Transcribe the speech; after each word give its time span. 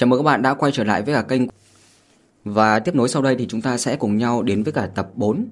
Chào 0.00 0.06
mừng 0.06 0.18
các 0.18 0.22
bạn 0.22 0.42
đã 0.42 0.54
quay 0.54 0.72
trở 0.72 0.84
lại 0.84 1.02
với 1.02 1.14
cả 1.14 1.22
kênh. 1.22 1.42
Và 2.44 2.78
tiếp 2.78 2.94
nối 2.94 3.08
sau 3.08 3.22
đây 3.22 3.36
thì 3.38 3.46
chúng 3.48 3.60
ta 3.60 3.78
sẽ 3.78 3.96
cùng 3.96 4.16
nhau 4.16 4.42
đến 4.42 4.62
với 4.62 4.72
cả 4.72 4.88
tập 4.94 5.10
4 5.14 5.46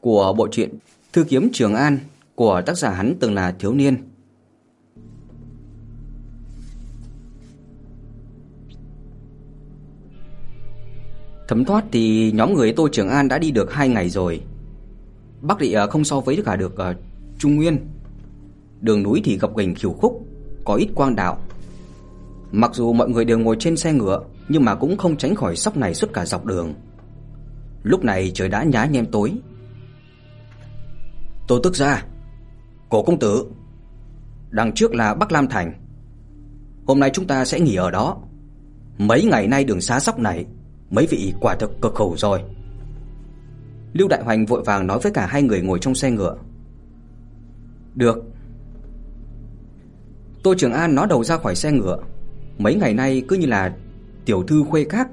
Của 0.00 0.32
bộ 0.32 0.48
truyện 0.48 0.70
Thư 1.12 1.24
kiếm 1.24 1.48
Trường 1.52 1.74
An 1.74 1.98
Của 2.34 2.62
tác 2.66 2.78
giả 2.78 2.90
hắn 2.90 3.14
từng 3.20 3.34
là 3.34 3.54
thiếu 3.58 3.74
niên. 3.74 3.96
Thấm 11.48 11.64
thoát 11.64 11.84
thì 11.92 12.32
nhóm 12.32 12.54
người 12.54 12.72
Tô 12.72 12.88
Trường 12.92 13.08
An 13.08 13.28
đã 13.28 13.38
đi 13.38 13.50
được 13.50 13.72
2 13.72 13.88
ngày 13.88 14.08
rồi. 14.08 14.40
Bắc 15.40 15.58
địa 15.58 15.86
không 15.90 16.04
so 16.04 16.20
với 16.20 16.42
cả 16.46 16.56
được 16.56 16.74
uh, 16.90 16.96
Trung 17.38 17.56
Nguyên. 17.56 17.78
Đường 18.80 19.02
núi 19.02 19.20
thì 19.24 19.38
gập 19.38 19.56
ghềnh 19.56 19.74
khiều 19.74 19.90
khúc 19.90 20.26
Có 20.64 20.74
ít 20.74 20.88
quang 20.94 21.16
đạo. 21.16 21.38
Mặc 22.52 22.70
dù 22.74 22.92
mọi 22.92 23.08
người 23.08 23.24
đều 23.24 23.38
ngồi 23.38 23.56
trên 23.60 23.76
xe 23.76 23.92
ngựa, 23.92 24.20
nhưng 24.48 24.64
mà 24.64 24.74
cũng 24.74 24.96
không 24.96 25.16
tránh 25.16 25.34
khỏi 25.34 25.56
sóc 25.56 25.76
này 25.76 25.94
suốt 25.94 26.10
cả 26.12 26.26
dọc 26.26 26.44
đường. 26.44 26.74
Lúc 27.82 28.04
này 28.04 28.30
trời 28.34 28.48
đã 28.48 28.62
nhá 28.62 28.84
nhem 28.84 29.06
tối. 29.06 29.32
Tô 31.48 31.60
Tức 31.62 31.76
gia, 31.76 32.04
Cổ 32.88 33.02
công 33.02 33.18
tử, 33.18 33.46
đằng 34.50 34.72
trước 34.74 34.94
là 34.94 35.14
Bắc 35.14 35.32
Lam 35.32 35.48
thành. 35.48 35.72
Hôm 36.86 37.00
nay 37.00 37.10
chúng 37.12 37.26
ta 37.26 37.44
sẽ 37.44 37.60
nghỉ 37.60 37.74
ở 37.74 37.90
đó. 37.90 38.16
Mấy 38.98 39.24
ngày 39.24 39.46
nay 39.46 39.64
đường 39.64 39.80
xá 39.80 40.00
sóc 40.00 40.18
này, 40.18 40.46
mấy 40.90 41.06
vị 41.06 41.34
quả 41.40 41.54
thực 41.54 41.80
cực 41.80 41.94
khổ 41.94 42.14
rồi. 42.18 42.42
Lưu 43.92 44.08
Đại 44.08 44.22
Hoành 44.22 44.46
vội 44.46 44.62
vàng 44.62 44.86
nói 44.86 44.98
với 45.02 45.12
cả 45.12 45.26
hai 45.26 45.42
người 45.42 45.60
ngồi 45.60 45.78
trong 45.78 45.94
xe 45.94 46.10
ngựa. 46.10 46.36
Được. 47.94 48.24
Tô 50.42 50.54
Trường 50.58 50.72
An 50.72 50.94
nó 50.94 51.06
đầu 51.06 51.24
ra 51.24 51.36
khỏi 51.36 51.54
xe 51.54 51.72
ngựa, 51.72 51.98
Mấy 52.58 52.74
ngày 52.74 52.94
nay 52.94 53.22
cứ 53.28 53.36
như 53.36 53.46
là 53.46 53.76
tiểu 54.24 54.42
thư 54.42 54.64
khuê 54.64 54.84
các, 54.84 55.08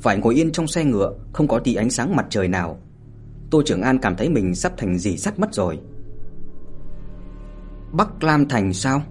phải 0.00 0.18
ngồi 0.18 0.34
yên 0.34 0.52
trong 0.52 0.66
xe 0.66 0.84
ngựa, 0.84 1.12
không 1.32 1.48
có 1.48 1.58
tí 1.58 1.74
ánh 1.74 1.90
sáng 1.90 2.16
mặt 2.16 2.26
trời 2.30 2.48
nào. 2.48 2.78
Tô 3.50 3.62
Trường 3.64 3.82
An 3.82 3.98
cảm 3.98 4.16
thấy 4.16 4.28
mình 4.28 4.54
sắp 4.54 4.72
thành 4.76 4.98
gì 4.98 5.16
sắt 5.16 5.38
mất 5.38 5.54
rồi. 5.54 5.78
Bắc 7.92 8.24
Lam 8.24 8.48
Thành 8.48 8.72
sao? 8.72 9.02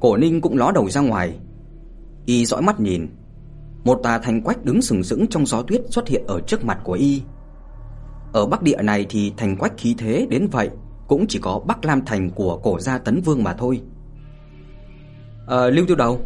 Cổ 0.00 0.16
Ninh 0.16 0.40
cũng 0.40 0.56
ló 0.56 0.70
đầu 0.70 0.90
ra 0.90 1.00
ngoài. 1.00 1.38
Y 2.26 2.44
dõi 2.44 2.62
mắt 2.62 2.80
nhìn, 2.80 3.06
một 3.84 4.00
tà 4.02 4.18
thành 4.18 4.42
quách 4.42 4.64
đứng 4.64 4.82
sừng 4.82 5.02
sững 5.02 5.26
trong 5.26 5.46
gió 5.46 5.62
tuyết 5.62 5.82
xuất 5.90 6.08
hiện 6.08 6.24
ở 6.26 6.40
trước 6.40 6.64
mặt 6.64 6.78
của 6.84 6.92
y. 6.92 7.22
Ở 8.32 8.46
Bắc 8.46 8.62
địa 8.62 8.82
này 8.82 9.06
thì 9.08 9.32
thành 9.36 9.56
quách 9.56 9.78
khí 9.78 9.94
thế 9.98 10.26
đến 10.30 10.48
vậy, 10.52 10.70
cũng 11.08 11.26
chỉ 11.26 11.38
có 11.42 11.60
Bắc 11.66 11.84
Lam 11.84 12.04
Thành 12.04 12.30
của 12.30 12.60
cổ 12.62 12.80
gia 12.80 12.98
Tấn 12.98 13.20
Vương 13.20 13.44
mà 13.44 13.52
thôi. 13.52 13.82
Ờ, 15.46 15.70
Lưu 15.70 15.86
Tiêu 15.86 15.96
Đầu 15.96 16.20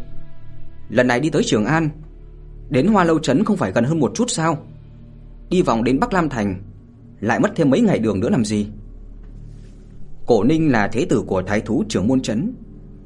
Lần 0.91 1.07
này 1.07 1.19
đi 1.19 1.29
tới 1.29 1.43
Trường 1.45 1.65
An. 1.65 1.89
Đến 2.69 2.87
Hoa 2.87 3.03
Lâu 3.03 3.19
Trấn 3.19 3.43
không 3.43 3.57
phải 3.57 3.71
gần 3.71 3.83
hơn 3.83 3.99
một 3.99 4.11
chút 4.15 4.25
sao? 4.29 4.57
Đi 5.49 5.61
vòng 5.61 5.83
đến 5.83 5.99
Bắc 5.99 6.13
Lam 6.13 6.29
Thành 6.29 6.61
Lại 7.19 7.39
mất 7.39 7.51
thêm 7.55 7.69
mấy 7.69 7.81
ngày 7.81 7.99
đường 7.99 8.19
nữa 8.19 8.29
làm 8.29 8.45
gì? 8.45 8.67
Cổ 10.25 10.43
Ninh 10.43 10.71
là 10.71 10.87
thế 10.87 11.05
tử 11.09 11.23
của 11.27 11.41
thái 11.41 11.61
thú 11.61 11.83
trưởng 11.89 12.07
môn 12.07 12.21
trấn 12.21 12.53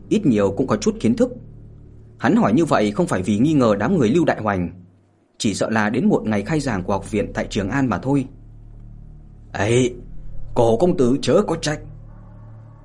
Ít 0.09 0.25
nhiều 0.25 0.53
cũng 0.57 0.67
có 0.67 0.75
chút 0.75 0.95
kiến 0.99 1.15
thức. 1.15 1.31
Hắn 2.17 2.35
hỏi 2.35 2.53
như 2.53 2.65
vậy 2.65 2.91
không 2.91 3.07
phải 3.07 3.21
vì 3.21 3.37
nghi 3.37 3.53
ngờ 3.53 3.75
đám 3.79 3.97
người 3.97 4.09
Lưu 4.09 4.25
Đại 4.25 4.41
Hoành 4.41 4.69
Chỉ 5.37 5.53
sợ 5.53 5.69
là 5.69 5.89
đến 5.89 6.09
một 6.09 6.23
ngày 6.25 6.41
khai 6.41 6.59
giảng 6.59 6.83
của 6.83 6.93
học 6.93 7.11
viện 7.11 7.31
tại 7.33 7.47
Trường 7.49 7.69
An 7.69 7.87
mà 7.89 7.97
thôi. 7.97 8.25
Ấy 9.53 9.95
cổ 10.53 10.77
công 10.77 10.97
tử 10.97 11.17
chớ 11.21 11.41
có 11.47 11.55
trách. 11.55 11.79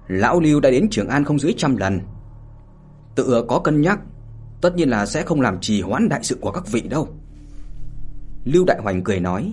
Lão 0.09 0.41
Lưu 0.41 0.61
đã 0.61 0.71
đến 0.71 0.89
Trường 0.91 1.09
An 1.09 1.25
không 1.25 1.39
dưới 1.39 1.55
trăm 1.57 1.77
lần. 1.77 2.01
Tự 3.15 3.45
có 3.49 3.59
cân 3.59 3.81
nhắc, 3.81 4.01
tất 4.61 4.77
nhiên 4.77 4.89
là 4.89 5.07
sẽ 5.07 5.23
không 5.23 5.41
làm 5.41 5.61
trì 5.61 5.81
hoãn 5.81 6.09
đại 6.09 6.21
sự 6.23 6.39
của 6.41 6.51
các 6.51 6.73
vị 6.73 6.81
đâu." 6.81 7.09
Lưu 8.45 8.65
Đại 8.65 8.79
Hoành 8.83 9.05
cười 9.05 9.21
nói. 9.21 9.53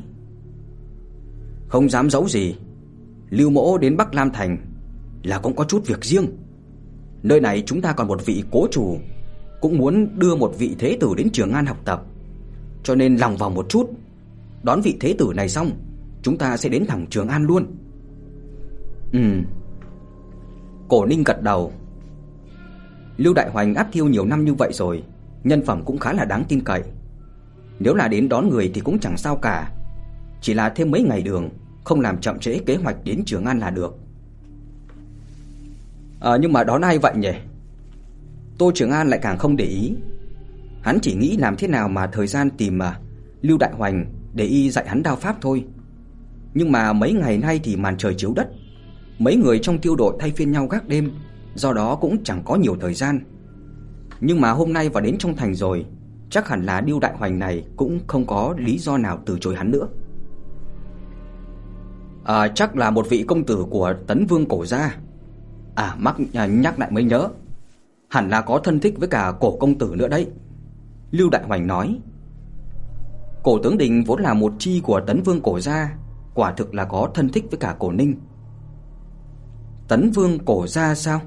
"Không 1.68 1.90
dám 1.90 2.10
giấu 2.10 2.30
gì, 2.30 2.56
Lưu 3.30 3.50
Mỗ 3.50 3.78
đến 3.78 3.98
Bắc 3.98 4.16
Lam 4.16 4.32
thành 4.32 4.58
là 5.24 5.40
cũng 5.40 5.56
có 5.56 5.64
chút 5.64 5.88
việc 5.88 6.06
riêng. 6.06 6.26
Nơi 7.24 7.40
này 7.40 7.64
chúng 7.66 7.82
ta 7.82 7.94
còn 7.94 8.08
một 8.08 8.26
vị 8.26 8.44
cố 8.52 8.68
chủ, 8.72 8.98
cũng 9.62 9.78
muốn 9.78 10.20
đưa 10.20 10.36
một 10.36 10.54
vị 10.58 10.76
thế 10.80 10.98
tử 11.00 11.14
đến 11.18 11.30
Trường 11.34 11.54
An 11.54 11.66
học 11.66 11.78
tập, 11.86 12.04
cho 12.84 12.96
nên 12.96 13.16
lòng 13.16 13.38
vào 13.38 13.50
một 13.50 13.70
chút, 13.70 13.90
đón 14.64 14.82
vị 14.82 14.98
thế 15.00 15.16
tử 15.18 15.32
này 15.36 15.50
xong, 15.50 15.72
chúng 16.22 16.38
ta 16.38 16.58
sẽ 16.58 16.70
đến 16.70 16.86
thẳng 16.88 17.06
Trường 17.10 17.28
An 17.28 17.44
luôn." 17.44 17.66
Ừm. 19.14 19.44
Cổ 20.88 21.06
Ninh 21.06 21.24
gật 21.24 21.42
đầu, 21.42 21.72
Lưu 23.18 23.34
Đại 23.34 23.50
Hoành 23.50 23.76
áp 23.76 23.88
thiêu 23.92 24.08
nhiều 24.08 24.26
năm 24.26 24.46
như 24.46 24.54
vậy 24.54 24.70
rồi, 24.74 25.04
nhân 25.44 25.66
phẩm 25.66 25.82
cũng 25.86 25.98
khá 25.98 26.14
là 26.14 26.26
đáng 26.26 26.44
tin 26.48 26.64
cậy. 26.64 26.82
Nếu 27.80 27.96
là 27.96 28.08
đến 28.08 28.30
đón 28.30 28.50
người 28.50 28.72
thì 28.74 28.82
cũng 28.82 29.00
chẳng 29.00 29.18
sao 29.18 29.36
cả, 29.36 29.72
chỉ 30.42 30.54
là 30.54 30.70
thêm 30.70 30.92
mấy 30.92 31.02
ngày 31.02 31.22
đường, 31.22 31.50
không 31.84 32.02
làm 32.02 32.18
chậm 32.18 32.40
trễ 32.40 32.60
kế 32.66 32.76
hoạch 32.76 32.96
đến 33.04 33.24
Trường 33.26 33.46
An 33.46 33.60
là 33.60 33.70
được. 33.70 33.98
À, 36.20 36.38
nhưng 36.42 36.54
mà 36.54 36.64
đón 36.64 36.82
ai 36.82 36.98
vậy 36.98 37.14
nhỉ? 37.18 37.32
Tô 38.58 38.72
Trường 38.76 38.92
An 38.92 39.08
lại 39.08 39.20
càng 39.24 39.38
không 39.38 39.56
để 39.56 39.66
ý. 39.66 39.96
Hắn 40.82 41.00
chỉ 41.02 41.16
nghĩ 41.16 41.38
làm 41.38 41.56
thế 41.56 41.68
nào 41.68 41.90
mà 41.90 42.08
thời 42.08 42.28
gian 42.28 42.50
tìm 42.50 42.78
mà 42.78 43.00
Lưu 43.42 43.58
Đại 43.58 43.72
Hoành 43.74 44.06
để 44.34 44.46
y 44.46 44.70
dạy 44.70 44.88
hắn 44.88 45.04
đao 45.04 45.16
pháp 45.16 45.38
thôi. 45.42 45.66
Nhưng 46.54 46.72
mà 46.72 46.94
mấy 46.94 47.14
ngày 47.14 47.38
nay 47.38 47.60
thì 47.64 47.76
màn 47.76 47.98
trời 47.98 48.16
chiếu 48.18 48.34
đất, 48.36 48.48
mấy 49.20 49.36
người 49.36 49.60
trong 49.60 49.80
tiêu 49.80 49.96
đội 49.96 50.16
thay 50.20 50.32
phiên 50.32 50.52
nhau 50.52 50.68
gác 50.68 50.88
đêm, 50.88 51.12
do 51.58 51.74
đó 51.74 51.96
cũng 51.96 52.24
chẳng 52.24 52.42
có 52.46 52.56
nhiều 52.56 52.78
thời 52.80 52.94
gian. 52.94 53.20
Nhưng 54.20 54.42
mà 54.42 54.52
hôm 54.52 54.74
nay 54.74 54.90
vào 54.90 55.04
đến 55.04 55.18
trong 55.18 55.36
thành 55.36 55.56
rồi, 55.56 55.86
chắc 56.30 56.48
hẳn 56.48 56.66
là 56.66 56.82
Điêu 56.82 57.00
Đại 57.00 57.14
Hoành 57.18 57.40
này 57.40 57.66
cũng 57.76 58.00
không 58.08 58.26
có 58.26 58.56
lý 58.58 58.78
do 58.78 58.98
nào 58.98 59.20
từ 59.26 59.38
chối 59.42 59.56
hắn 59.56 59.72
nữa. 59.72 59.88
À 62.24 62.48
chắc 62.48 62.76
là 62.76 62.92
một 62.92 63.10
vị 63.10 63.26
công 63.28 63.46
tử 63.46 63.66
của 63.70 63.94
Tấn 64.08 64.26
Vương 64.26 64.46
cổ 64.46 64.66
gia. 64.66 64.98
À 65.76 65.96
mắc 65.98 66.16
à, 66.34 66.46
nhắc 66.46 66.80
lại 66.80 66.92
mới 66.92 67.04
nhớ, 67.04 67.30
hẳn 68.10 68.30
là 68.30 68.42
có 68.42 68.60
thân 68.64 68.80
thích 68.80 68.96
với 68.98 69.08
cả 69.08 69.34
cổ 69.40 69.58
công 69.58 69.78
tử 69.78 69.94
nữa 69.98 70.08
đấy." 70.08 70.28
Lưu 71.12 71.30
Đại 71.30 71.44
Hoành 71.48 71.68
nói. 71.68 72.00
Cổ 73.44 73.60
tướng 73.64 73.78
Đình 73.78 74.04
vốn 74.04 74.22
là 74.22 74.34
một 74.34 74.54
chi 74.60 74.82
của 74.84 75.02
Tấn 75.08 75.22
Vương 75.24 75.42
cổ 75.42 75.60
gia, 75.60 75.98
quả 76.34 76.52
thực 76.52 76.74
là 76.74 76.86
có 76.86 77.10
thân 77.14 77.30
thích 77.30 77.46
với 77.52 77.58
cả 77.60 77.76
Cổ 77.80 77.92
Ninh. 77.92 78.16
Tấn 79.88 80.12
Vương 80.12 80.40
cổ 80.46 80.68
gia 80.68 80.96
sao? 80.96 81.22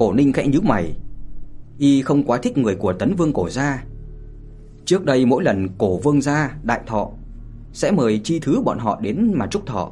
Cổ 0.00 0.12
Ninh 0.12 0.32
khẽ 0.32 0.46
nhíu 0.46 0.60
mày. 0.60 0.94
Y 1.78 2.02
không 2.02 2.24
quá 2.24 2.38
thích 2.38 2.58
người 2.58 2.74
của 2.74 2.92
Tấn 2.92 3.14
Vương 3.14 3.32
cổ 3.32 3.48
gia. 3.48 3.84
Trước 4.84 5.04
đây 5.04 5.26
mỗi 5.26 5.44
lần 5.44 5.68
cổ 5.78 5.96
vương 5.96 6.22
gia 6.22 6.56
đại 6.62 6.80
thọ 6.86 7.08
sẽ 7.72 7.90
mời 7.90 8.20
chi 8.24 8.38
thứ 8.40 8.60
bọn 8.60 8.78
họ 8.78 9.00
đến 9.00 9.32
mà 9.34 9.46
chúc 9.46 9.66
thọ. 9.66 9.90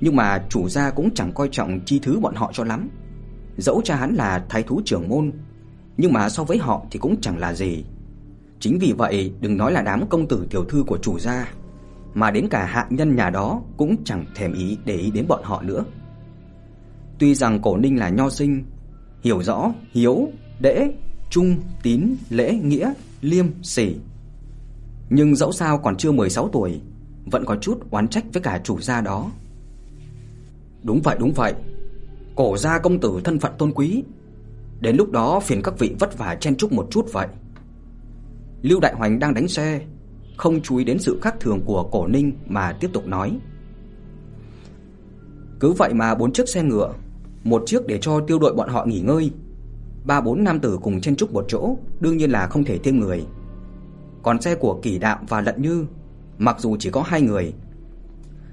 Nhưng 0.00 0.16
mà 0.16 0.44
chủ 0.48 0.68
gia 0.68 0.90
cũng 0.90 1.14
chẳng 1.14 1.32
coi 1.32 1.48
trọng 1.52 1.80
chi 1.84 2.00
thứ 2.02 2.20
bọn 2.20 2.34
họ 2.34 2.50
cho 2.52 2.64
lắm. 2.64 2.88
Dẫu 3.56 3.80
cha 3.84 3.96
hắn 3.96 4.14
là 4.14 4.44
thái 4.48 4.62
thú 4.62 4.80
trưởng 4.84 5.08
môn, 5.08 5.32
nhưng 5.96 6.12
mà 6.12 6.28
so 6.28 6.44
với 6.44 6.58
họ 6.58 6.86
thì 6.90 6.98
cũng 6.98 7.20
chẳng 7.20 7.38
là 7.38 7.54
gì. 7.54 7.84
Chính 8.60 8.78
vì 8.78 8.92
vậy, 8.92 9.32
đừng 9.40 9.56
nói 9.56 9.72
là 9.72 9.82
đám 9.82 10.06
công 10.08 10.28
tử 10.28 10.46
tiểu 10.50 10.64
thư 10.64 10.84
của 10.86 10.98
chủ 10.98 11.18
gia, 11.18 11.52
mà 12.14 12.30
đến 12.30 12.48
cả 12.50 12.64
hạ 12.64 12.86
nhân 12.90 13.16
nhà 13.16 13.30
đó 13.30 13.62
cũng 13.76 13.96
chẳng 14.04 14.24
thèm 14.34 14.52
ý 14.52 14.78
để 14.84 14.96
ý 14.96 15.10
đến 15.10 15.26
bọn 15.28 15.40
họ 15.42 15.62
nữa. 15.62 15.84
Tuy 17.18 17.34
rằng 17.34 17.62
Cổ 17.62 17.76
Ninh 17.76 17.98
là 17.98 18.08
nho 18.08 18.30
sinh, 18.30 18.64
hiểu 19.22 19.42
rõ 19.42 19.72
hiếu, 19.92 20.28
đễ, 20.60 20.92
trung, 21.30 21.56
tín, 21.82 22.16
lễ, 22.30 22.54
nghĩa, 22.54 22.92
liêm, 23.20 23.46
sỉ. 23.62 23.96
Nhưng 25.10 25.36
dẫu 25.36 25.52
sao 25.52 25.78
còn 25.78 25.96
chưa 25.96 26.12
16 26.12 26.48
tuổi, 26.48 26.80
vẫn 27.26 27.44
có 27.44 27.56
chút 27.56 27.90
oán 27.90 28.08
trách 28.08 28.24
với 28.32 28.42
cả 28.42 28.60
chủ 28.64 28.80
gia 28.80 29.00
đó. 29.00 29.30
Đúng 30.82 31.00
vậy, 31.02 31.16
đúng 31.20 31.32
vậy. 31.32 31.54
Cổ 32.34 32.56
gia 32.56 32.78
công 32.78 33.00
tử 33.00 33.20
thân 33.24 33.38
phận 33.38 33.52
tôn 33.58 33.72
quý, 33.74 34.02
đến 34.80 34.96
lúc 34.96 35.10
đó 35.10 35.40
phiền 35.40 35.62
các 35.62 35.78
vị 35.78 35.94
vất 35.98 36.18
vả 36.18 36.34
chen 36.34 36.56
chúc 36.56 36.72
một 36.72 36.88
chút 36.90 37.12
vậy. 37.12 37.28
Lưu 38.62 38.80
Đại 38.80 38.94
Hoành 38.94 39.18
đang 39.18 39.34
đánh 39.34 39.48
xe, 39.48 39.80
không 40.36 40.62
chú 40.62 40.76
ý 40.76 40.84
đến 40.84 40.98
sự 40.98 41.18
khác 41.22 41.34
thường 41.40 41.60
của 41.64 41.88
Cổ 41.92 42.06
Ninh 42.06 42.32
mà 42.46 42.76
tiếp 42.80 42.90
tục 42.92 43.06
nói. 43.06 43.38
Cứ 45.60 45.72
vậy 45.72 45.94
mà 45.94 46.14
bốn 46.14 46.32
chiếc 46.32 46.48
xe 46.48 46.62
ngựa 46.62 46.92
một 47.44 47.62
chiếc 47.66 47.86
để 47.86 47.98
cho 48.00 48.20
tiêu 48.20 48.38
đội 48.38 48.54
bọn 48.54 48.68
họ 48.68 48.84
nghỉ 48.84 49.00
ngơi. 49.00 49.30
Ba 50.04 50.20
bốn 50.20 50.44
nam 50.44 50.60
tử 50.60 50.78
cùng 50.82 51.00
chen 51.00 51.16
chúc 51.16 51.32
một 51.32 51.44
chỗ, 51.48 51.76
đương 52.00 52.16
nhiên 52.16 52.30
là 52.30 52.46
không 52.46 52.64
thể 52.64 52.78
thêm 52.78 52.98
người. 52.98 53.24
Còn 54.22 54.40
xe 54.40 54.54
của 54.54 54.80
Kỳ 54.82 54.98
Đạo 54.98 55.18
và 55.28 55.40
Lận 55.40 55.62
Như, 55.62 55.86
mặc 56.38 56.56
dù 56.60 56.76
chỉ 56.76 56.90
có 56.90 57.02
hai 57.02 57.22
người, 57.22 57.52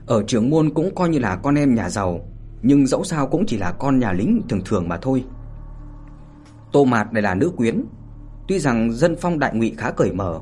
ở 0.07 0.23
trưởng 0.23 0.49
môn 0.49 0.69
cũng 0.69 0.95
coi 0.95 1.09
như 1.09 1.19
là 1.19 1.35
con 1.35 1.55
em 1.55 1.75
nhà 1.75 1.89
giàu, 1.89 2.19
nhưng 2.61 2.87
dẫu 2.87 3.03
sao 3.03 3.27
cũng 3.27 3.45
chỉ 3.45 3.57
là 3.57 3.71
con 3.71 3.99
nhà 3.99 4.11
lính 4.11 4.41
thường 4.49 4.61
thường 4.65 4.89
mà 4.89 4.97
thôi. 4.97 5.23
Tô 6.71 6.85
Mạt 6.85 7.13
này 7.13 7.21
là 7.21 7.35
nữ 7.35 7.51
quyến, 7.57 7.83
tuy 8.47 8.59
rằng 8.59 8.93
dân 8.93 9.15
phong 9.21 9.39
đại 9.39 9.55
ngụy 9.55 9.73
khá 9.77 9.91
cởi 9.91 10.11
mở, 10.11 10.41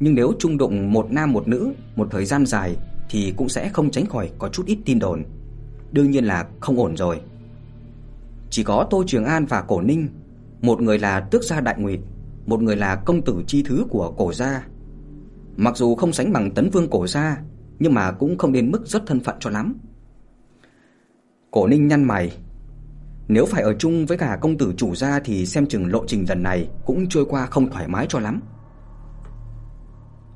nhưng 0.00 0.14
nếu 0.14 0.32
chung 0.38 0.58
đụng 0.58 0.92
một 0.92 1.12
nam 1.12 1.32
một 1.32 1.48
nữ 1.48 1.72
một 1.96 2.08
thời 2.10 2.24
gian 2.24 2.46
dài 2.46 2.76
thì 3.10 3.34
cũng 3.36 3.48
sẽ 3.48 3.68
không 3.68 3.90
tránh 3.90 4.06
khỏi 4.06 4.30
có 4.38 4.48
chút 4.48 4.66
ít 4.66 4.78
tin 4.84 4.98
đồn. 4.98 5.22
Đương 5.92 6.10
nhiên 6.10 6.24
là 6.24 6.46
không 6.60 6.78
ổn 6.78 6.96
rồi. 6.96 7.20
Chỉ 8.50 8.62
có 8.62 8.86
Tô 8.90 9.04
Trường 9.06 9.24
An 9.24 9.46
và 9.46 9.62
Cổ 9.62 9.80
Ninh, 9.80 10.08
một 10.62 10.82
người 10.82 10.98
là 10.98 11.20
tước 11.20 11.42
gia 11.42 11.60
đại 11.60 11.74
nguyệt, 11.78 12.00
một 12.46 12.62
người 12.62 12.76
là 12.76 12.96
công 12.96 13.22
tử 13.22 13.42
chi 13.46 13.62
thứ 13.66 13.86
của 13.90 14.14
cổ 14.18 14.32
gia. 14.32 14.66
Mặc 15.56 15.76
dù 15.76 15.94
không 15.94 16.12
sánh 16.12 16.32
bằng 16.32 16.50
tấn 16.50 16.70
vương 16.70 16.90
cổ 16.90 17.06
gia, 17.06 17.42
nhưng 17.78 17.94
mà 17.94 18.12
cũng 18.12 18.38
không 18.38 18.52
đến 18.52 18.70
mức 18.70 18.86
rất 18.86 19.02
thân 19.06 19.20
phận 19.20 19.36
cho 19.40 19.50
lắm. 19.50 19.78
Cổ 21.50 21.66
Ninh 21.66 21.88
nhăn 21.88 22.04
mày. 22.04 22.38
Nếu 23.28 23.46
phải 23.46 23.62
ở 23.62 23.74
chung 23.74 24.06
với 24.06 24.18
cả 24.18 24.38
công 24.40 24.58
tử 24.58 24.74
chủ 24.76 24.94
gia 24.94 25.20
thì 25.20 25.46
xem 25.46 25.66
chừng 25.66 25.86
lộ 25.86 26.04
trình 26.06 26.24
lần 26.28 26.42
này 26.42 26.68
cũng 26.84 27.08
trôi 27.08 27.24
qua 27.24 27.46
không 27.46 27.70
thoải 27.70 27.88
mái 27.88 28.06
cho 28.08 28.18
lắm. 28.18 28.40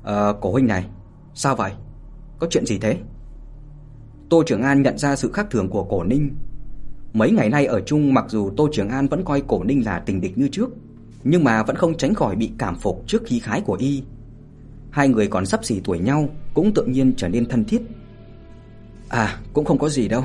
Ờ, 0.03 0.37
cổ 0.41 0.51
huynh 0.51 0.67
này, 0.67 0.87
sao 1.33 1.55
vậy? 1.55 1.71
Có 2.39 2.47
chuyện 2.49 2.65
gì 2.65 2.79
thế? 2.79 2.97
Tô 4.29 4.43
Trường 4.45 4.61
An 4.61 4.81
nhận 4.81 4.97
ra 4.97 5.15
sự 5.15 5.31
khác 5.31 5.47
thường 5.51 5.69
của 5.69 5.83
Cổ 5.83 6.03
Ninh. 6.03 6.35
Mấy 7.15 7.31
ngày 7.31 7.49
nay 7.49 7.65
ở 7.65 7.81
chung 7.81 8.13
mặc 8.13 8.25
dù 8.27 8.49
Tô 8.57 8.69
Trường 8.71 8.89
An 8.89 9.07
vẫn 9.07 9.23
coi 9.25 9.41
Cổ 9.47 9.63
Ninh 9.63 9.85
là 9.85 9.99
tình 9.99 10.21
địch 10.21 10.37
như 10.37 10.47
trước, 10.51 10.69
nhưng 11.23 11.43
mà 11.43 11.63
vẫn 11.63 11.75
không 11.75 11.97
tránh 11.97 12.13
khỏi 12.13 12.35
bị 12.35 12.51
cảm 12.57 12.75
phục 12.75 13.03
trước 13.07 13.23
khí 13.25 13.39
khái 13.39 13.61
của 13.61 13.73
y. 13.73 14.03
Hai 14.89 15.09
người 15.09 15.27
còn 15.27 15.45
sắp 15.45 15.65
xỉ 15.65 15.81
tuổi 15.83 15.99
nhau, 15.99 16.29
cũng 16.53 16.73
tự 16.73 16.85
nhiên 16.85 17.13
trở 17.17 17.29
nên 17.29 17.45
thân 17.45 17.65
thiết. 17.65 17.81
À, 19.09 19.39
cũng 19.53 19.65
không 19.65 19.77
có 19.77 19.89
gì 19.89 20.07
đâu. 20.07 20.23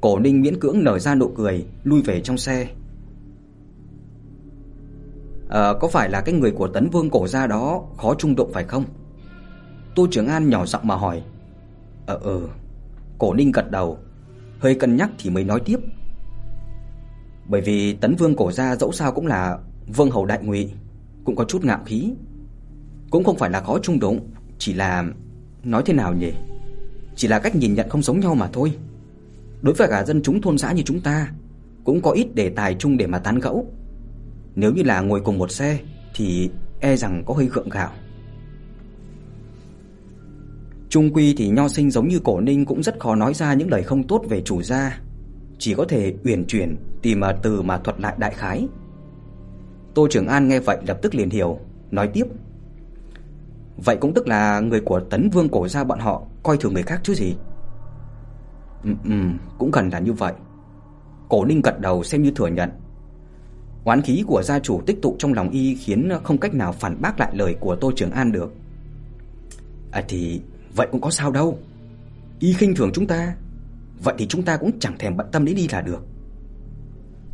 Cổ 0.00 0.18
Ninh 0.18 0.40
miễn 0.40 0.60
cưỡng 0.60 0.84
nở 0.84 0.98
ra 0.98 1.14
nụ 1.14 1.28
cười, 1.28 1.66
lui 1.84 2.02
về 2.02 2.20
trong 2.20 2.38
xe. 2.38 2.68
À, 5.48 5.72
có 5.80 5.88
phải 5.88 6.10
là 6.10 6.20
cái 6.20 6.34
người 6.34 6.50
của 6.50 6.68
Tấn 6.68 6.90
Vương 6.90 7.10
cổ 7.10 7.26
gia 7.26 7.46
đó 7.46 7.82
khó 7.96 8.14
trung 8.14 8.36
đụng 8.36 8.50
phải 8.52 8.64
không? 8.64 8.84
Tô 9.94 10.06
Trường 10.10 10.26
An 10.26 10.50
nhỏ 10.50 10.66
giọng 10.66 10.86
mà 10.86 10.94
hỏi. 10.94 11.22
Ờ 12.06 12.18
ờ. 12.22 12.40
Cổ 13.18 13.34
Ninh 13.34 13.52
gật 13.52 13.70
đầu, 13.70 13.98
hơi 14.58 14.74
cân 14.74 14.96
nhắc 14.96 15.10
thì 15.18 15.30
mới 15.30 15.44
nói 15.44 15.60
tiếp. 15.64 15.78
Bởi 17.48 17.60
vì 17.60 17.92
Tấn 17.92 18.16
Vương 18.16 18.36
cổ 18.36 18.52
gia 18.52 18.76
dẫu 18.76 18.92
sao 18.92 19.12
cũng 19.12 19.26
là 19.26 19.58
vương 19.96 20.10
hầu 20.10 20.26
đại 20.26 20.38
ngụy, 20.42 20.70
cũng 21.24 21.36
có 21.36 21.44
chút 21.44 21.64
ngạo 21.64 21.80
khí. 21.86 22.12
Cũng 23.10 23.24
không 23.24 23.38
phải 23.38 23.50
là 23.50 23.60
khó 23.60 23.78
chung 23.82 24.00
đụng, 24.00 24.30
chỉ 24.58 24.74
là 24.74 25.04
nói 25.64 25.82
thế 25.86 25.94
nào 25.94 26.14
nhỉ? 26.14 26.32
Chỉ 27.16 27.28
là 27.28 27.38
cách 27.38 27.56
nhìn 27.56 27.74
nhận 27.74 27.88
không 27.88 28.02
giống 28.02 28.20
nhau 28.20 28.34
mà 28.34 28.48
thôi. 28.52 28.72
Đối 29.62 29.74
với 29.74 29.88
cả 29.88 30.04
dân 30.04 30.22
chúng 30.22 30.40
thôn 30.40 30.58
xã 30.58 30.72
như 30.72 30.82
chúng 30.82 31.00
ta, 31.00 31.32
cũng 31.84 32.02
có 32.02 32.10
ít 32.10 32.34
đề 32.34 32.48
tài 32.48 32.74
chung 32.74 32.96
để 32.96 33.06
mà 33.06 33.18
tán 33.18 33.38
gẫu. 33.38 33.66
Nếu 34.54 34.72
như 34.72 34.82
là 34.82 35.00
ngồi 35.00 35.20
cùng 35.20 35.38
một 35.38 35.50
xe 35.50 35.78
thì 36.14 36.50
e 36.80 36.96
rằng 36.96 37.22
có 37.26 37.34
hơi 37.34 37.46
gượng 37.46 37.68
gạo. 37.68 37.90
Trung 40.88 41.14
quy 41.14 41.34
thì 41.34 41.48
nho 41.48 41.68
sinh 41.68 41.90
giống 41.90 42.08
như 42.08 42.20
cổ 42.24 42.40
ninh 42.40 42.64
cũng 42.64 42.82
rất 42.82 43.00
khó 43.00 43.14
nói 43.14 43.34
ra 43.34 43.54
những 43.54 43.70
lời 43.70 43.82
không 43.82 44.02
tốt 44.02 44.22
về 44.28 44.42
chủ 44.42 44.62
gia, 44.62 45.00
chỉ 45.58 45.74
có 45.74 45.84
thể 45.88 46.14
uyển 46.24 46.44
chuyển 46.44 46.76
tìm 47.02 47.20
mà 47.20 47.32
từ 47.42 47.62
mà 47.62 47.78
thuật 47.78 48.00
lại 48.00 48.14
đại 48.18 48.34
khái. 48.34 48.68
Tô 49.94 50.08
Trường 50.10 50.26
An 50.26 50.48
nghe 50.48 50.60
vậy 50.60 50.78
lập 50.86 50.98
tức 51.02 51.14
liền 51.14 51.30
hiểu, 51.30 51.58
nói 51.90 52.08
tiếp: 52.08 52.24
Vậy 53.84 53.96
cũng 54.00 54.14
tức 54.14 54.28
là 54.28 54.60
người 54.60 54.80
của 54.80 55.00
Tấn 55.00 55.30
Vương 55.30 55.48
cổ 55.48 55.68
gia 55.68 55.84
bọn 55.84 55.98
họ 55.98 56.22
coi 56.42 56.56
thường 56.56 56.74
người 56.74 56.82
khác 56.82 57.00
chứ 57.02 57.14
gì? 57.14 57.34
Ừ, 58.84 58.90
ừ, 59.04 59.14
cũng 59.58 59.72
cần 59.72 59.88
là 59.88 59.98
như 59.98 60.12
vậy. 60.12 60.32
Cổ 61.28 61.44
Ninh 61.44 61.62
gật 61.62 61.80
đầu 61.80 62.04
xem 62.04 62.22
như 62.22 62.30
thừa 62.30 62.48
nhận. 62.48 62.70
Oán 63.84 64.02
khí 64.02 64.24
của 64.26 64.42
gia 64.42 64.58
chủ 64.58 64.80
tích 64.86 65.02
tụ 65.02 65.16
trong 65.18 65.32
lòng 65.32 65.50
y 65.50 65.74
khiến 65.74 66.10
không 66.22 66.38
cách 66.38 66.54
nào 66.54 66.72
phản 66.72 67.00
bác 67.00 67.20
lại 67.20 67.30
lời 67.34 67.56
của 67.60 67.76
Tô 67.76 67.92
Trường 67.96 68.10
An 68.10 68.32
được. 68.32 68.54
À 69.90 70.04
thì 70.08 70.40
vậy 70.76 70.88
cũng 70.92 71.00
có 71.00 71.10
sao 71.10 71.30
đâu. 71.30 71.58
Y 72.38 72.52
khinh 72.52 72.74
thường 72.74 72.90
chúng 72.94 73.06
ta, 73.06 73.36
vậy 74.04 74.14
thì 74.18 74.26
chúng 74.26 74.42
ta 74.42 74.56
cũng 74.56 74.78
chẳng 74.78 74.98
thèm 74.98 75.16
bận 75.16 75.26
tâm 75.32 75.44
đến 75.44 75.56
đi 75.56 75.68
là 75.72 75.80
được. 75.80 76.06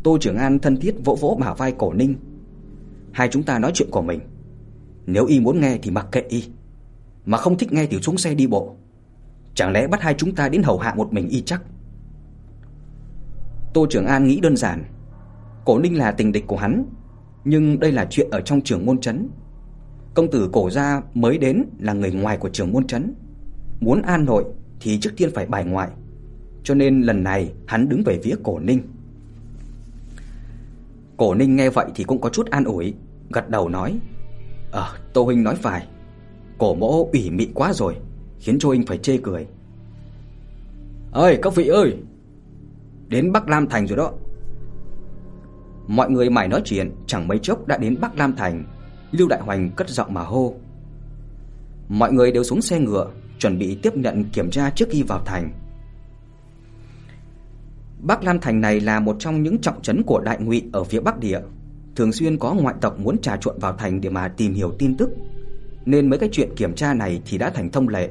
Tô 0.03 0.19
Trường 0.21 0.37
An 0.37 0.59
thân 0.59 0.77
thiết 0.77 0.95
vỗ 1.05 1.15
vỗ 1.21 1.39
bả 1.41 1.55
vai 1.55 1.75
Cổ 1.79 1.93
Ninh. 1.93 2.15
Hai 3.13 3.29
chúng 3.29 3.43
ta 3.43 3.59
nói 3.59 3.71
chuyện 3.75 3.91
của 3.91 4.03
mình. 4.03 4.21
Nếu 5.07 5.27
y 5.27 5.41
muốn 5.41 5.61
nghe 5.61 5.79
thì 5.83 5.91
mặc 5.91 6.07
kệ 6.13 6.21
y, 6.21 6.45
mà 7.27 7.39
không 7.39 7.59
thích 7.59 7.73
nghe 7.73 7.87
thì 7.87 8.01
xuống 8.01 8.19
xe 8.19 8.35
đi 8.35 8.47
bộ. 8.47 8.77
Chẳng 9.55 9.73
lẽ 9.73 9.87
bắt 9.87 10.01
hai 10.03 10.15
chúng 10.19 10.35
ta 10.35 10.49
đến 10.49 10.63
hầu 10.63 10.79
hạ 10.79 10.95
một 10.95 11.13
mình 11.13 11.29
y 11.29 11.43
chắc? 11.43 11.63
Tô 13.75 13.87
Trường 13.91 14.07
An 14.07 14.27
nghĩ 14.27 14.41
đơn 14.41 14.57
giản, 14.57 14.85
Cổ 15.65 15.79
Ninh 15.79 15.99
là 15.99 16.13
tình 16.13 16.33
địch 16.33 16.45
của 16.47 16.57
hắn, 16.57 16.85
nhưng 17.45 17.81
đây 17.81 17.93
là 17.93 18.07
chuyện 18.11 18.31
ở 18.31 18.41
trong 18.41 18.61
trường 18.61 18.87
môn 18.87 19.01
trấn. 19.01 19.29
Công 20.15 20.31
tử 20.31 20.49
cổ 20.53 20.71
gia 20.71 21.03
mới 21.15 21.39
đến 21.39 21.65
là 21.79 21.93
người 21.93 22.13
ngoài 22.13 22.37
của 22.37 22.49
trường 22.49 22.73
môn 22.73 22.87
trấn, 22.87 23.15
muốn 23.83 24.03
an 24.03 24.25
nội 24.25 24.45
thì 24.81 24.99
trước 25.01 25.11
tiên 25.17 25.31
phải 25.35 25.47
bài 25.47 25.65
ngoại. 25.65 25.91
Cho 26.65 26.75
nên 26.75 27.01
lần 27.01 27.25
này 27.25 27.53
hắn 27.67 27.89
đứng 27.89 28.03
về 28.07 28.21
phía 28.23 28.35
Cổ 28.43 28.59
Ninh. 28.59 28.81
Cổ 31.17 31.35
Ninh 31.35 31.57
nghe 31.57 31.71
vậy 31.71 31.87
thì 31.95 32.05
cũng 32.05 32.21
có 32.21 32.29
chút 32.29 32.51
an 32.51 32.65
ủi, 32.65 32.95
gật 33.31 33.51
đầu 33.51 33.69
nói: 33.69 33.99
"Ờ, 34.71 34.97
Tô 35.13 35.25
huynh 35.25 35.43
nói 35.43 35.55
phải. 35.55 35.87
Cổ 36.59 36.75
mỗ 36.75 37.09
ủy 37.13 37.31
mị 37.31 37.49
quá 37.55 37.73
rồi, 37.73 37.97
khiến 38.39 38.59
cho 38.59 38.69
huynh 38.69 38.87
phải 38.87 38.99
chê 38.99 39.19
cười." 39.23 39.47
"Ơi, 41.13 41.39
các 41.43 41.55
vị 41.55 41.67
ơi, 41.67 41.97
đến 43.09 43.33
Bắc 43.33 43.49
Lam 43.49 43.67
thành 43.67 43.87
rồi 43.87 43.97
đó." 43.97 44.13
Mọi 45.87 46.11
người 46.11 46.31
mải 46.31 46.49
nói 46.49 46.63
chuyện, 46.65 46.91
chẳng 47.07 47.29
mấy 47.29 47.39
chốc 47.39 47.67
đã 47.67 47.79
đến 47.79 47.97
Bắc 48.01 48.19
Lam 48.19 48.37
thành. 48.37 48.65
Lưu 49.13 49.29
Đại 49.29 49.41
Hoành 49.41 49.71
cất 49.71 49.89
giọng 49.89 50.15
mà 50.15 50.23
hô. 50.23 50.55
Mọi 51.89 52.13
người 52.13 52.33
đều 52.33 52.45
xuống 52.45 52.63
xe 52.63 52.79
ngựa, 52.79 53.11
chuẩn 53.43 53.59
bị 53.59 53.75
tiếp 53.83 53.97
nhận 53.97 54.25
kiểm 54.25 54.51
tra 54.51 54.71
trước 54.71 54.89
khi 54.91 55.03
vào 55.03 55.23
thành. 55.25 55.53
Bắc 58.01 58.25
Lam 58.25 58.41
thành 58.41 58.61
này 58.61 58.81
là 58.81 59.01
một 59.01 59.17
trong 59.19 59.43
những 59.43 59.59
trọng 59.59 59.83
trấn 59.83 60.03
của 60.03 60.21
Đại 60.21 60.39
Ngụy 60.41 60.63
ở 60.73 60.85
phía 60.85 61.01
Bắc 61.01 61.19
địa, 61.19 61.41
thường 61.97 62.13
xuyên 62.13 62.39
có 62.39 62.55
ngoại 62.55 62.75
tộc 62.81 63.01
muốn 63.01 63.19
trà 63.19 63.37
trộn 63.37 63.59
vào 63.59 63.73
thành 63.77 64.01
để 64.01 64.11
mà 64.11 64.29
tìm 64.29 64.55
hiểu 64.55 64.73
tin 64.79 64.97
tức, 64.97 65.11
nên 65.85 66.11
mấy 66.11 66.19
cái 66.19 66.29
chuyện 66.33 66.55
kiểm 66.57 66.75
tra 66.75 66.95
này 66.95 67.23
thì 67.25 67.39
đã 67.39 67.51
thành 67.51 67.71
thông 67.71 67.89
lệ. 67.89 68.11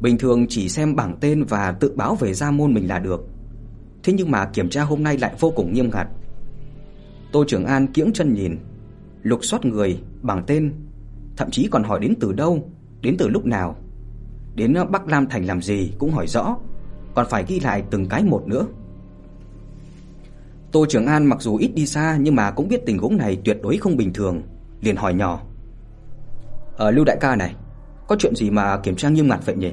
Bình 0.00 0.18
thường 0.18 0.46
chỉ 0.48 0.68
xem 0.68 0.96
bảng 0.96 1.16
tên 1.20 1.44
và 1.44 1.72
tự 1.72 1.92
báo 1.96 2.14
về 2.14 2.34
gia 2.34 2.50
môn 2.50 2.74
mình 2.74 2.88
là 2.88 2.98
được. 2.98 3.26
Thế 4.02 4.12
nhưng 4.12 4.30
mà 4.30 4.44
kiểm 4.44 4.68
tra 4.68 4.82
hôm 4.82 5.02
nay 5.02 5.18
lại 5.18 5.34
vô 5.40 5.52
cùng 5.56 5.72
nghiêm 5.72 5.90
ngặt. 5.90 6.06
Tô 7.32 7.44
Trường 7.48 7.64
An 7.64 7.86
kiễng 7.86 8.12
chân 8.12 8.34
nhìn, 8.34 8.56
lục 9.22 9.44
soát 9.44 9.64
người 9.64 10.00
bảng 10.22 10.44
tên, 10.46 10.72
thậm 11.36 11.50
chí 11.50 11.68
còn 11.70 11.84
hỏi 11.84 12.00
đến 12.00 12.14
từ 12.20 12.32
đâu, 12.32 12.70
đến 13.02 13.16
từ 13.18 13.28
lúc 13.28 13.46
nào. 13.46 13.76
Đến 14.58 14.74
Bắc 14.90 15.08
Lam 15.08 15.26
thành 15.26 15.44
làm 15.44 15.62
gì 15.62 15.92
cũng 15.98 16.12
hỏi 16.12 16.26
rõ, 16.26 16.56
còn 17.14 17.26
phải 17.30 17.44
ghi 17.48 17.60
lại 17.60 17.82
từng 17.90 18.08
cái 18.08 18.24
một 18.24 18.42
nữa. 18.46 18.66
Tô 20.72 20.86
Trường 20.88 21.06
An 21.06 21.26
mặc 21.26 21.40
dù 21.40 21.56
ít 21.56 21.70
đi 21.74 21.86
xa 21.86 22.16
nhưng 22.20 22.34
mà 22.34 22.50
cũng 22.50 22.68
biết 22.68 22.80
tình 22.86 22.98
huống 22.98 23.16
này 23.16 23.38
tuyệt 23.44 23.58
đối 23.62 23.76
không 23.76 23.96
bình 23.96 24.12
thường, 24.12 24.42
liền 24.80 24.96
hỏi 24.96 25.14
nhỏ: 25.14 25.42
"Ở 26.76 26.90
Lưu 26.90 27.04
đại 27.04 27.16
ca 27.20 27.36
này, 27.36 27.54
có 28.08 28.16
chuyện 28.18 28.34
gì 28.34 28.50
mà 28.50 28.78
kiểm 28.82 28.96
tra 28.96 29.08
nghiêm 29.08 29.28
ngặt 29.28 29.46
vậy 29.46 29.56
nhỉ? 29.56 29.72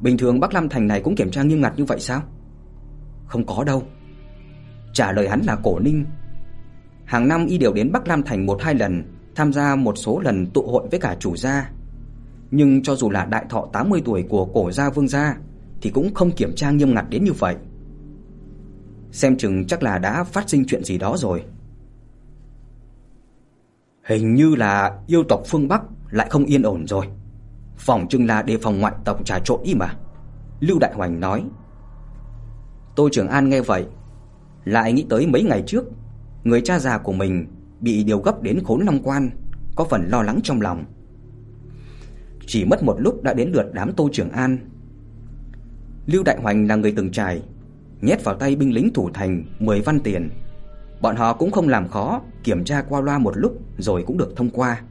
Bình 0.00 0.18
thường 0.18 0.40
Bắc 0.40 0.54
Lam 0.54 0.68
thành 0.68 0.86
này 0.86 1.00
cũng 1.00 1.16
kiểm 1.16 1.30
tra 1.30 1.42
nghiêm 1.42 1.60
ngặt 1.60 1.72
như 1.76 1.84
vậy 1.84 2.00
sao?" 2.00 2.22
"Không 3.26 3.46
có 3.46 3.64
đâu." 3.64 3.82
Trả 4.92 5.12
lời 5.12 5.28
hắn 5.28 5.40
là 5.40 5.56
Cổ 5.62 5.78
Ninh, 5.78 6.04
Hàng 7.04 7.28
năm 7.28 7.46
y 7.46 7.58
đều 7.58 7.72
đến 7.72 7.92
Bắc 7.92 8.08
Lam 8.08 8.22
thành 8.22 8.46
một 8.46 8.62
hai 8.62 8.74
lần, 8.74 9.02
tham 9.34 9.52
gia 9.52 9.76
một 9.76 9.94
số 9.98 10.20
lần 10.20 10.46
tụ 10.46 10.62
hội 10.62 10.88
với 10.90 11.00
cả 11.00 11.16
chủ 11.20 11.36
gia. 11.36 11.70
Nhưng 12.50 12.82
cho 12.82 12.94
dù 12.94 13.10
là 13.10 13.24
đại 13.24 13.44
thọ 13.48 13.68
80 13.72 14.02
tuổi 14.04 14.22
của 14.28 14.44
cổ 14.44 14.72
gia 14.72 14.90
Vương 14.90 15.08
gia 15.08 15.36
thì 15.82 15.90
cũng 15.90 16.14
không 16.14 16.30
kiểm 16.30 16.54
tra 16.56 16.70
nghiêm 16.70 16.94
ngặt 16.94 17.04
đến 17.10 17.24
như 17.24 17.32
vậy. 17.32 17.56
Xem 19.10 19.36
chừng 19.36 19.66
chắc 19.66 19.82
là 19.82 19.98
đã 19.98 20.24
phát 20.24 20.48
sinh 20.48 20.64
chuyện 20.66 20.84
gì 20.84 20.98
đó 20.98 21.16
rồi. 21.16 21.42
Hình 24.04 24.34
như 24.34 24.54
là 24.54 24.98
yêu 25.06 25.24
tộc 25.28 25.42
phương 25.46 25.68
Bắc 25.68 25.82
lại 26.10 26.26
không 26.30 26.44
yên 26.44 26.62
ổn 26.62 26.86
rồi. 26.86 27.06
Phòng 27.76 28.08
chừng 28.08 28.26
là 28.26 28.42
đề 28.42 28.56
phòng 28.56 28.80
ngoại 28.80 28.94
tộc 29.04 29.24
trà 29.26 29.38
trộn 29.38 29.60
đi 29.64 29.74
mà. 29.74 29.94
Lưu 30.60 30.78
Đại 30.78 30.92
Hoành 30.94 31.20
nói. 31.20 31.44
Tô 32.96 33.08
Trường 33.12 33.28
An 33.28 33.48
nghe 33.48 33.60
vậy, 33.60 33.86
lại 34.64 34.92
nghĩ 34.92 35.06
tới 35.10 35.26
mấy 35.26 35.42
ngày 35.42 35.62
trước 35.66 35.84
người 36.44 36.60
cha 36.60 36.78
già 36.78 36.98
của 36.98 37.12
mình 37.12 37.46
bị 37.80 38.04
điều 38.04 38.18
gấp 38.18 38.42
đến 38.42 38.64
khốn 38.64 38.80
long 38.80 39.02
quan, 39.02 39.30
có 39.76 39.84
phần 39.84 40.08
lo 40.08 40.22
lắng 40.22 40.40
trong 40.42 40.60
lòng. 40.60 40.84
Chỉ 42.46 42.64
mất 42.64 42.82
một 42.82 42.96
lúc 43.00 43.22
đã 43.22 43.34
đến 43.34 43.50
lượt 43.52 43.70
đám 43.72 43.92
Tô 43.92 44.08
Trường 44.12 44.30
An. 44.30 44.58
Lưu 46.06 46.22
Đại 46.22 46.38
Hoành 46.42 46.66
là 46.66 46.76
người 46.76 46.92
từng 46.96 47.10
trải, 47.10 47.42
nhét 48.00 48.24
vào 48.24 48.34
tay 48.34 48.56
binh 48.56 48.74
lính 48.74 48.92
thủ 48.92 49.10
thành 49.14 49.44
10 49.58 49.80
văn 49.80 50.00
tiền. 50.00 50.30
Bọn 51.00 51.16
họ 51.16 51.32
cũng 51.32 51.50
không 51.50 51.68
làm 51.68 51.88
khó, 51.88 52.22
kiểm 52.44 52.64
tra 52.64 52.82
qua 52.82 53.00
loa 53.00 53.18
một 53.18 53.36
lúc 53.36 53.60
rồi 53.78 54.04
cũng 54.06 54.18
được 54.18 54.36
thông 54.36 54.50
qua. 54.50 54.82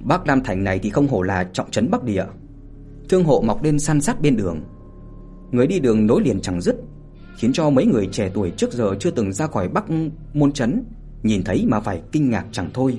Bắc 0.00 0.26
Lam 0.26 0.42
thành 0.42 0.64
này 0.64 0.78
thì 0.78 0.90
không 0.90 1.08
hổ 1.08 1.22
là 1.22 1.44
trọng 1.52 1.70
trấn 1.70 1.90
Bắc 1.90 2.04
địa. 2.04 2.24
Thương 3.08 3.24
hộ 3.24 3.40
mọc 3.46 3.62
lên 3.62 3.78
san 3.78 4.00
sát 4.00 4.20
bên 4.20 4.36
đường. 4.36 4.60
Người 5.50 5.66
đi 5.66 5.78
đường 5.78 6.06
nối 6.06 6.22
liền 6.22 6.40
chẳng 6.40 6.60
dứt, 6.60 6.76
khiến 7.36 7.52
cho 7.52 7.70
mấy 7.70 7.86
người 7.86 8.08
trẻ 8.12 8.30
tuổi 8.34 8.52
trước 8.56 8.72
giờ 8.72 8.94
chưa 9.00 9.10
từng 9.10 9.32
ra 9.32 9.46
khỏi 9.46 9.68
Bắc 9.68 9.84
môn 10.34 10.52
trấn 10.52 10.84
nhìn 11.22 11.44
thấy 11.44 11.64
mà 11.68 11.80
phải 11.80 12.02
kinh 12.12 12.30
ngạc 12.30 12.46
chẳng 12.52 12.70
thôi. 12.74 12.98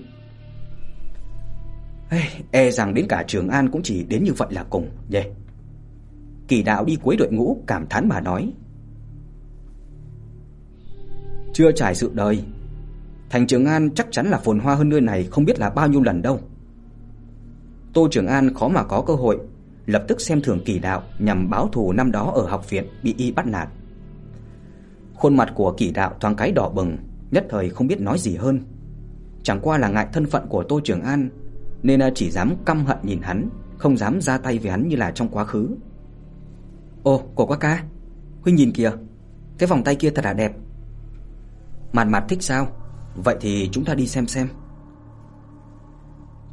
Ê, 2.10 2.22
e 2.52 2.72
rằng 2.72 2.94
đến 2.94 3.06
cả 3.10 3.24
Trường 3.28 3.50
An 3.50 3.70
cũng 3.70 3.82
chỉ 3.84 4.04
đến 4.04 4.24
như 4.24 4.34
vậy 4.34 4.48
là 4.52 4.64
cùng, 4.64 4.90
nhỉ. 5.10 5.22
Kỳ 6.48 6.64
đạo 6.64 6.86
đi 6.86 6.96
cuối 6.96 7.16
đội 7.16 7.32
ngũ 7.32 7.64
cảm 7.68 7.88
thán 7.88 8.08
mà 8.10 8.22
nói. 8.22 8.54
Chưa 11.54 11.72
trải 11.72 11.96
sự 11.96 12.12
đời, 12.14 12.44
Thành 13.30 13.48
Trường 13.48 13.66
An 13.66 13.90
chắc 13.96 14.08
chắn 14.12 14.28
là 14.28 14.38
phồn 14.38 14.60
hoa 14.60 14.76
hơn 14.76 14.90
nơi 14.90 15.02
này 15.02 15.24
không 15.24 15.46
biết 15.46 15.60
là 15.60 15.70
bao 15.70 15.88
nhiêu 15.88 16.02
lần 16.02 16.22
đâu. 16.22 16.40
Tô 17.94 18.08
Trường 18.12 18.28
An 18.28 18.54
khó 18.54 18.68
mà 18.68 18.84
có 18.84 19.04
cơ 19.08 19.14
hội 19.14 19.40
lập 19.86 20.04
tức 20.08 20.22
xem 20.22 20.42
thường 20.42 20.60
Kỳ 20.66 20.80
Đạo 20.80 21.04
nhằm 21.20 21.50
báo 21.50 21.70
thù 21.72 21.92
năm 21.92 22.12
đó 22.12 22.32
ở 22.36 22.48
học 22.48 22.70
viện 22.70 22.88
bị 23.04 23.16
y 23.18 23.32
bắt 23.32 23.48
nạt. 23.48 23.68
Khuôn 25.14 25.38
mặt 25.38 25.52
của 25.56 25.72
Kỳ 25.78 25.92
Đạo 25.92 26.16
thoáng 26.20 26.36
cái 26.36 26.52
đỏ 26.52 26.70
bừng, 26.70 26.98
nhất 27.32 27.46
thời 27.50 27.70
không 27.70 27.88
biết 27.88 28.02
nói 28.02 28.20
gì 28.20 28.36
hơn. 28.36 28.60
Chẳng 29.44 29.60
qua 29.62 29.78
là 29.78 29.88
ngại 29.88 30.08
thân 30.14 30.26
phận 30.26 30.48
của 30.50 30.64
Tô 30.64 30.80
Trường 30.84 31.02
An 31.02 31.30
nên 31.84 32.02
à, 32.02 32.10
chỉ 32.16 32.32
dám 32.32 32.56
căm 32.66 32.86
hận 32.86 32.98
nhìn 33.04 33.22
hắn, 33.22 33.50
không 33.78 33.98
dám 33.98 34.22
ra 34.22 34.38
tay 34.38 34.60
với 34.60 34.72
hắn 34.72 34.88
như 34.88 34.96
là 34.96 35.12
trong 35.12 35.28
quá 35.30 35.46
khứ. 35.46 35.70
"Ồ, 37.04 37.24
cổ 37.36 37.46
quá 37.46 37.58
ca, 37.58 37.84
huynh 38.42 38.56
nhìn 38.56 38.72
kìa, 38.72 38.92
cái 39.58 39.68
vòng 39.68 39.84
tay 39.84 39.96
kia 39.96 40.10
thật 40.10 40.26
là 40.26 40.34
đẹp." 40.34 40.52
"Mạt 41.94 42.08
Mạt 42.08 42.24
thích 42.30 42.44
sao? 42.44 42.68
Vậy 43.16 43.36
thì 43.42 43.70
chúng 43.72 43.86
ta 43.86 43.96
đi 43.96 44.08
xem 44.08 44.28
xem. 44.28 44.48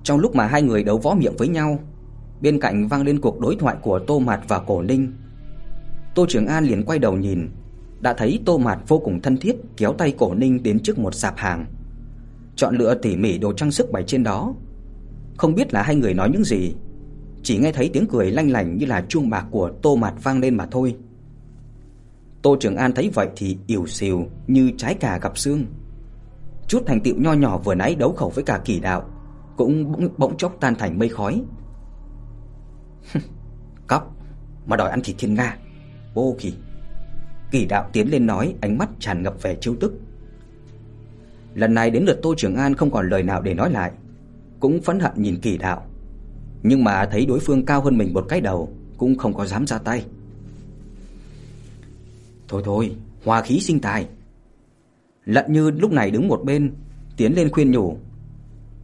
Trong 0.02 0.18
lúc 0.18 0.34
mà 0.34 0.46
hai 0.46 0.62
người 0.62 0.84
đấu 0.84 0.98
võ 0.98 1.14
miệng 1.14 1.36
với 1.36 1.48
nhau, 1.48 1.78
bên 2.40 2.60
cạnh 2.60 2.88
vang 2.88 3.02
lên 3.02 3.20
cuộc 3.20 3.40
đối 3.40 3.56
thoại 3.56 3.76
của 3.82 3.98
Tô 3.98 4.18
Mạt 4.18 4.40
và 4.48 4.58
Cổ 4.58 4.82
Ninh. 4.82 5.12
Tô 6.14 6.26
Trường 6.28 6.46
An 6.46 6.64
liền 6.64 6.84
quay 6.84 6.98
đầu 6.98 7.16
nhìn, 7.16 7.48
đã 8.00 8.14
thấy 8.14 8.40
Tô 8.44 8.58
Mạt 8.58 8.78
vô 8.88 8.98
cùng 8.98 9.20
thân 9.20 9.36
thiết 9.36 9.56
kéo 9.76 9.92
tay 9.92 10.14
Cổ 10.18 10.34
Ninh 10.34 10.62
đến 10.62 10.80
trước 10.80 10.98
một 10.98 11.14
sạp 11.14 11.36
hàng, 11.36 11.66
chọn 12.56 12.76
lựa 12.76 12.94
tỉ 12.94 13.16
mỉ 13.16 13.38
đồ 13.38 13.52
trang 13.52 13.70
sức 13.70 13.92
bày 13.92 14.02
trên 14.06 14.22
đó. 14.22 14.54
Không 15.36 15.54
biết 15.54 15.74
là 15.74 15.82
hai 15.82 15.96
người 15.96 16.14
nói 16.14 16.30
những 16.30 16.44
gì, 16.44 16.74
chỉ 17.42 17.58
nghe 17.58 17.72
thấy 17.72 17.90
tiếng 17.92 18.06
cười 18.06 18.30
lanh 18.30 18.50
lảnh 18.50 18.78
như 18.78 18.86
là 18.86 19.04
chuông 19.08 19.30
bạc 19.30 19.46
của 19.50 19.70
Tô 19.82 19.96
Mạt 19.96 20.14
vang 20.22 20.40
lên 20.40 20.56
mà 20.56 20.66
thôi. 20.70 20.96
Tô 22.42 22.56
Trường 22.60 22.76
An 22.76 22.92
thấy 22.92 23.10
vậy 23.14 23.28
thì 23.36 23.58
ỉu 23.66 23.86
xìu 23.86 24.26
như 24.46 24.70
trái 24.76 24.94
cà 24.94 25.18
gặp 25.18 25.38
xương. 25.38 25.64
Chút 26.68 26.82
thành 26.86 27.00
tựu 27.00 27.14
nho 27.18 27.32
nhỏ 27.32 27.58
vừa 27.58 27.74
nãy 27.74 27.94
đấu 27.94 28.12
khẩu 28.12 28.30
với 28.30 28.44
cả 28.44 28.60
Kỳ 28.64 28.80
Đạo 28.80 29.10
cũng 29.56 29.92
bỗng, 29.92 30.08
bỗng 30.16 30.36
chốc 30.36 30.56
tan 30.60 30.74
thành 30.74 30.98
mây 30.98 31.08
khói. 31.08 31.42
Cóc 33.86 34.16
mà 34.66 34.76
đòi 34.76 34.90
ăn 34.90 35.00
thịt 35.04 35.16
thiên 35.18 35.34
nga. 35.34 35.58
vô 36.14 36.36
kỳ. 36.38 36.54
Kỳ 37.50 37.66
Đạo 37.66 37.90
tiến 37.92 38.10
lên 38.10 38.26
nói, 38.26 38.54
ánh 38.60 38.78
mắt 38.78 38.88
tràn 38.98 39.22
ngập 39.22 39.42
vẻ 39.42 39.56
trêu 39.60 39.74
tức. 39.80 39.92
Lần 41.54 41.74
này 41.74 41.90
đến 41.90 42.04
lượt 42.04 42.18
Tô 42.22 42.34
Trường 42.36 42.56
An 42.56 42.74
không 42.74 42.90
còn 42.90 43.10
lời 43.10 43.22
nào 43.22 43.42
để 43.42 43.54
nói 43.54 43.70
lại, 43.70 43.92
cũng 44.64 44.80
phẫn 44.80 45.00
hận 45.00 45.12
nhìn 45.16 45.40
Kỳ 45.40 45.58
Đạo. 45.58 45.82
Nhưng 46.62 46.84
mà 46.84 47.08
thấy 47.12 47.26
đối 47.26 47.40
phương 47.40 47.64
cao 47.64 47.80
hơn 47.80 47.98
mình 47.98 48.14
một 48.14 48.24
cái 48.28 48.40
đầu, 48.40 48.68
cũng 48.98 49.18
không 49.18 49.34
có 49.34 49.46
dám 49.46 49.66
ra 49.66 49.78
tay. 49.78 50.04
Thôi 52.48 52.62
thôi, 52.64 52.96
hòa 53.24 53.42
khí 53.42 53.60
sinh 53.60 53.80
tài. 53.80 54.06
Lận 55.24 55.52
Như 55.52 55.70
lúc 55.70 55.92
này 55.92 56.10
đứng 56.10 56.28
một 56.28 56.40
bên, 56.44 56.74
tiến 57.16 57.32
lên 57.34 57.50
khuyên 57.52 57.70
nhủ. 57.70 57.96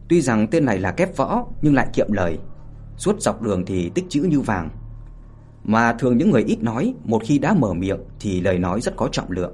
Tuy 0.09 0.21
rằng 0.21 0.47
tên 0.47 0.65
này 0.65 0.79
là 0.79 0.91
kép 0.91 1.17
võ 1.17 1.45
nhưng 1.61 1.75
lại 1.75 1.87
kiệm 1.93 2.11
lời, 2.11 2.37
suốt 2.97 3.21
dọc 3.21 3.41
đường 3.41 3.65
thì 3.65 3.89
tích 3.89 4.05
chữ 4.09 4.23
như 4.23 4.41
vàng. 4.41 4.69
Mà 5.63 5.93
thường 5.93 6.17
những 6.17 6.31
người 6.31 6.43
ít 6.43 6.63
nói, 6.63 6.93
một 7.03 7.21
khi 7.25 7.39
đã 7.39 7.53
mở 7.53 7.73
miệng 7.73 7.99
thì 8.19 8.41
lời 8.41 8.59
nói 8.59 8.81
rất 8.81 8.95
có 8.95 9.09
trọng 9.11 9.31
lượng. 9.31 9.53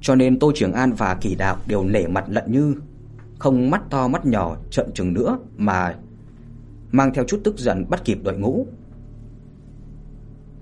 Cho 0.00 0.14
nên 0.14 0.38
Tô 0.38 0.52
Trường 0.54 0.72
An 0.72 0.92
và 0.92 1.14
Kỳ 1.14 1.34
Đạo 1.34 1.56
đều 1.66 1.84
nể 1.84 2.06
mặt 2.06 2.24
Lận 2.28 2.52
Như, 2.52 2.74
không 3.38 3.70
mắt 3.70 3.82
to 3.90 4.08
mắt 4.08 4.26
nhỏ 4.26 4.56
trợn 4.70 4.92
trừng 4.94 5.12
nữa 5.12 5.38
mà 5.56 5.94
mang 6.92 7.14
theo 7.14 7.24
chút 7.24 7.40
tức 7.44 7.58
giận 7.58 7.84
bắt 7.90 8.04
kịp 8.04 8.18
đội 8.22 8.38
ngũ. 8.38 8.66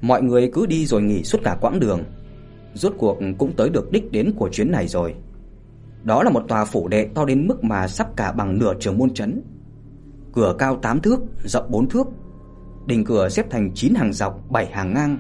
Mọi 0.00 0.23
người 0.23 0.50
cứ 0.52 0.67
đi 0.67 0.87
rồi 0.87 1.02
nghỉ 1.02 1.25
suốt 1.25 1.38
cả 1.45 1.57
quãng 1.61 1.81
đường, 1.81 2.05
rốt 2.75 2.95
cuộc 2.99 3.19
cũng 3.38 3.52
tới 3.57 3.71
được 3.71 3.93
đích 3.93 4.12
đến 4.12 4.33
của 4.37 4.49
chuyến 4.52 4.71
này 4.71 4.88
rồi. 4.88 5.14
Đó 6.05 6.23
là 6.23 6.31
một 6.31 6.45
tòa 6.49 6.64
phủ 6.64 6.88
đệ 6.88 7.09
to 7.14 7.25
đến 7.25 7.47
mức 7.47 7.64
mà 7.64 7.88
sắp 7.88 8.17
cả 8.17 8.33
bằng 8.33 8.59
nửa 8.59 8.75
trường 8.81 8.99
môn 8.99 9.14
trấn. 9.14 9.43
Cửa 10.33 10.55
cao 10.59 10.76
8 10.76 11.00
thước, 11.00 11.21
rộng 11.45 11.71
4 11.71 11.88
thước. 11.88 12.07
Đình 12.87 13.05
cửa 13.05 13.29
xếp 13.29 13.50
thành 13.50 13.71
9 13.75 13.95
hàng 13.95 14.12
dọc, 14.12 14.50
7 14.50 14.67
hàng 14.67 14.95
ngang. 14.95 15.19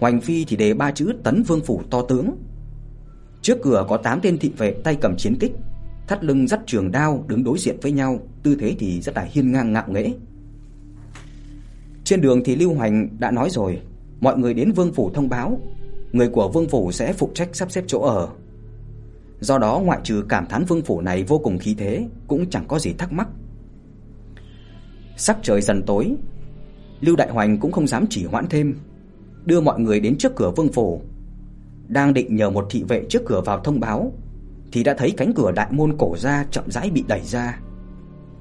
Hoành 0.00 0.20
phi 0.20 0.44
thì 0.44 0.56
đề 0.56 0.74
ba 0.74 0.90
chữ 0.90 1.12
Tấn 1.24 1.42
Vương 1.42 1.60
phủ 1.60 1.82
to 1.90 2.02
tướng. 2.02 2.30
Trước 3.42 3.58
cửa 3.62 3.86
có 3.88 3.96
8 3.96 4.20
tên 4.22 4.38
thị 4.38 4.52
vệ 4.56 4.76
tay 4.84 4.98
cầm 5.00 5.16
chiến 5.16 5.36
kích, 5.40 5.52
thắt 6.06 6.24
lưng 6.24 6.48
dắt 6.48 6.60
trường 6.66 6.90
đao 6.90 7.24
đứng 7.28 7.44
đối 7.44 7.58
diện 7.58 7.76
với 7.82 7.92
nhau, 7.92 8.20
tư 8.42 8.56
thế 8.60 8.74
thì 8.78 9.00
rất 9.00 9.16
là 9.16 9.22
hiên 9.22 9.52
ngang 9.52 9.72
ngạo 9.72 9.84
nghễ. 9.88 10.12
Trên 12.04 12.20
đường 12.20 12.42
thì 12.44 12.56
Lưu 12.56 12.74
Hoành 12.74 13.08
đã 13.18 13.30
nói 13.30 13.50
rồi, 13.50 13.80
mọi 14.20 14.38
người 14.38 14.54
đến 14.54 14.72
Vương 14.72 14.92
phủ 14.92 15.10
thông 15.14 15.28
báo, 15.28 15.60
người 16.12 16.28
của 16.28 16.48
Vương 16.48 16.68
phủ 16.68 16.92
sẽ 16.92 17.12
phụ 17.12 17.30
trách 17.34 17.48
sắp 17.52 17.70
xếp 17.70 17.84
chỗ 17.86 18.00
ở. 18.00 18.28
Do 19.40 19.58
đó 19.58 19.80
ngoại 19.84 20.00
trừ 20.04 20.24
cảm 20.28 20.46
thán 20.46 20.64
Vương 20.64 20.82
phủ 20.82 21.00
này 21.00 21.22
vô 21.22 21.38
cùng 21.38 21.58
khí 21.58 21.74
thế, 21.78 22.06
cũng 22.26 22.50
chẳng 22.50 22.64
có 22.68 22.78
gì 22.78 22.92
thắc 22.98 23.12
mắc. 23.12 23.28
Sắc 25.16 25.38
trời 25.42 25.60
dần 25.60 25.82
tối, 25.86 26.14
Lưu 27.00 27.16
Đại 27.16 27.30
Hoành 27.30 27.58
cũng 27.58 27.72
không 27.72 27.86
dám 27.86 28.06
chỉ 28.10 28.24
hoãn 28.24 28.46
thêm, 28.50 28.76
đưa 29.44 29.60
mọi 29.60 29.80
người 29.80 30.00
đến 30.00 30.18
trước 30.18 30.36
cửa 30.36 30.50
Vương 30.56 30.72
phủ. 30.72 31.02
Đang 31.88 32.14
định 32.14 32.36
nhờ 32.36 32.50
một 32.50 32.66
thị 32.70 32.84
vệ 32.88 33.04
trước 33.08 33.22
cửa 33.26 33.40
vào 33.40 33.60
thông 33.60 33.80
báo 33.80 34.12
thì 34.76 34.82
đã 34.82 34.94
thấy 34.94 35.14
cánh 35.16 35.32
cửa 35.34 35.52
đại 35.52 35.66
môn 35.70 35.96
cổ 35.98 36.16
ra 36.18 36.44
chậm 36.50 36.70
rãi 36.70 36.90
bị 36.90 37.04
đẩy 37.08 37.20
ra. 37.20 37.60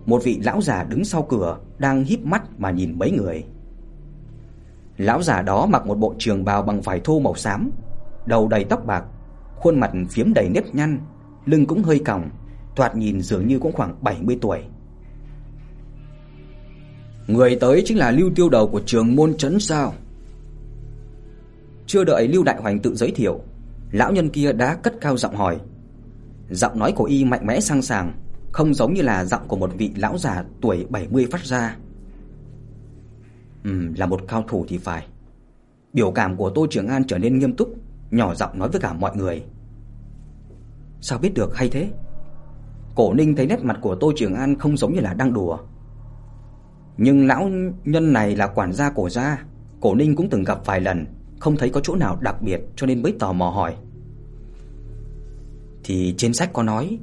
Một 0.05 0.23
vị 0.23 0.39
lão 0.43 0.61
già 0.61 0.83
đứng 0.83 1.05
sau 1.05 1.23
cửa 1.23 1.57
đang 1.77 2.03
híp 2.03 2.19
mắt 2.25 2.43
mà 2.57 2.71
nhìn 2.71 2.99
mấy 2.99 3.11
người. 3.11 3.43
Lão 4.97 5.21
già 5.21 5.41
đó 5.41 5.65
mặc 5.65 5.85
một 5.85 5.97
bộ 5.97 6.15
trường 6.19 6.45
bào 6.45 6.61
bằng 6.61 6.81
vải 6.81 6.99
thô 6.99 7.19
màu 7.19 7.35
xám, 7.35 7.71
đầu 8.25 8.47
đầy 8.47 8.63
tóc 8.63 8.85
bạc, 8.85 9.03
khuôn 9.55 9.79
mặt 9.79 9.91
phiếm 10.09 10.33
đầy 10.33 10.49
nếp 10.49 10.75
nhăn, 10.75 10.99
lưng 11.45 11.65
cũng 11.65 11.83
hơi 11.83 11.99
còng, 12.05 12.29
thoạt 12.75 12.95
nhìn 12.95 13.21
dường 13.21 13.47
như 13.47 13.59
cũng 13.59 13.73
khoảng 13.73 13.95
70 14.01 14.37
tuổi. 14.41 14.59
Người 17.27 17.57
tới 17.61 17.81
chính 17.85 17.97
là 17.97 18.11
Lưu 18.11 18.29
Tiêu 18.35 18.49
Đầu 18.49 18.67
của 18.67 18.81
trường 18.85 19.15
môn 19.15 19.37
trấn 19.37 19.59
sao? 19.59 19.93
Chưa 21.87 22.03
đợi 22.03 22.27
Lưu 22.27 22.43
Đại 22.43 22.61
Hoành 22.61 22.79
tự 22.79 22.95
giới 22.95 23.11
thiệu, 23.11 23.39
lão 23.91 24.11
nhân 24.11 24.29
kia 24.29 24.53
đã 24.53 24.75
cất 24.75 24.93
cao 25.01 25.17
giọng 25.17 25.35
hỏi. 25.35 25.59
Giọng 26.49 26.79
nói 26.79 26.91
của 26.91 27.03
y 27.03 27.25
mạnh 27.25 27.45
mẽ 27.45 27.59
sang 27.59 27.81
sảng, 27.81 28.13
không 28.51 28.73
giống 28.73 28.93
như 28.93 29.01
là 29.01 29.25
giọng 29.25 29.47
của 29.47 29.55
một 29.55 29.71
vị 29.77 29.91
lão 29.95 30.17
già 30.17 30.43
tuổi 30.61 30.85
70 30.89 31.27
phát 31.31 31.45
ra. 31.45 31.77
Ừm, 33.63 33.93
là 33.93 34.05
một 34.05 34.21
cao 34.27 34.43
thủ 34.47 34.65
thì 34.67 34.77
phải. 34.77 35.07
Biểu 35.93 36.11
cảm 36.11 36.35
của 36.35 36.49
Tô 36.49 36.67
Trường 36.69 36.87
An 36.87 37.03
trở 37.07 37.17
nên 37.17 37.39
nghiêm 37.39 37.55
túc, 37.55 37.75
nhỏ 38.11 38.35
giọng 38.35 38.59
nói 38.59 38.69
với 38.69 38.81
cả 38.81 38.93
mọi 38.93 39.15
người. 39.15 39.43
Sao 41.01 41.19
biết 41.19 41.33
được 41.33 41.55
hay 41.55 41.69
thế? 41.69 41.89
Cổ 42.95 43.13
Ninh 43.13 43.35
thấy 43.35 43.47
nét 43.47 43.63
mặt 43.63 43.77
của 43.81 43.95
Tô 43.95 44.11
Trường 44.15 44.33
An 44.33 44.59
không 44.59 44.77
giống 44.77 44.93
như 44.93 44.99
là 44.99 45.13
đang 45.13 45.33
đùa. 45.33 45.57
Nhưng 46.97 47.27
lão 47.27 47.49
nhân 47.83 48.13
này 48.13 48.35
là 48.35 48.47
quản 48.47 48.73
gia 48.73 48.89
cổ 48.89 49.09
gia, 49.09 49.45
Cổ 49.81 49.95
Ninh 49.95 50.15
cũng 50.15 50.29
từng 50.29 50.43
gặp 50.43 50.65
vài 50.65 50.81
lần, 50.81 51.05
không 51.39 51.57
thấy 51.57 51.69
có 51.69 51.79
chỗ 51.79 51.95
nào 51.95 52.17
đặc 52.21 52.41
biệt 52.41 52.61
cho 52.75 52.87
nên 52.87 53.01
mới 53.01 53.15
tò 53.19 53.33
mò 53.33 53.49
hỏi. 53.49 53.75
Thì 55.87 56.15
trên 56.17 56.33
sách 56.33 56.53
có 56.53 56.63
nói, 56.63 56.97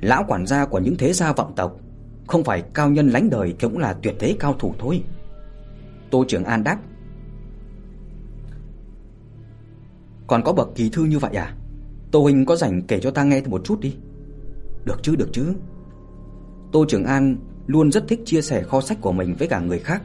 lão 0.00 0.24
quản 0.28 0.46
gia 0.46 0.66
của 0.66 0.78
những 0.78 0.96
thế 0.96 1.12
gia 1.12 1.32
vọng 1.32 1.52
tộc, 1.56 1.80
không 2.26 2.44
phải 2.44 2.62
cao 2.74 2.90
nhân 2.90 3.08
lánh 3.08 3.30
đời 3.30 3.54
cũng 3.60 3.78
là 3.78 3.92
tuyệt 3.92 4.14
thế 4.18 4.36
cao 4.40 4.54
thủ 4.58 4.74
thôi. 4.78 5.02
Tô 6.10 6.24
Trường 6.28 6.44
An 6.44 6.64
đáp. 6.64 6.78
Còn 10.26 10.42
có 10.44 10.52
bậc 10.52 10.68
kỳ 10.74 10.90
thư 10.90 11.04
như 11.04 11.18
vậy 11.18 11.34
à? 11.34 11.54
Tô 12.10 12.22
huynh 12.22 12.46
có 12.46 12.56
rảnh 12.56 12.82
kể 12.82 13.00
cho 13.00 13.10
ta 13.10 13.24
nghe 13.24 13.42
một 13.46 13.64
chút 13.64 13.80
đi. 13.80 13.96
Được 14.84 15.02
chứ, 15.02 15.16
được 15.16 15.28
chứ. 15.32 15.54
Tô 16.72 16.84
Trường 16.88 17.04
An 17.04 17.36
luôn 17.66 17.92
rất 17.92 18.04
thích 18.08 18.20
chia 18.24 18.42
sẻ 18.42 18.62
kho 18.62 18.80
sách 18.80 18.98
của 19.00 19.12
mình 19.12 19.34
với 19.38 19.48
cả 19.48 19.60
người 19.60 19.78
khác. 19.78 20.02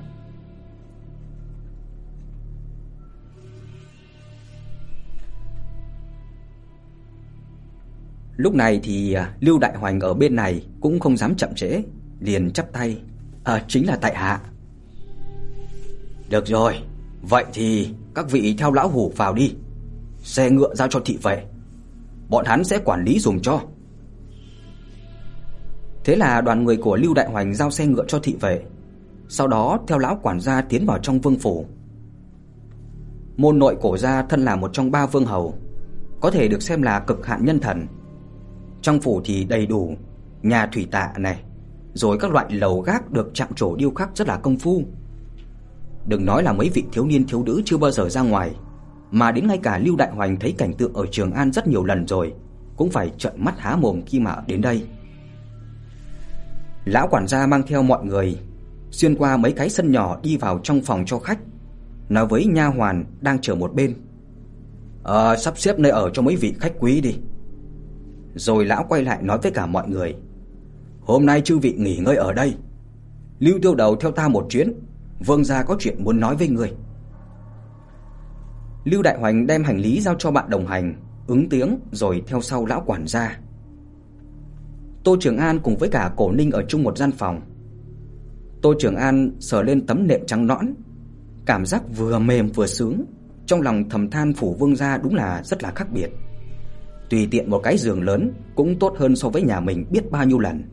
Lúc 8.38 8.54
này 8.56 8.80
thì 8.84 9.14
à, 9.14 9.34
Lưu 9.40 9.60
Đại 9.60 9.78
Hoành 9.78 10.00
ở 10.00 10.14
bên 10.14 10.36
này 10.36 10.66
cũng 10.82 11.00
không 11.00 11.18
dám 11.18 11.36
chậm 11.36 11.56
trễ, 11.56 11.82
liền 12.20 12.52
chắp 12.52 12.72
tay, 12.74 12.98
"À 13.44 13.64
chính 13.68 13.88
là 13.88 13.96
tại 13.96 14.16
hạ." 14.16 14.40
"Được 16.30 16.48
rồi, 16.48 16.74
vậy 17.22 17.46
thì 17.54 17.90
các 18.16 18.32
vị 18.32 18.56
theo 18.58 18.72
lão 18.72 18.90
hủ 18.90 19.12
vào 19.16 19.34
đi. 19.34 19.56
Xe 20.24 20.50
ngựa 20.50 20.76
giao 20.76 20.88
cho 20.88 21.00
thị 21.06 21.18
vệ. 21.22 21.46
Bọn 22.30 22.46
hắn 22.46 22.64
sẽ 22.64 22.78
quản 22.86 23.04
lý 23.04 23.20
dùng 23.20 23.42
cho." 23.42 23.62
Thế 26.04 26.16
là 26.16 26.42
đoàn 26.42 26.64
người 26.64 26.78
của 26.78 26.96
Lưu 26.96 27.14
Đại 27.14 27.30
Hoành 27.30 27.54
giao 27.54 27.72
xe 27.72 27.88
ngựa 27.88 28.06
cho 28.08 28.20
thị 28.20 28.36
vệ, 28.42 28.62
sau 29.28 29.48
đó 29.48 29.80
theo 29.88 29.98
lão 29.98 30.20
quản 30.24 30.40
gia 30.40 30.62
tiến 30.62 30.86
vào 30.86 31.00
trong 31.00 31.20
vương 31.20 31.40
phủ. 31.40 31.66
Môn 33.38 33.60
nội 33.60 33.78
cổ 33.82 33.98
gia 33.98 34.22
thân 34.22 34.46
là 34.46 34.56
một 34.56 34.70
trong 34.74 34.92
ba 34.92 35.06
vương 35.06 35.26
hầu, 35.26 35.54
có 36.22 36.32
thể 36.32 36.48
được 36.48 36.62
xem 36.62 36.82
là 36.82 37.00
cực 37.00 37.26
hạn 37.26 37.46
nhân 37.46 37.60
thần. 37.60 37.88
Trong 38.86 39.02
phủ 39.02 39.22
thì 39.26 39.44
đầy 39.44 39.66
đủ 39.66 39.96
nhà 40.42 40.70
thủy 40.74 40.88
tạ 40.92 41.14
này, 41.18 41.44
rồi 41.94 42.18
các 42.20 42.32
loại 42.32 42.46
lầu 42.50 42.82
gác 42.82 43.12
được 43.12 43.32
chạm 43.34 43.54
trổ 43.56 43.76
điêu 43.76 43.92
khắc 43.92 44.10
rất 44.16 44.28
là 44.28 44.38
công 44.38 44.58
phu. 44.58 44.84
Đừng 46.08 46.26
nói 46.26 46.44
là 46.44 46.54
mấy 46.54 46.70
vị 46.70 46.84
thiếu 46.92 47.06
niên 47.06 47.28
thiếu 47.28 47.44
nữ 47.44 47.62
chưa 47.66 47.78
bao 47.78 47.92
giờ 47.92 48.10
ra 48.10 48.22
ngoài, 48.22 48.56
mà 49.12 49.32
đến 49.32 49.48
ngay 49.48 49.60
cả 49.64 49.78
Lưu 49.78 49.96
Đại 49.96 50.12
Hoành 50.12 50.40
thấy 50.40 50.56
cảnh 50.58 50.74
tượng 50.74 50.94
ở 50.94 51.06
Trường 51.12 51.32
An 51.32 51.52
rất 51.52 51.68
nhiều 51.68 51.84
lần 51.84 52.08
rồi, 52.08 52.34
cũng 52.78 52.90
phải 52.90 53.12
trợn 53.18 53.34
mắt 53.38 53.56
há 53.58 53.76
mồm 53.76 54.02
khi 54.06 54.20
mà 54.20 54.36
đến 54.48 54.62
đây. 54.62 54.88
Lão 56.86 57.08
quản 57.08 57.28
gia 57.28 57.48
mang 57.48 57.64
theo 57.68 57.84
mọi 57.84 58.06
người 58.06 58.40
xuyên 58.92 59.16
qua 59.16 59.38
mấy 59.38 59.52
cái 59.52 59.70
sân 59.70 59.92
nhỏ 59.92 60.20
đi 60.24 60.38
vào 60.38 60.60
trong 60.64 60.82
phòng 60.82 61.04
cho 61.06 61.20
khách, 61.20 61.40
nói 62.10 62.28
với 62.28 62.46
nha 62.46 62.66
hoàn 62.66 63.06
đang 63.22 63.42
chờ 63.42 63.56
một 63.56 63.74
bên. 63.74 63.96
"Ờ, 65.04 65.36
sắp 65.36 65.58
xếp 65.58 65.80
nơi 65.80 65.92
ở 65.92 66.10
cho 66.14 66.22
mấy 66.22 66.36
vị 66.36 66.54
khách 66.60 66.74
quý 66.80 67.02
đi." 67.02 67.16
Rồi 68.36 68.66
lão 68.66 68.86
quay 68.90 69.04
lại 69.04 69.22
nói 69.22 69.40
với 69.44 69.52
cả 69.52 69.66
mọi 69.66 69.90
người: 69.90 70.16
"Hôm 71.02 71.26
nay 71.26 71.42
chư 71.42 71.58
vị 71.58 71.74
nghỉ 71.78 71.98
ngơi 71.98 72.16
ở 72.16 72.34
đây. 72.34 72.56
Lưu 73.40 73.60
Tiêu 73.62 73.76
Đầu 73.76 73.96
theo 73.96 74.12
ta 74.12 74.28
một 74.28 74.46
chuyến, 74.50 74.74
vương 75.26 75.44
gia 75.44 75.64
có 75.64 75.76
chuyện 75.80 76.04
muốn 76.04 76.20
nói 76.20 76.36
với 76.36 76.48
người." 76.48 76.74
Lưu 78.84 79.02
Đại 79.02 79.18
Hoành 79.18 79.48
đem 79.48 79.64
hành 79.64 79.78
lý 79.78 80.02
giao 80.02 80.16
cho 80.20 80.32
bạn 80.32 80.50
đồng 80.50 80.68
hành, 80.68 80.96
ứng 81.28 81.50
tiếng 81.50 81.80
rồi 81.92 82.24
theo 82.28 82.42
sau 82.42 82.66
lão 82.66 82.84
quản 82.86 83.08
gia. 83.08 83.40
Tô 85.04 85.18
Trường 85.20 85.38
An 85.38 85.60
cùng 85.64 85.78
với 85.78 85.90
cả 85.90 86.14
Cổ 86.18 86.32
Ninh 86.32 86.52
ở 86.52 86.64
chung 86.68 86.84
một 86.84 86.98
gian 86.98 87.12
phòng. 87.12 87.42
Tô 88.62 88.74
Trường 88.80 88.96
An 88.96 89.32
sờ 89.40 89.64
lên 89.64 89.86
tấm 89.86 90.08
nệm 90.08 90.26
trắng 90.26 90.48
nõn, 90.48 90.66
cảm 91.46 91.66
giác 91.66 91.84
vừa 91.98 92.20
mềm 92.20 92.50
vừa 92.50 92.68
sướng, 92.68 93.06
trong 93.46 93.62
lòng 93.62 93.90
thầm 93.90 94.10
than 94.10 94.34
phủ 94.34 94.56
vương 94.60 94.76
gia 94.76 94.98
đúng 94.98 95.16
là 95.16 95.44
rất 95.44 95.64
là 95.64 95.72
khác 95.72 95.88
biệt. 95.94 96.10
Tùy 97.10 97.28
tiện 97.32 97.50
một 97.50 97.60
cái 97.60 97.78
giường 97.78 98.04
lớn 98.04 98.34
cũng 98.56 98.80
tốt 98.80 98.96
hơn 98.98 99.16
so 99.16 99.30
với 99.30 99.42
nhà 99.42 99.60
mình 99.60 99.86
biết 99.92 100.12
bao 100.12 100.26
nhiêu 100.26 100.40
lần. 100.40 100.64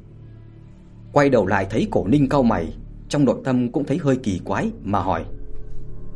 Quay 1.13 1.31
đầu 1.31 1.47
lại 1.47 1.67
thấy 1.71 1.89
Cổ 1.91 2.07
Ninh 2.07 2.29
cau 2.29 2.43
mày, 2.43 2.75
trong 3.09 3.25
nội 3.25 3.41
tâm 3.45 3.73
cũng 3.73 3.85
thấy 3.85 3.99
hơi 3.99 4.17
kỳ 4.17 4.41
quái 4.45 4.71
mà 4.83 4.99
hỏi: 4.99 5.25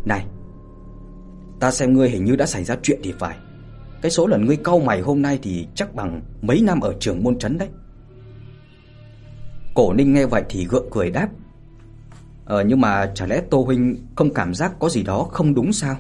"Này, 0.05 0.27
ta 1.61 1.71
xem 1.71 1.93
ngươi 1.93 2.11
hình 2.11 2.25
như 2.25 2.37
đã 2.37 2.47
xảy 2.47 2.65
ra 2.65 2.77
chuyện 2.83 3.01
thì 3.03 3.13
phải. 3.19 3.37
Cái 4.03 4.11
số 4.11 4.27
lần 4.27 4.47
ngươi 4.47 4.57
cau 4.57 4.81
mày 4.81 5.01
hôm 5.01 5.23
nay 5.23 5.39
thì 5.43 5.67
chắc 5.75 5.95
bằng 5.95 6.21
mấy 6.43 6.63
năm 6.63 6.81
ở 6.81 6.95
trường 7.01 7.23
môn 7.23 7.39
trấn 7.39 7.59
đấy." 7.59 7.69
Cổ 9.75 9.93
Ninh 9.93 10.13
nghe 10.13 10.27
vậy 10.27 10.43
thì 10.49 10.67
gượng 10.67 10.89
cười 10.91 11.11
đáp: 11.11 11.29
"Ờ 12.45 12.63
nhưng 12.63 12.81
mà 12.81 13.13
chả 13.15 13.27
lẽ 13.27 13.43
Tô 13.51 13.63
huynh 13.63 13.97
không 14.15 14.35
cảm 14.35 14.55
giác 14.55 14.73
có 14.79 14.89
gì 14.89 15.03
đó 15.03 15.23
không 15.23 15.55
đúng 15.55 15.73
sao?" 15.73 15.97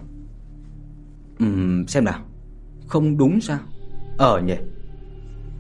Ừm, 1.38 1.87
xem 1.87 2.04
nào. 2.04 2.25
Không 2.87 3.16
đúng 3.16 3.40
sao? 3.40 3.58
Ờ 4.18 4.40
nhỉ. 4.40 4.54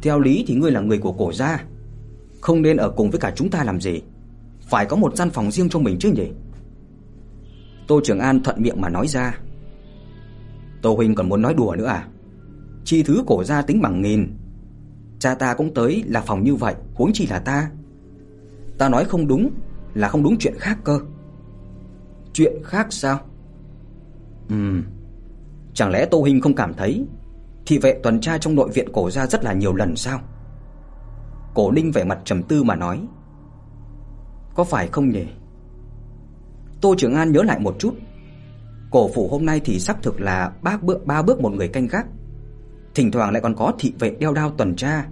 Theo 0.02 0.20
lý 0.20 0.44
thì 0.46 0.54
ngươi 0.54 0.70
là 0.70 0.80
người 0.80 0.98
của 0.98 1.12
cổ 1.12 1.32
gia, 1.32 1.64
không 2.40 2.62
nên 2.62 2.76
ở 2.76 2.90
cùng 2.90 3.10
với 3.10 3.20
cả 3.20 3.32
chúng 3.36 3.50
ta 3.50 3.64
làm 3.64 3.80
gì? 3.80 4.02
Phải 4.60 4.86
có 4.86 4.96
một 4.96 5.16
gian 5.16 5.30
phòng 5.30 5.50
riêng 5.50 5.68
cho 5.68 5.78
mình 5.78 5.96
chứ 6.00 6.12
nhỉ? 6.12 6.30
Tô 7.86 8.00
Trường 8.04 8.18
An 8.18 8.42
thuận 8.42 8.62
miệng 8.62 8.80
mà 8.80 8.88
nói 8.88 9.08
ra. 9.08 9.38
Tô 10.82 10.94
huynh 10.94 11.14
còn 11.14 11.28
muốn 11.28 11.42
nói 11.42 11.54
đùa 11.54 11.74
nữa 11.78 11.86
à? 11.86 12.08
Chi 12.84 13.02
thứ 13.02 13.22
cổ 13.26 13.44
gia 13.44 13.62
tính 13.62 13.82
bằng 13.82 14.02
nghìn. 14.02 14.36
Cha 15.18 15.34
ta 15.34 15.54
cũng 15.54 15.74
tới 15.74 16.02
là 16.06 16.20
phòng 16.20 16.44
như 16.44 16.54
vậy, 16.54 16.74
huống 16.94 17.12
chi 17.12 17.26
là 17.26 17.38
ta. 17.38 17.70
Ta 18.78 18.88
nói 18.88 19.04
không 19.04 19.26
đúng 19.26 19.50
là 19.94 20.08
không 20.08 20.22
đúng 20.22 20.38
chuyện 20.38 20.54
khác 20.58 20.78
cơ. 20.84 21.00
Chuyện 22.32 22.52
khác 22.64 22.86
sao? 22.90 23.20
Ừm. 24.48 24.82
Chẳng 25.74 25.90
lẽ 25.90 26.06
Tô 26.10 26.20
huynh 26.20 26.40
không 26.40 26.54
cảm 26.54 26.74
thấy 26.74 27.06
thị 27.66 27.78
vệ 27.78 28.00
tuần 28.02 28.20
tra 28.20 28.38
trong 28.38 28.54
nội 28.54 28.70
viện 28.74 28.88
cổ 28.92 29.10
gia 29.10 29.26
rất 29.26 29.44
là 29.44 29.52
nhiều 29.52 29.74
lần 29.74 29.96
sao? 29.96 30.20
Cổ 31.54 31.70
Ninh 31.70 31.92
vẻ 31.92 32.04
mặt 32.04 32.18
trầm 32.24 32.42
tư 32.42 32.62
mà 32.62 32.74
nói. 32.74 33.00
Có 34.54 34.64
phải 34.64 34.88
không 34.88 35.10
nhỉ? 35.10 35.24
Tô 36.80 36.94
Trường 36.98 37.14
An 37.14 37.32
nhớ 37.32 37.42
lại 37.42 37.58
một 37.58 37.76
chút. 37.78 37.94
Cổ 38.90 39.10
phủ 39.14 39.28
hôm 39.28 39.46
nay 39.46 39.60
thì 39.64 39.80
xác 39.80 40.02
thực 40.02 40.20
là 40.20 40.52
ba 40.62 40.76
bước 40.82 41.06
ba 41.06 41.22
bước 41.22 41.40
một 41.40 41.52
người 41.52 41.68
canh 41.68 41.86
gác. 41.86 42.06
Thỉnh 42.94 43.10
thoảng 43.10 43.32
lại 43.32 43.42
còn 43.42 43.54
có 43.54 43.72
thị 43.78 43.92
vệ 43.98 44.10
đeo 44.10 44.32
đao 44.32 44.50
tuần 44.50 44.76
tra. 44.76 45.06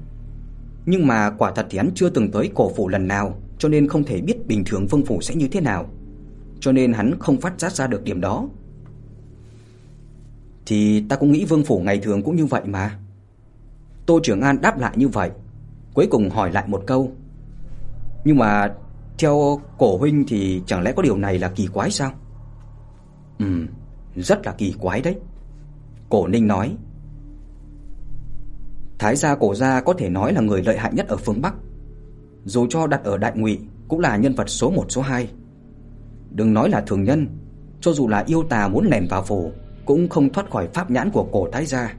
Nhưng 0.87 1.06
mà 1.06 1.30
quả 1.30 1.52
thật 1.52 1.66
thì 1.70 1.78
hắn 1.78 1.90
chưa 1.94 2.11
từng 2.11 2.30
tới 2.30 2.50
cổ 2.54 2.73
phủ 2.76 2.88
lần 2.88 3.08
nào, 3.08 3.38
cho 3.58 3.68
nên 3.68 3.88
không 3.88 4.04
thể 4.04 4.20
biết 4.20 4.46
bình 4.46 4.62
thường 4.67 4.86
vương 4.86 5.04
phủ 5.04 5.21
sẽ 5.21 5.34
như 5.34 5.49
thế 5.49 5.60
nào. 5.60 5.86
Cho 6.60 6.73
nên 6.73 6.93
hắn 6.93 7.19
không 7.19 7.40
phát 7.40 7.60
giác 7.60 7.73
ra 7.73 7.86
được 7.86 8.04
điểm 8.04 8.21
đó. 8.21 8.49
Thì 10.66 11.04
ta 11.08 11.16
cũng 11.16 11.32
nghĩ 11.32 11.44
vương 11.44 11.64
phủ 11.64 11.80
ngày 11.80 11.98
thường 11.98 12.22
cũng 12.22 12.36
như 12.36 12.46
vậy 12.46 12.62
mà. 12.64 12.98
Tô 14.06 14.20
Trường 14.22 14.40
An 14.40 14.60
đáp 14.60 14.78
lại 14.78 14.92
như 14.96 15.08
vậy, 15.08 15.30
cuối 15.94 16.06
cùng 16.10 16.30
hỏi 16.30 16.52
lại 16.52 16.64
một 16.66 16.82
câu. 16.86 17.12
Nhưng 18.24 18.38
mà 18.38 18.74
theo 19.18 19.60
cổ 19.78 19.96
huynh 19.98 20.24
thì 20.28 20.62
chẳng 20.66 20.82
lẽ 20.82 20.92
có 20.92 21.02
điều 21.02 21.16
này 21.16 21.38
là 21.38 21.48
kỳ 21.48 21.66
quái 21.66 21.90
sao? 21.90 22.12
Ừm, 23.38 23.66
rất 24.16 24.46
là 24.46 24.52
kỳ 24.52 24.74
quái 24.80 25.00
đấy. 25.00 25.16
Cổ 26.08 26.26
Ninh 26.26 26.46
nói. 26.46 26.76
Thái 28.98 29.16
gia 29.16 29.34
cổ 29.34 29.54
gia 29.54 29.80
có 29.80 29.92
thể 29.92 30.08
nói 30.08 30.32
là 30.32 30.40
người 30.40 30.62
lợi 30.62 30.78
hại 30.78 30.92
nhất 30.94 31.08
ở 31.08 31.16
phương 31.16 31.42
Bắc. 31.42 31.54
Dù 32.44 32.66
cho 32.70 32.86
đặt 32.86 33.04
ở 33.04 33.18
Đại 33.18 33.32
Ngụy 33.34 33.58
cũng 33.88 34.00
là 34.00 34.16
nhân 34.16 34.34
vật 34.34 34.48
số 34.48 34.70
1 34.70 34.84
số 34.88 35.02
2. 35.02 35.28
Đừng 36.30 36.54
nói 36.54 36.70
là 36.70 36.80
thường 36.80 37.04
nhân, 37.04 37.28
cho 37.80 37.92
dù 37.92 38.08
là 38.08 38.24
yêu 38.26 38.42
tà 38.42 38.68
muốn 38.68 38.86
lèn 38.90 39.06
vào 39.10 39.22
phủ 39.22 39.52
cũng 39.86 40.08
không 40.08 40.32
thoát 40.32 40.50
khỏi 40.50 40.68
pháp 40.75 40.90
nhãn 40.90 41.10
của 41.10 41.28
cổ 41.32 41.49
thái 41.52 41.66
gia. 41.66 41.94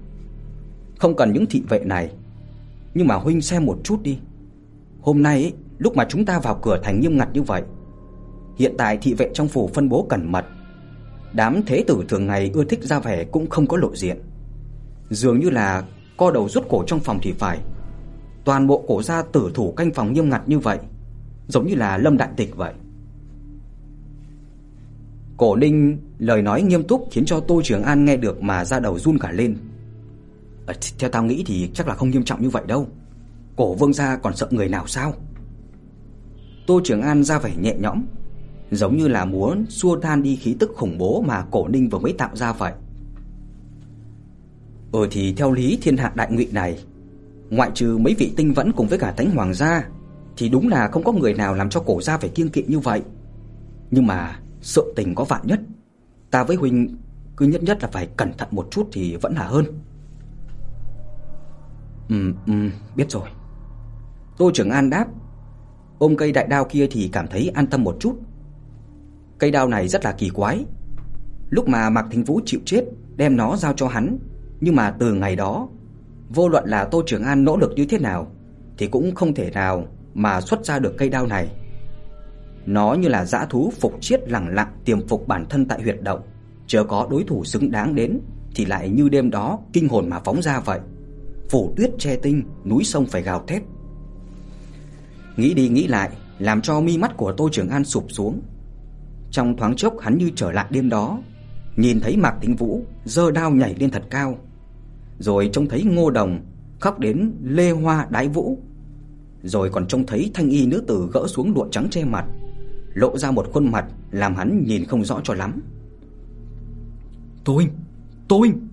Không 0.99 1.15
cần 1.15 1.33
những 1.33 1.45
thị 1.45 1.63
vệ 1.69 1.79
này, 1.79 2.11
nhưng 2.93 3.07
mà 3.07 3.15
huynh 3.15 3.41
xem 3.41 3.65
một 3.65 3.77
chút 3.83 4.01
đi. 4.01 4.19
Hôm 5.01 5.23
nay 5.23 5.43
ấy, 5.43 5.53
lúc 5.77 5.95
mà 5.95 6.05
chúng 6.09 6.25
ta 6.25 6.39
vào 6.39 6.59
cửa 6.61 6.79
thành 6.83 6.99
nghiêm 6.99 7.17
ngặt 7.17 7.29
như 7.33 7.41
vậy, 7.41 7.61
hiện 8.57 8.75
tại 8.77 8.97
thị 8.97 9.13
vệ 9.13 9.29
trong 9.33 9.47
phủ 9.47 9.69
phân 9.73 9.89
bố 9.89 10.05
cẩn 10.09 10.31
mật. 10.31 10.45
Đám 11.33 11.61
thế 11.65 11.83
tử 11.87 12.03
thường 12.07 12.27
ngày 12.27 12.51
ưa 12.53 12.63
thích 12.63 12.83
ra 12.83 12.99
vẻ 12.99 13.23
cũng 13.23 13.49
không 13.49 13.67
có 13.67 13.77
lộ 13.77 13.95
diện. 13.95 14.17
Dường 15.09 15.39
như 15.39 15.49
là 15.49 15.83
co 16.17 16.31
đầu 16.31 16.49
rút 16.49 16.69
cổ 16.69 16.83
trong 16.87 16.99
phòng 16.99 17.19
thì 17.21 17.31
phải. 17.31 17.59
Toàn 18.45 18.67
bộ 18.67 18.83
cổ 18.87 19.01
gia 19.01 19.21
tử 19.21 19.51
thủ 19.53 19.71
canh 19.71 19.91
phòng 19.91 20.13
nghiêm 20.13 20.29
ngặt 20.29 20.41
như 20.49 20.59
vậy, 20.59 20.79
giống 21.47 21.67
như 21.67 21.75
là 21.75 21.97
lâm 21.97 22.17
đại 22.17 22.29
tịch 22.37 22.55
vậy. 22.55 22.73
Cổ 25.37 25.55
Ninh 25.55 25.97
lời 26.19 26.41
nói 26.41 26.61
nghiêm 26.61 26.83
túc 26.83 27.07
khiến 27.11 27.25
cho 27.25 27.39
Tô 27.39 27.61
Trường 27.63 27.83
An 27.83 28.05
nghe 28.05 28.17
được 28.17 28.41
mà 28.41 28.65
da 28.65 28.79
đầu 28.79 28.99
run 28.99 29.17
cả 29.19 29.31
lên. 29.31 29.57
À, 30.65 30.73
theo 30.99 31.09
tao 31.09 31.23
nghĩ 31.23 31.43
thì 31.45 31.69
chắc 31.73 31.87
là 31.87 31.95
không 31.95 32.09
nghiêm 32.09 32.23
trọng 32.23 32.41
như 32.41 32.49
vậy 32.49 32.63
đâu. 32.67 32.87
Cổ 33.55 33.73
Vương 33.73 33.93
gia 33.93 34.17
còn 34.17 34.35
sợ 34.35 34.47
người 34.51 34.69
nào 34.69 34.87
sao? 34.87 35.13
Tô 36.67 36.81
Trường 36.83 37.01
An 37.01 37.23
ra 37.23 37.39
vẻ 37.39 37.51
nhẹ 37.61 37.75
nhõm, 37.79 38.03
giống 38.71 38.97
như 38.97 39.07
là 39.07 39.25
muốn 39.25 39.65
xua 39.69 39.95
tan 39.95 40.23
đi 40.23 40.35
khí 40.35 40.55
tức 40.59 40.71
khủng 40.75 40.97
bố 40.97 41.23
mà 41.27 41.45
Cổ 41.51 41.67
Ninh 41.67 41.89
vừa 41.89 41.99
mới 41.99 42.13
tạo 42.13 42.35
ra 42.35 42.53
vậy. 42.53 42.73
Ừ 44.91 45.07
thì 45.11 45.33
theo 45.33 45.51
lý 45.51 45.79
thiên 45.81 45.97
hạ 45.97 46.11
đại 46.15 46.31
ngụy 46.31 46.47
này, 46.51 46.79
ngoại 47.49 47.71
trừ 47.73 47.97
mấy 47.97 48.13
vị 48.13 48.33
tinh 48.35 48.53
vẫn 48.53 48.71
cùng 48.71 48.87
với 48.87 48.99
cả 48.99 49.11
Thánh 49.11 49.31
hoàng 49.31 49.53
gia 49.53 49.89
thì 50.37 50.49
đúng 50.49 50.67
là 50.67 50.87
không 50.87 51.03
có 51.03 51.11
người 51.11 51.33
nào 51.33 51.53
làm 51.53 51.69
cho 51.69 51.79
cổ 51.79 52.01
gia 52.01 52.17
phải 52.17 52.29
kiêng 52.29 52.49
kỵ 52.49 52.63
như 52.67 52.79
vậy. 52.79 53.01
Nhưng 53.91 54.07
mà 54.07 54.39
sự 54.65 54.93
tình 54.95 55.15
có 55.15 55.23
vạn 55.23 55.41
nhất, 55.43 55.59
ta 56.31 56.43
với 56.43 56.55
huynh 56.55 56.97
cứ 57.37 57.45
nhất 57.45 57.63
nhất 57.63 57.77
là 57.81 57.89
phải 57.91 58.07
cẩn 58.17 58.33
thận 58.37 58.47
một 58.51 58.67
chút 58.71 58.89
thì 58.91 59.15
vẫn 59.15 59.33
là 59.33 59.43
hơn. 59.43 59.65
Ừm 62.09 62.33
ừm, 62.45 62.71
biết 62.95 63.11
rồi. 63.11 63.29
Tô 64.37 64.51
Trường 64.53 64.69
An 64.69 64.89
đáp, 64.89 65.07
ôm 65.97 66.15
cây 66.17 66.31
đại 66.31 66.47
đao 66.47 66.65
kia 66.65 66.87
thì 66.91 67.09
cảm 67.13 67.27
thấy 67.27 67.51
an 67.53 67.67
tâm 67.67 67.83
một 67.83 67.97
chút. 67.99 68.19
Cây 69.37 69.51
đao 69.51 69.67
này 69.67 69.87
rất 69.87 70.05
là 70.05 70.11
kỳ 70.11 70.29
quái. 70.29 70.65
Lúc 71.49 71.67
mà 71.67 71.89
Mạc 71.89 72.05
Thính 72.11 72.23
Vũ 72.23 72.41
chịu 72.45 72.59
chết, 72.65 72.83
đem 73.15 73.37
nó 73.37 73.55
giao 73.55 73.73
cho 73.73 73.87
hắn, 73.87 74.17
nhưng 74.61 74.75
mà 74.75 74.91
từ 74.99 75.13
ngày 75.13 75.35
đó, 75.35 75.69
vô 76.29 76.49
luận 76.49 76.63
là 76.67 76.85
Tô 76.85 77.03
Trường 77.05 77.23
An 77.23 77.43
nỗ 77.43 77.57
lực 77.57 77.71
như 77.75 77.85
thế 77.85 77.99
nào 77.99 78.31
thì 78.77 78.87
cũng 78.87 79.15
không 79.15 79.33
thể 79.33 79.51
nào 79.51 79.87
mà 80.13 80.41
xuất 80.41 80.65
ra 80.65 80.79
được 80.79 80.95
cây 80.97 81.09
đao 81.09 81.27
này. 81.27 81.64
Nó 82.65 82.93
như 82.93 83.07
là 83.07 83.25
dã 83.25 83.45
thú 83.45 83.73
phục 83.79 84.01
chiết 84.01 84.29
lẳng 84.29 84.47
lặng 84.47 84.73
tiềm 84.85 85.07
phục 85.07 85.27
bản 85.27 85.45
thân 85.49 85.65
tại 85.65 85.81
huyệt 85.81 86.01
động, 86.01 86.21
chờ 86.67 86.83
có 86.83 87.07
đối 87.11 87.23
thủ 87.23 87.43
xứng 87.43 87.71
đáng 87.71 87.95
đến 87.95 88.19
thì 88.55 88.65
lại 88.65 88.89
như 88.89 89.09
đêm 89.09 89.29
đó 89.29 89.59
kinh 89.73 89.89
hồn 89.89 90.09
mà 90.09 90.19
phóng 90.19 90.41
ra 90.41 90.59
vậy. 90.59 90.79
Phủ 91.49 91.73
tuyết 91.77 91.91
che 91.99 92.15
tinh, 92.15 92.43
núi 92.65 92.83
sông 92.83 93.05
phải 93.05 93.21
gào 93.21 93.43
thét. 93.47 93.61
Nghĩ 95.37 95.53
đi 95.53 95.69
nghĩ 95.69 95.87
lại, 95.87 96.09
làm 96.39 96.61
cho 96.61 96.81
mi 96.81 96.97
mắt 96.97 97.17
của 97.17 97.33
Tô 97.33 97.49
Trường 97.51 97.69
An 97.69 97.83
sụp 97.83 98.05
xuống. 98.09 98.41
Trong 99.31 99.57
thoáng 99.57 99.75
chốc 99.75 99.99
hắn 99.99 100.17
như 100.17 100.31
trở 100.35 100.51
lại 100.51 100.65
đêm 100.69 100.89
đó, 100.89 101.19
nhìn 101.75 101.99
thấy 101.99 102.17
Mạc 102.17 102.35
Tĩnh 102.41 102.55
Vũ 102.55 102.85
giơ 103.05 103.31
đao 103.31 103.51
nhảy 103.51 103.75
lên 103.79 103.91
thật 103.91 104.03
cao, 104.09 104.37
rồi 105.19 105.49
trông 105.53 105.67
thấy 105.67 105.83
Ngô 105.83 106.09
Đồng 106.09 106.39
khóc 106.79 106.99
đến 106.99 107.31
lê 107.43 107.71
hoa 107.71 108.07
đái 108.09 108.27
vũ, 108.27 108.59
rồi 109.43 109.69
còn 109.69 109.87
trông 109.87 110.05
thấy 110.05 110.31
thanh 110.33 110.49
y 110.49 110.65
nữ 110.65 110.83
tử 110.87 111.09
gỡ 111.13 111.27
xuống 111.27 111.53
lụa 111.55 111.67
trắng 111.71 111.87
che 111.91 112.03
mặt, 112.03 112.25
lộ 112.95 113.17
ra 113.17 113.31
một 113.31 113.49
khuôn 113.53 113.71
mặt 113.71 113.85
làm 114.11 114.35
hắn 114.35 114.63
nhìn 114.67 114.85
không 114.85 115.05
rõ 115.05 115.21
cho 115.23 115.33
lắm. 115.33 115.61
"Tô 117.43 117.53
huynh, 117.53 117.69
Tô 118.27 118.37
huynh, 118.37 118.67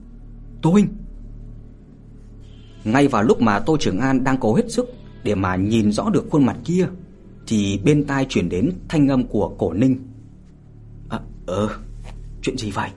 Tô 0.62 0.70
huynh." 0.70 0.88
Ngay 2.84 3.08
vào 3.08 3.22
lúc 3.22 3.40
mà 3.40 3.58
Tô 3.58 3.76
Trường 3.80 3.98
An 3.98 4.24
đang 4.24 4.36
cố 4.40 4.54
hết 4.54 4.70
sức 4.70 4.86
để 5.24 5.34
mà 5.34 5.56
nhìn 5.56 5.92
rõ 5.92 6.10
được 6.10 6.26
khuôn 6.30 6.46
mặt 6.46 6.56
kia 6.64 6.88
thì 7.46 7.80
bên 7.84 8.04
tai 8.04 8.26
truyền 8.28 8.48
đến 8.48 8.72
thanh 8.88 9.08
âm 9.08 9.26
của 9.26 9.54
Cổ 9.58 9.72
Ninh. 9.72 9.96
"À 11.08 11.20
ờ, 11.46 11.68
chuyện 12.42 12.58
gì 12.58 12.70
vậy?" 12.70 12.90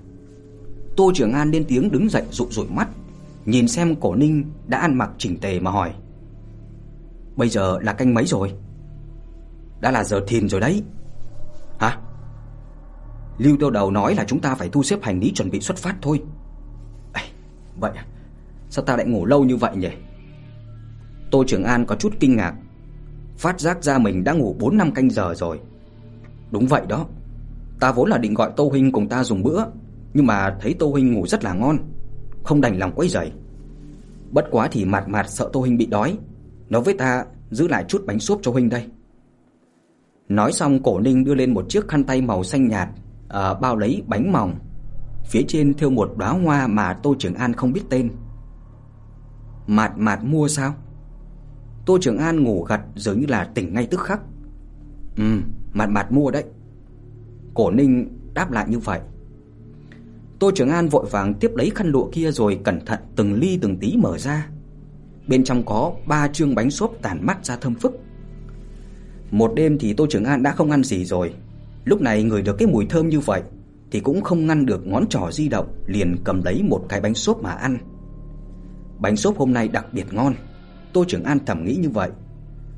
Tô 0.97 1.11
Trường 1.15 1.33
An 1.33 1.51
lên 1.51 1.65
tiếng 1.67 1.91
đứng 1.91 2.09
dậy 2.09 2.23
dụi 2.31 2.47
dụi 2.51 2.67
mắt, 2.69 2.89
nhìn 3.45 3.67
xem 3.67 3.95
Cổ 3.95 4.15
Ninh 4.15 4.43
đã 4.67 4.77
ăn 4.77 4.97
mặc 4.97 5.09
chỉnh 5.17 5.37
tề 5.37 5.59
mà 5.59 5.71
hỏi: 5.71 5.93
"Bây 7.35 7.49
giờ 7.49 7.79
là 7.79 7.93
canh 7.93 8.13
mấy 8.13 8.25
rồi?" 8.25 8.51
"Đã 9.81 9.91
là 9.91 10.03
giờ 10.03 10.23
thìn 10.27 10.49
rồi 10.49 10.61
đấy." 10.61 10.83
Lưu 13.37 13.57
Tiêu 13.59 13.69
Đầu 13.69 13.91
nói 13.91 14.15
là 14.15 14.23
chúng 14.27 14.39
ta 14.39 14.55
phải 14.55 14.69
thu 14.69 14.83
xếp 14.83 15.03
hành 15.03 15.19
lý 15.19 15.31
chuẩn 15.35 15.49
bị 15.49 15.59
xuất 15.59 15.77
phát 15.77 15.95
thôi. 16.01 16.21
À, 17.13 17.21
vậy 17.79 17.91
à? 17.95 18.05
Sao 18.69 18.85
ta 18.85 18.97
lại 18.97 19.05
ngủ 19.05 19.25
lâu 19.25 19.43
như 19.43 19.55
vậy 19.55 19.75
nhỉ? 19.75 19.89
Tô 21.31 21.43
Trường 21.47 21.63
An 21.63 21.85
có 21.85 21.95
chút 21.95 22.13
kinh 22.19 22.35
ngạc, 22.35 22.55
phát 23.37 23.59
giác 23.59 23.83
ra 23.83 23.97
mình 23.97 24.23
đã 24.23 24.33
ngủ 24.33 24.55
4 24.59 24.77
năm 24.77 24.91
canh 24.91 25.09
giờ 25.09 25.33
rồi. 25.35 25.59
Đúng 26.51 26.67
vậy 26.67 26.81
đó. 26.87 27.05
Ta 27.79 27.91
vốn 27.91 28.09
là 28.09 28.17
định 28.17 28.33
gọi 28.33 28.51
Tô 28.55 28.69
huynh 28.69 28.91
cùng 28.91 29.09
ta 29.09 29.23
dùng 29.23 29.43
bữa, 29.43 29.63
nhưng 30.13 30.25
mà 30.25 30.57
thấy 30.61 30.73
Tô 30.73 30.91
huynh 30.91 31.13
ngủ 31.13 31.27
rất 31.27 31.43
là 31.43 31.53
ngon, 31.53 31.77
không 32.43 32.61
đành 32.61 32.79
lòng 32.79 32.91
quấy 32.95 33.09
rầy. 33.09 33.31
Bất 34.31 34.45
quá 34.51 34.67
thì 34.71 34.85
Mạt 34.85 35.09
Mạt 35.09 35.29
sợ 35.29 35.49
Tô 35.53 35.59
huynh 35.59 35.77
bị 35.77 35.85
đói, 35.85 36.17
nói 36.69 36.81
với 36.81 36.93
ta 36.93 37.25
giữ 37.51 37.67
lại 37.67 37.85
chút 37.87 38.05
bánh 38.05 38.19
súp 38.19 38.39
cho 38.41 38.51
huynh 38.51 38.69
đây. 38.69 38.85
Nói 40.29 40.51
xong 40.51 40.83
Cổ 40.83 40.99
Ninh 40.99 41.23
đưa 41.23 41.35
lên 41.35 41.53
một 41.53 41.65
chiếc 41.69 41.87
khăn 41.87 42.03
tay 42.03 42.21
màu 42.21 42.43
xanh 42.43 42.67
nhạt, 42.67 42.89
à, 43.35 43.53
bao 43.53 43.75
lấy 43.75 44.03
bánh 44.07 44.31
mỏng. 44.31 44.55
Phía 45.25 45.43
trên 45.47 45.73
thêu 45.73 45.89
một 45.89 46.13
đóa 46.17 46.29
hoa 46.29 46.67
mà 46.67 46.93
Tô 46.93 47.15
Trường 47.19 47.33
An 47.33 47.53
không 47.53 47.73
biết 47.73 47.81
tên. 47.89 48.11
Mạt 49.67 49.91
Mạt 49.97 50.23
mua 50.23 50.47
sao? 50.47 50.73
Tô 51.85 51.97
Trường 52.01 52.17
An 52.17 52.43
ngủ 52.43 52.63
gật 52.63 52.81
dường 52.95 53.19
như 53.19 53.25
là 53.27 53.43
tỉnh 53.43 53.73
ngay 53.73 53.87
tức 53.91 53.99
khắc. 53.99 54.21
Ừ, 55.17 55.39
Mạt 55.73 55.89
Mạt 55.89 56.11
mua 56.11 56.31
đấy." 56.31 56.43
Cổ 57.53 57.71
Ninh 57.71 58.19
đáp 58.33 58.51
lại 58.51 58.65
như 58.69 58.79
vậy. 58.79 58.99
Tô 60.39 60.51
Trường 60.55 60.69
An 60.69 60.89
vội 60.89 61.05
vàng 61.11 61.33
tiếp 61.33 61.51
lấy 61.55 61.69
khăn 61.69 61.87
lụa 61.87 62.09
kia 62.11 62.31
rồi 62.31 62.59
cẩn 62.63 62.85
thận 62.85 62.99
từng 63.15 63.33
ly 63.33 63.59
từng 63.61 63.77
tí 63.77 63.97
mở 63.97 64.17
ra. 64.17 64.49
Bên 65.27 65.43
trong 65.43 65.65
có 65.65 65.93
ba 66.07 66.27
trương 66.27 66.55
bánh 66.55 66.71
xốp 66.71 66.93
tản 67.01 67.25
mắt 67.25 67.45
ra 67.45 67.55
thơm 67.55 67.75
phức. 67.75 67.99
Một 69.31 69.51
đêm 69.55 69.77
thì 69.79 69.93
Tô 69.93 70.07
Trường 70.09 70.25
An 70.25 70.43
đã 70.43 70.51
không 70.51 70.71
ăn 70.71 70.83
gì 70.83 71.05
rồi. 71.05 71.33
Lúc 71.85 72.01
này 72.01 72.23
người 72.23 72.41
được 72.41 72.55
cái 72.57 72.67
mùi 72.67 72.85
thơm 72.85 73.09
như 73.09 73.19
vậy 73.19 73.41
thì 73.91 73.99
cũng 73.99 74.21
không 74.21 74.47
ngăn 74.47 74.65
được 74.65 74.87
ngón 74.87 75.07
trỏ 75.07 75.31
di 75.31 75.49
động, 75.49 75.83
liền 75.85 76.15
cầm 76.23 76.43
lấy 76.43 76.63
một 76.63 76.85
cái 76.89 77.01
bánh 77.01 77.13
xốp 77.13 77.41
mà 77.41 77.51
ăn. 77.51 77.77
Bánh 78.99 79.15
xốp 79.15 79.37
hôm 79.37 79.53
nay 79.53 79.67
đặc 79.67 79.85
biệt 79.93 80.13
ngon. 80.13 80.33
Tô 80.93 81.05
Trường 81.07 81.23
An 81.23 81.39
thầm 81.45 81.65
nghĩ 81.65 81.75
như 81.75 81.89
vậy, 81.89 82.09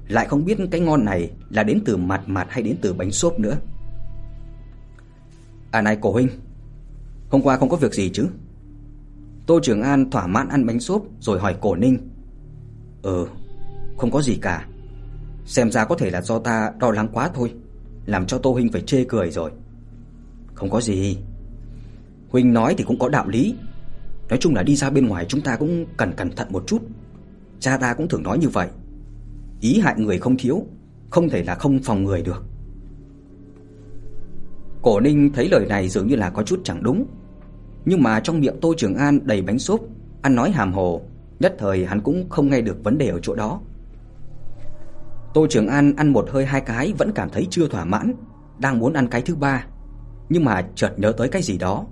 lại 0.08 0.28
không 0.28 0.46
biết 0.46 0.58
cái 0.72 0.82
ngon 0.82 1.06
này 1.06 1.32
là 1.50 1.64
đến 1.64 1.82
từ 1.86 1.98
mặt 1.98 2.22
mặt 2.28 2.48
hay 2.50 2.64
đến 2.64 2.78
từ 2.82 2.94
bánh 2.94 3.12
xốp 3.12 3.40
nữa. 3.40 3.58
À 5.72 5.82
này 5.82 5.98
cổ 6.02 6.12
huynh, 6.12 6.30
hôm 7.30 7.42
qua 7.42 7.58
không 7.58 7.70
có 7.70 7.78
việc 7.78 7.94
gì 7.94 8.10
chứ? 8.14 8.28
Tô 9.48 9.60
Trường 9.64 9.82
An 9.82 10.10
thỏa 10.10 10.28
mãn 10.28 10.50
ăn 10.50 10.66
bánh 10.66 10.80
xốp 10.80 11.04
rồi 11.20 11.40
hỏi 11.40 11.56
Cổ 11.62 11.76
Ninh. 11.76 12.10
Ừ, 13.02 13.28
không 13.98 14.12
có 14.12 14.22
gì 14.22 14.36
cả. 14.42 14.68
Xem 15.46 15.72
ra 15.72 15.86
có 15.86 15.96
thể 15.96 16.10
là 16.10 16.22
do 16.22 16.40
ta 16.40 16.72
lo 16.82 16.92
lắng 16.92 17.10
quá 17.14 17.30
thôi, 17.34 17.54
làm 18.08 18.26
cho 18.26 18.38
Tô 18.38 18.52
huynh 18.52 18.72
phải 18.72 18.82
chê 18.82 19.04
cười 19.04 19.32
rồi. 19.32 19.52
Không 20.54 20.70
có 20.70 20.82
gì. 20.82 21.18
Huynh 22.30 22.54
nói 22.54 22.76
thì 22.78 22.84
cũng 22.84 23.00
có 23.00 23.10
đạo 23.10 23.28
lý. 23.28 23.56
Nói 24.30 24.38
chung 24.42 24.56
là 24.56 24.64
đi 24.64 24.76
ra 24.76 24.90
bên 24.90 25.08
ngoài 25.08 25.26
chúng 25.26 25.42
ta 25.42 25.56
cũng 25.56 25.86
cần 25.98 26.14
cẩn 26.14 26.32
thận 26.32 26.48
một 26.52 26.64
chút. 26.68 26.82
Cha 27.60 27.78
ta 27.78 27.94
cũng 27.94 28.08
thường 28.08 28.24
nói 28.24 28.38
như 28.38 28.50
vậy. 28.50 28.68
Ý 29.62 29.80
hại 29.80 29.96
người 29.98 30.20
không 30.20 30.38
thiếu, 30.38 30.66
không 31.10 31.30
thể 31.30 31.44
là 31.44 31.56
không 31.56 31.80
phòng 31.84 32.04
người 32.04 32.22
được. 32.22 32.46
Cổ 34.82 35.00
Ninh 35.00 35.32
thấy 35.34 35.50
lời 35.52 35.66
này 35.70 35.90
dường 35.90 36.08
như 36.08 36.16
là 36.16 36.30
có 36.30 36.44
chút 36.44 36.62
chẳng 36.64 36.84
đúng, 36.84 37.06
nhưng 37.86 38.04
mà 38.04 38.20
trong 38.20 38.40
miệng 38.40 38.60
Tô 38.62 38.74
Trường 38.78 38.96
An 38.96 39.20
đầy 39.24 39.42
bánh 39.42 39.60
súp, 39.60 39.90
ăn 40.22 40.36
nói 40.36 40.52
hàm 40.52 40.74
hồ, 40.74 41.02
nhất 41.40 41.56
thời 41.60 41.86
hắn 41.86 42.02
cũng 42.02 42.30
không 42.30 42.50
nghe 42.50 42.62
được 42.62 42.84
vấn 42.84 42.98
đề 42.98 43.08
ở 43.08 43.20
chỗ 43.20 43.36
đó. 43.36 43.62
Tô 45.34 45.48
Trường 45.50 45.68
An 45.68 45.96
ăn 45.96 46.14
một 46.14 46.30
hơi 46.32 46.46
hai 46.46 46.62
cái 46.62 46.94
vẫn 46.98 47.12
cảm 47.12 47.30
thấy 47.30 47.48
chưa 47.50 47.68
thỏa 47.68 47.86
mãn, 47.86 48.14
đang 48.60 48.80
muốn 48.80 48.94
ăn 48.94 49.08
cái 49.08 49.22
thứ 49.22 49.36
ba, 49.36 49.66
nhưng 50.30 50.46
mà 50.46 50.68
chợt 50.76 50.94
nhớ 50.98 51.12
tới 51.12 51.30
cái 51.30 51.42
gì 51.42 51.58
đó. 51.58 51.86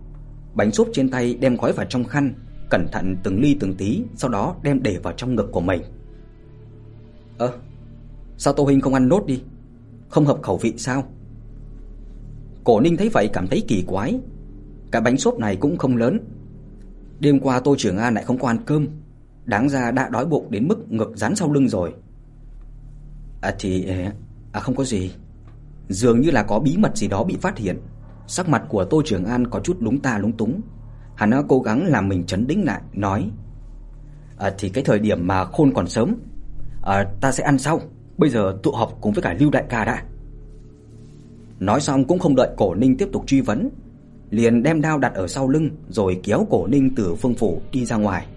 Bánh 0.54 0.71
súp 0.71 0.89
trên 0.93 1.10
tay 1.10 1.34
đem 1.34 1.56
gói 1.56 1.71
vào 1.71 1.86
trong 1.89 2.04
khăn, 2.04 2.34
cẩn 2.69 2.88
thận 2.91 3.15
từng 3.24 3.41
ly 3.41 3.58
từng 3.60 3.76
tí, 3.76 4.04
sau 4.15 4.30
đó 4.30 4.56
đem 4.63 4.84
để 4.84 5.00
vào 5.04 5.13
trong 5.13 5.36
ngực 5.36 5.50
của 5.52 5.62
mình. 5.62 5.82
Ơ, 7.38 7.54
sao 8.38 8.54
Tô 8.54 8.63
huynh 8.63 8.82
không 8.82 8.93
ăn 8.93 9.10
nốt 9.10 9.26
đi? 9.26 9.43
Không 10.10 10.26
hợp 10.26 10.41
khẩu 10.41 10.58
vị 10.58 10.74
sao? 10.78 11.04
Cổ 12.63 12.80
Ninh 12.80 12.98
thấy 12.98 13.10
vậy 13.10 13.30
cảm 13.34 13.48
thấy 13.48 13.63
kỳ 13.67 13.84
quái. 13.88 14.19
Cái 14.91 15.02
bánh 15.02 15.17
xốp 15.17 15.39
này 15.39 15.56
cũng 15.56 15.78
không 15.78 15.98
lớn. 15.98 16.19
Đêm 17.19 17.39
qua 17.39 17.60
Tô 17.60 17.76
Trường 17.78 17.98
An 17.98 18.13
lại 18.13 18.24
không 18.24 18.39
có 18.39 18.48
ăn 18.48 18.58
cơm, 18.65 18.88
đáng 19.45 19.69
ra 19.69 19.91
đã 19.91 20.10
đói 20.10 20.26
bụng 20.26 20.52
đến 20.52 20.67
mức 20.67 20.91
ngực 20.91 21.12
dán 21.15 21.36
sau 21.36 21.54
lưng 21.54 21.69
rồi. 21.69 21.93
À 23.45 23.55
thì 23.60 23.86
ờ, 23.86 23.95
à 24.51 24.60
không 24.60 24.75
có 24.75 24.84
gì. 24.84 25.12
Dường 25.89 26.21
như 26.21 26.31
là 26.31 26.43
có 26.43 26.60
bí 26.60 26.77
mật 26.77 26.97
gì 26.97 27.08
đó 27.08 27.23
bị 27.23 27.38
phát 27.41 27.58
hiện. 27.58 27.77
Sắc 28.27 28.49
mặt 28.49 28.63
của 28.69 28.86
Tô 28.86 29.01
Trường 29.05 29.25
An 29.25 29.47
có 29.47 29.60
chút 29.60 29.77
lúng 29.79 29.99
ta 29.99 30.17
lúng 30.17 30.38
túng. 30.38 30.62
Hắn 31.15 31.29
đã 31.29 31.41
cố 31.47 31.60
gắng 31.60 31.86
làm 31.86 32.10
mình 32.10 32.23
trấn 32.23 32.47
tĩnh 32.47 32.65
lại, 32.65 32.81
nói: 32.93 33.29
"À 34.38 34.51
thì 34.58 34.69
cái 34.69 34.84
thời 34.84 34.99
điểm 34.99 35.27
mà 35.27 35.45
khôn 35.45 35.73
còn 35.73 35.88
sớm, 35.88 36.15
à 36.84 37.05
ta 37.21 37.31
sẽ 37.31 37.43
ăn 37.43 37.58
sau, 37.58 37.81
bây 38.17 38.29
giờ 38.29 38.58
tụ 38.63 38.71
họp 38.71 38.97
cùng 39.01 39.13
với 39.13 39.21
cả 39.21 39.36
Lưu 39.39 39.51
đại 39.51 39.63
ca 39.69 39.86
đã." 39.86 40.03
Nói 41.60 41.81
xong 41.81 42.05
cũng 42.05 42.19
không 42.19 42.36
đợi 42.36 42.49
Cổ 42.58 42.75
Ninh 42.75 42.97
tiếp 42.97 43.10
tục 43.13 43.23
truy 43.27 43.41
vấn, 43.41 43.69
liền 44.29 44.63
đem 44.63 44.81
đao 44.81 44.97
đặt 44.97 45.13
ở 45.13 45.27
sau 45.27 45.49
lưng 45.49 45.69
rồi 45.89 46.19
kéo 46.23 46.47
Cổ 46.49 46.67
Ninh 46.67 46.95
từ 46.95 47.15
phương 47.15 47.36
phủ 47.36 47.62
đi 47.71 47.86
ra 47.86 47.95
ngoài. 47.95 48.27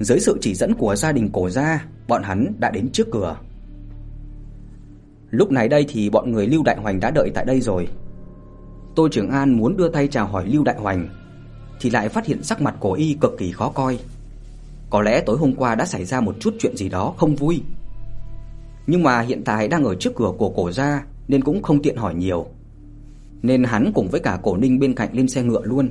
Dưới 0.00 0.20
sự 0.20 0.38
chỉ 0.40 0.54
dẫn 0.54 0.74
của 0.74 0.96
gia 0.96 1.12
đình 1.12 1.30
Cổ 1.32 1.50
gia, 1.50 1.86
bọn 2.08 2.22
hắn 2.22 2.52
đã 2.58 2.70
đến 2.70 2.90
trước 2.92 3.08
cửa. 3.12 3.36
Lúc 5.30 5.50
này 5.50 5.68
đây 5.68 5.86
thì 5.88 6.10
bọn 6.10 6.32
người 6.32 6.46
Lưu 6.46 6.62
Đại 6.62 6.76
Hoành 6.76 7.00
đã 7.00 7.10
đợi 7.10 7.30
tại 7.34 7.44
đây 7.44 7.60
rồi. 7.60 7.88
Tô 8.96 9.08
Trường 9.08 9.30
An 9.30 9.52
muốn 9.52 9.76
đưa 9.76 9.88
tay 9.88 10.08
chào 10.08 10.26
hỏi 10.26 10.46
Lưu 10.46 10.64
Đại 10.64 10.76
Hoành 10.78 11.08
thì 11.80 11.90
lại 11.90 12.08
phát 12.08 12.26
hiện 12.26 12.42
sắc 12.42 12.62
mặt 12.62 12.74
của 12.80 12.92
y 12.92 13.16
cực 13.20 13.38
kỳ 13.38 13.52
khó 13.52 13.68
coi. 13.68 13.98
Có 14.90 15.02
lẽ 15.02 15.20
tối 15.20 15.38
hôm 15.38 15.54
qua 15.54 15.74
đã 15.74 15.84
xảy 15.84 16.04
ra 16.04 16.20
một 16.20 16.36
chút 16.40 16.54
chuyện 16.58 16.76
gì 16.76 16.88
đó 16.88 17.14
không 17.16 17.36
vui. 17.36 17.62
Nhưng 18.86 19.02
mà 19.02 19.20
hiện 19.20 19.42
tại 19.44 19.68
đang 19.68 19.84
ở 19.84 19.94
trước 19.94 20.14
cửa 20.16 20.32
của 20.38 20.50
cổ 20.50 20.72
gia 20.72 21.04
nên 21.28 21.44
cũng 21.44 21.62
không 21.62 21.82
tiện 21.82 21.96
hỏi 21.96 22.14
nhiều. 22.14 22.46
Nên 23.42 23.64
hắn 23.64 23.92
cùng 23.94 24.08
với 24.08 24.20
cả 24.20 24.38
Cổ 24.42 24.56
Ninh 24.56 24.78
bên 24.78 24.94
cạnh 24.94 25.08
lên 25.12 25.28
xe 25.28 25.42
ngựa 25.42 25.62
luôn. 25.62 25.88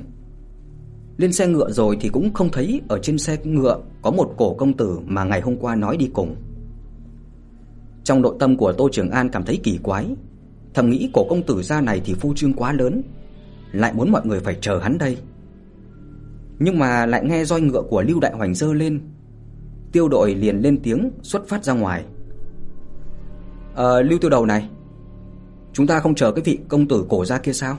Lên 1.18 1.32
xe 1.32 1.46
ngựa 1.46 1.70
rồi 1.70 1.96
thì 2.00 2.08
cũng 2.08 2.34
không 2.34 2.48
thấy 2.52 2.80
ở 2.88 2.98
trên 2.98 3.18
xe 3.18 3.36
ngựa 3.44 3.78
có 4.02 4.10
một 4.10 4.34
cổ 4.36 4.54
công 4.54 4.76
tử 4.76 4.98
mà 5.06 5.24
ngày 5.24 5.40
hôm 5.40 5.56
qua 5.56 5.74
nói 5.74 5.96
đi 5.96 6.10
cùng. 6.12 6.36
Trong 8.04 8.22
nội 8.22 8.36
tâm 8.38 8.56
của 8.56 8.72
Tô 8.72 8.88
Trường 8.92 9.10
An 9.10 9.28
cảm 9.28 9.44
thấy 9.44 9.60
kỳ 9.62 9.78
quái, 9.82 10.16
thầm 10.74 10.90
nghĩ 10.90 11.10
cổ 11.12 11.26
công 11.28 11.42
tử 11.42 11.62
gia 11.62 11.80
này 11.80 12.02
thì 12.04 12.14
phu 12.14 12.34
trương 12.34 12.52
quá 12.52 12.72
lớn, 12.72 13.02
lại 13.72 13.92
muốn 13.92 14.10
mọi 14.10 14.26
người 14.26 14.40
phải 14.40 14.56
chờ 14.60 14.78
hắn 14.78 14.98
đây. 14.98 15.16
Nhưng 16.58 16.78
mà 16.78 17.06
lại 17.06 17.24
nghe 17.24 17.44
roi 17.44 17.60
ngựa 17.60 17.82
của 17.82 18.02
Lưu 18.02 18.20
Đại 18.20 18.32
Hoành 18.32 18.54
giơ 18.54 18.72
lên, 18.72 19.00
Tiêu 19.92 20.08
đội 20.08 20.34
liền 20.34 20.56
lên 20.56 20.78
tiếng 20.82 21.10
xuất 21.22 21.48
phát 21.48 21.64
ra 21.64 21.72
ngoài. 21.72 22.04
"Ờ 23.74 24.02
Lưu 24.02 24.18
Tiêu 24.18 24.30
đầu 24.30 24.46
này, 24.46 24.68
Chúng 25.72 25.86
ta 25.86 26.00
không 26.00 26.14
chờ 26.14 26.32
cái 26.32 26.42
vị 26.42 26.58
công 26.68 26.88
tử 26.88 27.04
cổ 27.08 27.24
gia 27.24 27.38
kia 27.38 27.52
sao? 27.52 27.78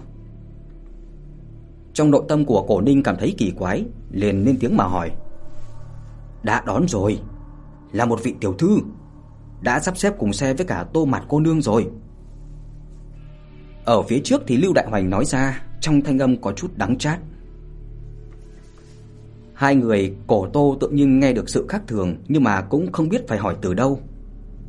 Trong 2.00 2.12
nội 2.12 2.24
tâm 2.28 2.46
của 2.46 2.66
Cổ 2.68 2.82
Ninh 2.82 3.04
cảm 3.04 3.18
thấy 3.18 3.36
kỳ 3.38 3.52
quái, 3.52 3.86
liền 4.12 4.46
lên 4.46 4.58
tiếng 4.60 4.78
mà 4.78 4.84
hỏi. 4.84 5.12
Đã 6.44 6.64
đón 6.66 6.88
rồi, 6.88 7.20
là 7.92 8.06
một 8.06 8.20
vị 8.24 8.36
tiểu 8.42 8.54
thư, 8.54 8.78
đã 9.62 9.80
sắp 9.80 9.98
xếp 9.98 10.14
cùng 10.20 10.34
xe 10.34 10.54
với 10.54 10.66
cả 10.66 10.86
Tô 10.94 11.06
Mạt 11.06 11.24
cô 11.28 11.40
nương 11.40 11.62
rồi. 11.62 11.88
Ở 13.86 14.02
phía 14.02 14.20
trước 14.24 14.42
thì 14.48 14.58
Lưu 14.58 14.74
Đại 14.74 14.88
Hoành 14.90 15.10
nói 15.10 15.26
ra, 15.26 15.64
trong 15.82 16.02
thanh 16.02 16.20
âm 16.20 16.42
có 16.42 16.52
chút 16.52 16.78
đắng 16.78 16.98
chát. 16.98 17.20
Hai 19.54 19.76
người 19.76 20.16
Cổ 20.28 20.48
Tô 20.54 20.78
tự 20.80 20.90
nhiên 20.90 21.20
nghe 21.20 21.34
được 21.34 21.50
sự 21.50 21.66
khác 21.70 21.82
thường 21.88 22.16
nhưng 22.28 22.44
mà 22.44 22.62
cũng 22.62 22.92
không 22.92 23.10
biết 23.10 23.28
phải 23.28 23.38
hỏi 23.38 23.56
từ 23.62 23.74
đâu. 23.74 24.00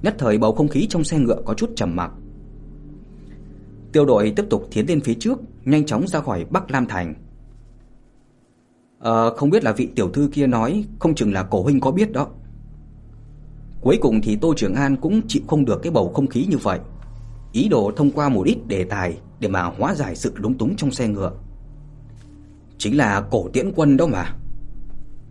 Nhất 0.03 0.14
thời 0.19 0.38
bầu 0.38 0.55
không 0.55 0.69
khí 0.69 0.87
trong 0.90 1.05
xe 1.05 1.19
ngựa 1.19 1.43
có 1.45 1.55
chút 1.55 1.71
trầm 1.77 1.97
mặc. 1.97 2.11
Tiêu 3.92 4.05
đội 4.05 4.33
tiếp 4.37 4.44
tục 4.50 4.68
tiến 4.72 4.87
lên 4.88 5.00
phía 5.00 5.14
trước, 5.14 5.38
nhanh 5.64 5.87
chóng 5.87 6.09
ra 6.09 6.20
khỏi 6.20 6.44
Bắc 6.50 6.70
Lam 6.70 6.87
thành. 6.87 7.14
Ờ 8.98 9.37
không 9.37 9.50
biết 9.50 9.64
là 9.64 9.72
vị 9.72 9.88
tiểu 9.96 10.11
thư 10.11 10.29
kia 10.33 10.46
nói, 10.46 10.85
không 10.98 11.14
chừng 11.14 11.33
là 11.33 11.42
cổ 11.42 11.62
huynh 11.62 11.81
có 11.81 11.90
biết 11.90 12.12
đó. 12.12 12.29
Cuối 13.81 13.98
cùng 14.00 14.20
thì 14.22 14.37
Tô 14.37 14.55
Trường 14.57 14.74
An 14.74 14.96
cũng 14.96 15.20
chịu 15.29 15.42
không 15.48 15.64
được 15.64 15.81
cái 15.83 15.92
bầu 15.92 16.12
không 16.14 16.26
khí 16.26 16.46
như 16.50 16.57
vậy, 16.57 16.79
ý 17.53 17.68
đồ 17.68 17.92
thông 17.96 18.11
qua 18.11 18.29
một 18.29 18.46
ít 18.46 18.57
đề 18.66 18.85
tài 18.85 19.18
để 19.40 19.48
mà 19.48 19.62
hóa 19.62 19.94
giải 19.94 20.16
sự 20.16 20.33
lúng 20.37 20.59
túng 20.59 20.76
trong 20.76 20.90
xe 20.90 21.09
ngựa. 21.09 21.33
Chính 22.79 22.96
là 22.96 23.26
cổ 23.31 23.48
tiễn 23.53 23.72
quân 23.76 23.96
đó 23.96 24.07
mà. 24.07 24.35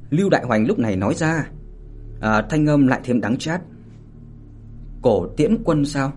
Lưu 0.10 0.30
Đại 0.30 0.44
Hoành 0.46 0.68
lúc 0.68 0.80
này 0.80 0.96
nói 0.96 1.14
ra, 1.16 1.50
à, 2.22 2.42
thanh 2.50 2.66
âm 2.66 2.88
lại 2.88 3.00
thêm 3.04 3.22
đắng 3.22 3.38
chát. 3.38 3.62
Cổ 5.02 5.28
tiễn 5.38 5.64
quân 5.64 5.86
sao? 5.86 6.12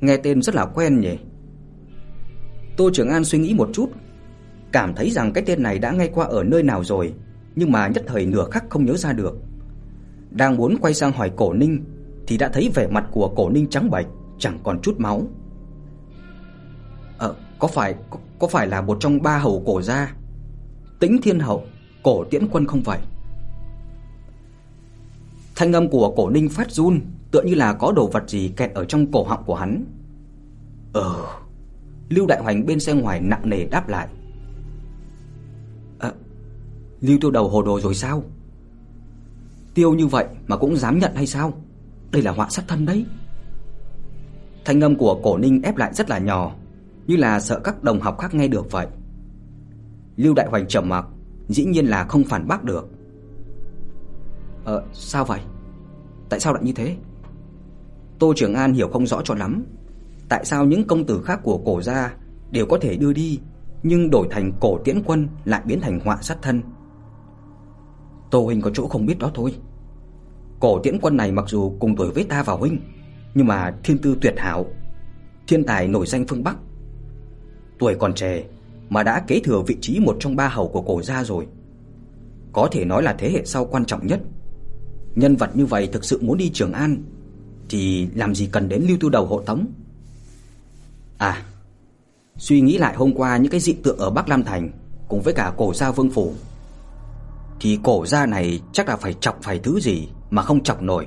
Nghe 0.00 0.16
tên 0.16 0.42
rất 0.42 0.54
là 0.54 0.66
quen 0.66 1.00
nhỉ. 1.00 1.18
Tô 2.76 2.90
Trường 2.92 3.08
An 3.08 3.24
suy 3.24 3.38
nghĩ 3.38 3.54
một 3.54 3.70
chút, 3.72 3.86
cảm 4.72 4.94
thấy 4.94 5.10
rằng 5.10 5.32
cái 5.32 5.44
tên 5.46 5.62
này 5.62 5.78
đã 5.78 5.90
nghe 5.90 6.06
qua 6.06 6.26
ở 6.26 6.44
nơi 6.44 6.62
nào 6.62 6.84
rồi, 6.84 7.14
nhưng 7.56 7.72
mà 7.72 7.88
nhất 7.88 8.04
thời 8.06 8.26
nửa 8.26 8.48
khắc 8.50 8.70
không 8.70 8.84
nhớ 8.84 8.96
ra 8.96 9.12
được. 9.12 9.36
Đang 10.30 10.56
muốn 10.56 10.76
quay 10.80 10.94
sang 10.94 11.12
hỏi 11.12 11.30
Cổ 11.36 11.52
Ninh 11.52 11.84
thì 12.26 12.36
đã 12.36 12.48
thấy 12.48 12.70
vẻ 12.74 12.86
mặt 12.86 13.04
của 13.12 13.32
Cổ 13.36 13.50
Ninh 13.50 13.66
trắng 13.70 13.90
bệch, 13.90 14.06
chẳng 14.38 14.58
còn 14.64 14.80
chút 14.82 14.94
máu. 14.98 15.22
Ờ, 17.18 17.34
có 17.58 17.68
phải 17.68 17.94
có, 18.10 18.18
có 18.38 18.46
phải 18.46 18.66
là 18.66 18.80
một 18.80 18.96
trong 19.00 19.22
ba 19.22 19.38
hầu 19.38 19.62
cổ 19.66 19.82
gia? 19.82 20.14
Tĩnh 21.00 21.22
Thiên 21.22 21.40
Hậu, 21.40 21.64
Cổ 22.02 22.24
Tiễn 22.24 22.48
Quân 22.48 22.66
không 22.66 22.82
vậy? 22.82 22.98
Thanh 25.56 25.72
âm 25.72 25.88
của 25.88 26.14
Cổ 26.16 26.30
Ninh 26.30 26.48
phát 26.48 26.70
run, 26.70 27.00
tựa 27.30 27.42
như 27.42 27.54
là 27.54 27.72
có 27.72 27.92
đồ 27.92 28.06
vật 28.06 28.30
gì 28.30 28.52
kẹt 28.56 28.74
ở 28.74 28.84
trong 28.84 29.12
cổ 29.12 29.24
họng 29.24 29.44
của 29.44 29.54
hắn. 29.54 29.84
Ờ. 30.92 31.43
Lưu 32.08 32.26
Đại 32.26 32.42
Hoành 32.42 32.66
bên 32.66 32.80
xe 32.80 32.92
ngoài 32.92 33.20
nặng 33.20 33.50
nề 33.50 33.64
đáp 33.64 33.88
lại. 33.88 34.08
À, 35.98 36.12
Lưu 37.00 37.18
Tiêu 37.20 37.30
Đầu 37.30 37.48
hồ 37.48 37.62
đồ 37.62 37.80
rồi 37.80 37.94
sao? 37.94 38.22
Tiêu 39.74 39.94
như 39.94 40.06
vậy 40.06 40.26
mà 40.46 40.56
cũng 40.56 40.76
dám 40.76 40.98
nhận 40.98 41.14
hay 41.14 41.26
sao? 41.26 41.52
Đây 42.10 42.22
là 42.22 42.32
họa 42.32 42.48
sát 42.50 42.64
thân 42.68 42.86
đấy. 42.86 43.06
Thanh 44.64 44.80
âm 44.80 44.96
của 44.96 45.20
Cổ 45.22 45.38
Ninh 45.38 45.62
ép 45.62 45.76
lại 45.76 45.94
rất 45.94 46.10
là 46.10 46.18
nhỏ, 46.18 46.54
như 47.06 47.16
là 47.16 47.40
sợ 47.40 47.60
các 47.64 47.82
đồng 47.82 48.00
học 48.00 48.18
khác 48.18 48.34
nghe 48.34 48.48
được 48.48 48.70
vậy. 48.70 48.86
Lưu 50.16 50.34
Đại 50.34 50.46
Hoành 50.46 50.68
trầm 50.68 50.88
mặc, 50.88 51.06
dĩ 51.48 51.64
nhiên 51.64 51.86
là 51.86 52.04
không 52.04 52.24
phản 52.24 52.48
bác 52.48 52.64
được. 52.64 52.88
Ờ, 54.64 54.84
sao 54.92 55.24
vậy? 55.24 55.40
Tại 56.28 56.40
sao 56.40 56.54
lại 56.54 56.62
như 56.64 56.72
thế? 56.72 56.96
Tô 58.18 58.32
Trường 58.36 58.54
An 58.54 58.72
hiểu 58.72 58.88
không 58.88 59.06
rõ 59.06 59.20
cho 59.24 59.34
lắm, 59.34 59.64
tại 60.28 60.44
sao 60.44 60.64
những 60.64 60.86
công 60.86 61.06
tử 61.06 61.22
khác 61.24 61.40
của 61.42 61.58
cổ 61.58 61.82
gia 61.82 62.14
đều 62.50 62.66
có 62.66 62.78
thể 62.80 62.96
đưa 62.96 63.12
đi, 63.12 63.40
nhưng 63.82 64.10
đổi 64.10 64.28
thành 64.30 64.52
cổ 64.60 64.78
tiễn 64.84 65.02
quân 65.06 65.28
lại 65.44 65.62
biến 65.64 65.80
thành 65.80 66.00
họa 66.00 66.18
sát 66.22 66.38
thân. 66.42 66.62
Tô 68.30 68.44
huynh 68.44 68.60
có 68.60 68.70
chỗ 68.74 68.88
không 68.88 69.06
biết 69.06 69.18
đó 69.18 69.30
thôi. 69.34 69.54
Cổ 70.60 70.78
tiễn 70.82 70.98
quân 71.00 71.16
này 71.16 71.32
mặc 71.32 71.44
dù 71.48 71.76
cùng 71.80 71.96
tuổi 71.96 72.10
với 72.10 72.24
ta 72.24 72.42
và 72.42 72.52
huynh, 72.52 72.78
nhưng 73.34 73.46
mà 73.46 73.74
thiên 73.84 73.98
tư 73.98 74.16
tuyệt 74.20 74.34
hảo, 74.36 74.66
thiên 75.46 75.64
tài 75.64 75.88
nổi 75.88 76.06
danh 76.06 76.24
phương 76.28 76.44
Bắc. 76.44 76.56
Tuổi 77.78 77.94
còn 77.94 78.14
trẻ 78.14 78.44
mà 78.88 79.02
đã 79.02 79.20
kế 79.26 79.40
thừa 79.40 79.62
vị 79.66 79.76
trí 79.80 80.00
một 80.00 80.16
trong 80.20 80.36
ba 80.36 80.48
hầu 80.48 80.68
của 80.68 80.82
cổ 80.82 81.02
gia 81.02 81.24
rồi. 81.24 81.46
Có 82.52 82.68
thể 82.72 82.84
nói 82.84 83.02
là 83.02 83.14
thế 83.18 83.30
hệ 83.30 83.44
sau 83.44 83.64
quan 83.64 83.84
trọng 83.84 84.06
nhất. 84.06 84.20
Nhân 85.14 85.36
vật 85.36 85.56
như 85.56 85.66
vậy 85.66 85.88
thực 85.92 86.04
sự 86.04 86.18
muốn 86.22 86.38
đi 86.38 86.50
Trường 86.50 86.72
An 86.72 87.02
thì 87.68 88.08
làm 88.14 88.34
gì 88.34 88.48
cần 88.52 88.68
đến 88.68 88.82
Lưu 88.88 88.96
Tiêu 89.00 89.10
Đầu 89.10 89.26
hộ 89.26 89.40
tống. 89.40 89.66
À, 91.18 91.42
suy 92.36 92.60
nghĩ 92.60 92.78
lại 92.78 92.96
hôm 92.96 93.12
qua 93.14 93.36
những 93.36 93.50
cái 93.50 93.60
dị 93.60 93.72
tượng 93.72 93.98
ở 93.98 94.10
Bắc 94.10 94.28
Lam 94.28 94.44
Thành 94.44 94.70
cùng 95.08 95.22
với 95.22 95.34
cả 95.34 95.52
cổ 95.56 95.74
gia 95.74 95.90
Vương 95.90 96.10
phủ 96.10 96.34
thì 97.60 97.78
cổ 97.82 98.06
gia 98.06 98.26
này 98.26 98.60
chắc 98.72 98.88
là 98.88 98.96
phải 98.96 99.14
chọc 99.14 99.38
phải 99.42 99.58
thứ 99.58 99.80
gì 99.80 100.08
mà 100.30 100.42
không 100.42 100.62
chọc 100.62 100.82
nổi. 100.82 101.06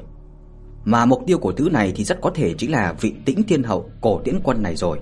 Mà 0.85 1.05
mục 1.05 1.23
tiêu 1.27 1.37
của 1.37 1.51
thứ 1.51 1.69
này 1.69 1.93
thì 1.95 2.03
rất 2.03 2.21
có 2.21 2.31
thể 2.35 2.53
chính 2.57 2.71
là 2.71 2.93
vị 3.01 3.15
Tĩnh 3.25 3.43
Thiên 3.43 3.63
hậu 3.63 3.89
cổ 4.01 4.21
Tiễn 4.23 4.39
quân 4.43 4.63
này 4.63 4.75
rồi. 4.75 4.99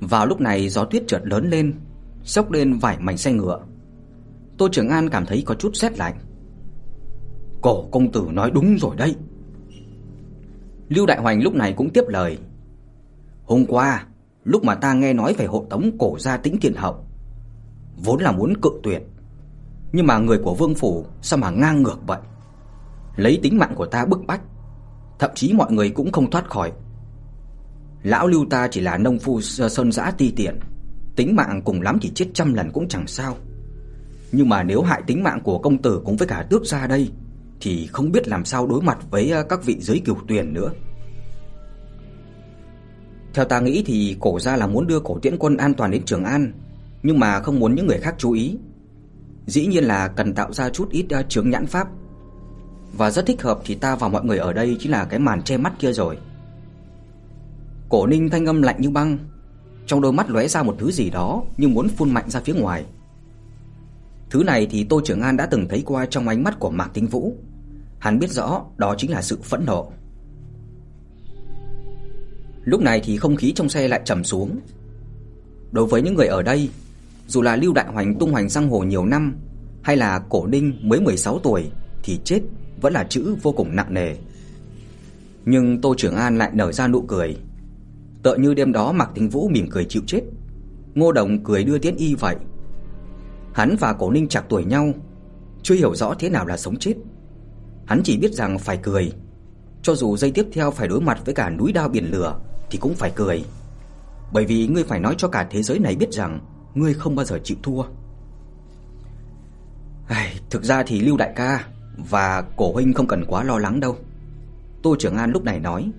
Vào 0.00 0.26
lúc 0.26 0.40
này 0.40 0.68
gió 0.68 0.84
tuyết 0.84 1.02
chợt 1.06 1.20
lớn 1.24 1.50
lên, 1.50 1.74
xốc 2.22 2.50
lên 2.50 2.78
vải 2.78 2.98
mảnh 3.00 3.16
xe 3.16 3.32
ngựa. 3.32 3.60
Tô 4.58 4.68
Trường 4.72 4.88
An 4.88 5.10
cảm 5.10 5.26
thấy 5.26 5.42
có 5.46 5.54
chút 5.54 5.76
rét 5.76 5.98
lạnh. 5.98 6.14
Cổ 7.60 7.88
công 7.92 8.12
tử 8.12 8.28
nói 8.32 8.50
đúng 8.50 8.76
rồi 8.78 8.96
đấy. 8.96 9.16
Lưu 10.90 11.06
Đại 11.06 11.18
Hoành 11.18 11.42
lúc 11.42 11.54
này 11.54 11.72
cũng 11.72 11.90
tiếp 11.90 12.04
lời. 12.08 12.38
Hôm 13.44 13.64
qua, 13.68 14.06
lúc 14.44 14.64
mà 14.64 14.74
ta 14.74 14.94
nghe 14.94 15.12
nói 15.12 15.34
về 15.38 15.46
hộ 15.46 15.66
tống 15.70 15.90
cổ 15.98 16.18
gia 16.18 16.36
Tĩnh 16.36 16.58
Kiện 16.58 16.74
hậu, 16.74 17.04
vốn 17.96 18.20
là 18.20 18.32
muốn 18.32 18.54
cự 18.62 18.70
tuyệt, 18.82 19.02
nhưng 19.92 20.06
mà 20.06 20.18
người 20.18 20.38
của 20.38 20.54
vương 20.54 20.74
phủ 20.74 21.06
sao 21.22 21.38
mà 21.38 21.50
ngang 21.50 21.82
ngược 21.82 22.06
vậy? 22.06 22.18
Lấy 23.16 23.40
tính 23.42 23.58
mạng 23.58 23.72
của 23.76 23.86
ta 23.86 24.04
bức 24.04 24.26
bách, 24.26 24.40
thậm 25.18 25.30
chí 25.34 25.52
mọi 25.52 25.72
người 25.72 25.90
cũng 25.90 26.12
không 26.12 26.30
thoát 26.30 26.50
khỏi. 26.50 26.72
Lão 28.02 28.26
Lưu 28.26 28.46
ta 28.50 28.68
chỉ 28.70 28.80
là 28.80 28.98
nông 28.98 29.18
phu 29.18 29.40
sơn 29.40 29.92
dã 29.92 30.10
ti 30.18 30.32
tiện, 30.36 30.60
tính 31.16 31.36
mạng 31.36 31.62
cùng 31.64 31.82
lắm 31.82 31.98
thì 32.02 32.12
chết 32.14 32.26
trăm 32.34 32.54
lần 32.54 32.70
cũng 32.72 32.88
chẳng 32.88 33.06
sao. 33.06 33.36
Nhưng 34.32 34.48
mà 34.48 34.62
nếu 34.62 34.82
hại 34.82 35.02
tính 35.06 35.22
mạng 35.22 35.40
của 35.44 35.58
công 35.58 35.82
tử 35.82 36.02
cũng 36.04 36.16
với 36.16 36.28
cả 36.28 36.46
tước 36.50 36.64
gia 36.64 36.86
đây 36.86 37.10
thì 37.60 37.86
không 37.86 38.12
biết 38.12 38.28
làm 38.28 38.44
sao 38.44 38.66
đối 38.66 38.82
mặt 38.82 38.98
với 39.10 39.32
à, 39.32 39.42
các 39.42 39.64
vị 39.64 39.76
giới 39.80 40.00
cửu 40.04 40.16
tuyển 40.28 40.54
nữa. 40.54 40.70
Theo 43.34 43.44
ta 43.44 43.60
nghĩ 43.60 43.82
thì 43.86 44.16
cổ 44.20 44.40
gia 44.40 44.56
là 44.56 44.66
muốn 44.66 44.86
đưa 44.86 45.00
cổ 45.00 45.18
tiễn 45.18 45.38
quân 45.38 45.56
an 45.56 45.74
toàn 45.74 45.90
đến 45.90 46.02
Trường 46.04 46.24
An, 46.24 46.52
nhưng 47.02 47.18
mà 47.18 47.40
không 47.40 47.58
muốn 47.58 47.74
những 47.74 47.86
người 47.86 47.98
khác 47.98 48.14
chú 48.18 48.32
ý. 48.32 48.58
Dĩ 49.46 49.66
nhiên 49.66 49.84
là 49.84 50.08
cần 50.08 50.34
tạo 50.34 50.52
ra 50.52 50.70
chút 50.70 50.90
ít 50.90 51.06
à, 51.10 51.22
chướng 51.22 51.50
nhãn 51.50 51.66
pháp. 51.66 51.88
Và 52.92 53.10
rất 53.10 53.26
thích 53.26 53.42
hợp 53.42 53.60
thì 53.64 53.74
ta 53.74 53.96
và 53.96 54.08
mọi 54.08 54.24
người 54.24 54.38
ở 54.38 54.52
đây 54.52 54.76
chính 54.80 54.92
là 54.92 55.04
cái 55.04 55.18
màn 55.18 55.42
che 55.42 55.56
mắt 55.56 55.72
kia 55.78 55.92
rồi. 55.92 56.18
Cổ 57.88 58.06
Ninh 58.06 58.30
thanh 58.30 58.46
âm 58.46 58.62
lạnh 58.62 58.76
như 58.78 58.90
băng, 58.90 59.18
trong 59.86 60.00
đôi 60.00 60.12
mắt 60.12 60.30
lóe 60.30 60.48
ra 60.48 60.62
một 60.62 60.76
thứ 60.78 60.90
gì 60.90 61.10
đó 61.10 61.42
nhưng 61.56 61.74
muốn 61.74 61.88
phun 61.88 62.10
mạnh 62.10 62.30
ra 62.30 62.40
phía 62.40 62.54
ngoài. 62.54 62.84
Thứ 64.30 64.42
này 64.42 64.66
thì 64.70 64.84
Tô 64.84 65.00
Trường 65.04 65.20
An 65.20 65.36
đã 65.36 65.46
từng 65.46 65.68
thấy 65.68 65.82
qua 65.86 66.06
trong 66.06 66.28
ánh 66.28 66.42
mắt 66.42 66.58
của 66.58 66.70
Mạc 66.70 66.90
Tinh 66.94 67.06
Vũ. 67.06 67.36
Hắn 67.98 68.18
biết 68.18 68.30
rõ 68.30 68.64
đó 68.76 68.94
chính 68.98 69.10
là 69.10 69.22
sự 69.22 69.38
phẫn 69.42 69.64
nộ. 69.66 69.92
Lúc 72.64 72.80
này 72.80 73.00
thì 73.04 73.16
không 73.16 73.36
khí 73.36 73.52
trong 73.52 73.68
xe 73.68 73.88
lại 73.88 74.00
trầm 74.04 74.24
xuống. 74.24 74.60
Đối 75.72 75.86
với 75.86 76.02
những 76.02 76.14
người 76.14 76.26
ở 76.26 76.42
đây, 76.42 76.68
dù 77.26 77.42
là 77.42 77.56
Lưu 77.56 77.72
Đại 77.72 77.86
Hoành 77.92 78.18
tung 78.18 78.32
hoành 78.32 78.48
giang 78.48 78.70
hồ 78.70 78.78
nhiều 78.80 79.04
năm 79.04 79.36
hay 79.82 79.96
là 79.96 80.18
Cổ 80.28 80.46
Ninh 80.46 80.72
mới 80.82 81.00
16 81.00 81.38
tuổi 81.38 81.70
thì 82.02 82.20
chết 82.24 82.40
vẫn 82.80 82.92
là 82.92 83.04
chữ 83.04 83.36
vô 83.42 83.52
cùng 83.52 83.76
nặng 83.76 83.94
nề. 83.94 84.14
Nhưng 85.44 85.80
Tô 85.80 85.94
Trường 85.98 86.14
An 86.14 86.38
lại 86.38 86.50
nở 86.54 86.72
ra 86.72 86.88
nụ 86.88 87.02
cười. 87.02 87.36
Tựa 88.22 88.36
như 88.36 88.54
đêm 88.54 88.72
đó 88.72 88.92
Mạc 88.92 89.10
Tinh 89.14 89.28
Vũ 89.28 89.48
mỉm 89.48 89.66
cười 89.70 89.84
chịu 89.84 90.02
chết, 90.06 90.20
Ngô 90.94 91.12
Đồng 91.12 91.44
cười 91.44 91.64
đưa 91.64 91.78
Tiễn 91.78 91.96
Y 91.96 92.14
vậy. 92.14 92.36
Hắn 93.54 93.76
và 93.76 93.92
Cổ 93.92 94.10
Ninh 94.10 94.28
chạc 94.28 94.44
tuổi 94.48 94.64
nhau, 94.64 94.92
chưa 95.62 95.74
hiểu 95.74 95.94
rõ 95.94 96.14
thế 96.18 96.28
nào 96.30 96.46
là 96.46 96.56
sống 96.56 96.76
chết. 96.76 96.94
Hắn 97.86 98.00
chỉ 98.04 98.18
biết 98.18 98.32
rằng 98.32 98.58
phải 98.58 98.78
cười, 98.82 99.12
cho 99.82 99.94
dù 99.94 100.16
giây 100.16 100.30
tiếp 100.30 100.46
theo 100.52 100.70
phải 100.70 100.88
đối 100.88 101.00
mặt 101.00 101.20
với 101.24 101.34
cả 101.34 101.50
núi 101.50 101.72
đao 101.72 101.88
biển 101.88 102.10
lửa 102.10 102.40
thì 102.70 102.78
cũng 102.78 102.94
phải 102.94 103.12
cười. 103.14 103.44
Bởi 104.32 104.44
vì 104.44 104.66
ngươi 104.66 104.84
phải 104.84 105.00
nói 105.00 105.14
cho 105.18 105.28
cả 105.28 105.46
thế 105.50 105.62
giới 105.62 105.78
này 105.78 105.96
biết 105.96 106.12
rằng 106.12 106.40
ngươi 106.74 106.94
không 106.94 107.16
bao 107.16 107.24
giờ 107.24 107.38
chịu 107.44 107.56
thua. 107.62 107.82
Ai, 110.06 110.40
thực 110.50 110.64
ra 110.64 110.82
thì 110.82 111.00
Lưu 111.00 111.16
đại 111.16 111.32
ca 111.36 111.66
và 111.96 112.42
Cổ 112.56 112.72
huynh 112.72 112.94
không 112.94 113.06
cần 113.06 113.24
quá 113.28 113.44
lo 113.44 113.58
lắng 113.58 113.80
đâu. 113.80 113.96
Tô 114.82 114.96
Trường 114.98 115.16
An 115.16 115.30
lúc 115.30 115.44
này 115.44 115.60
nói, 115.60 115.90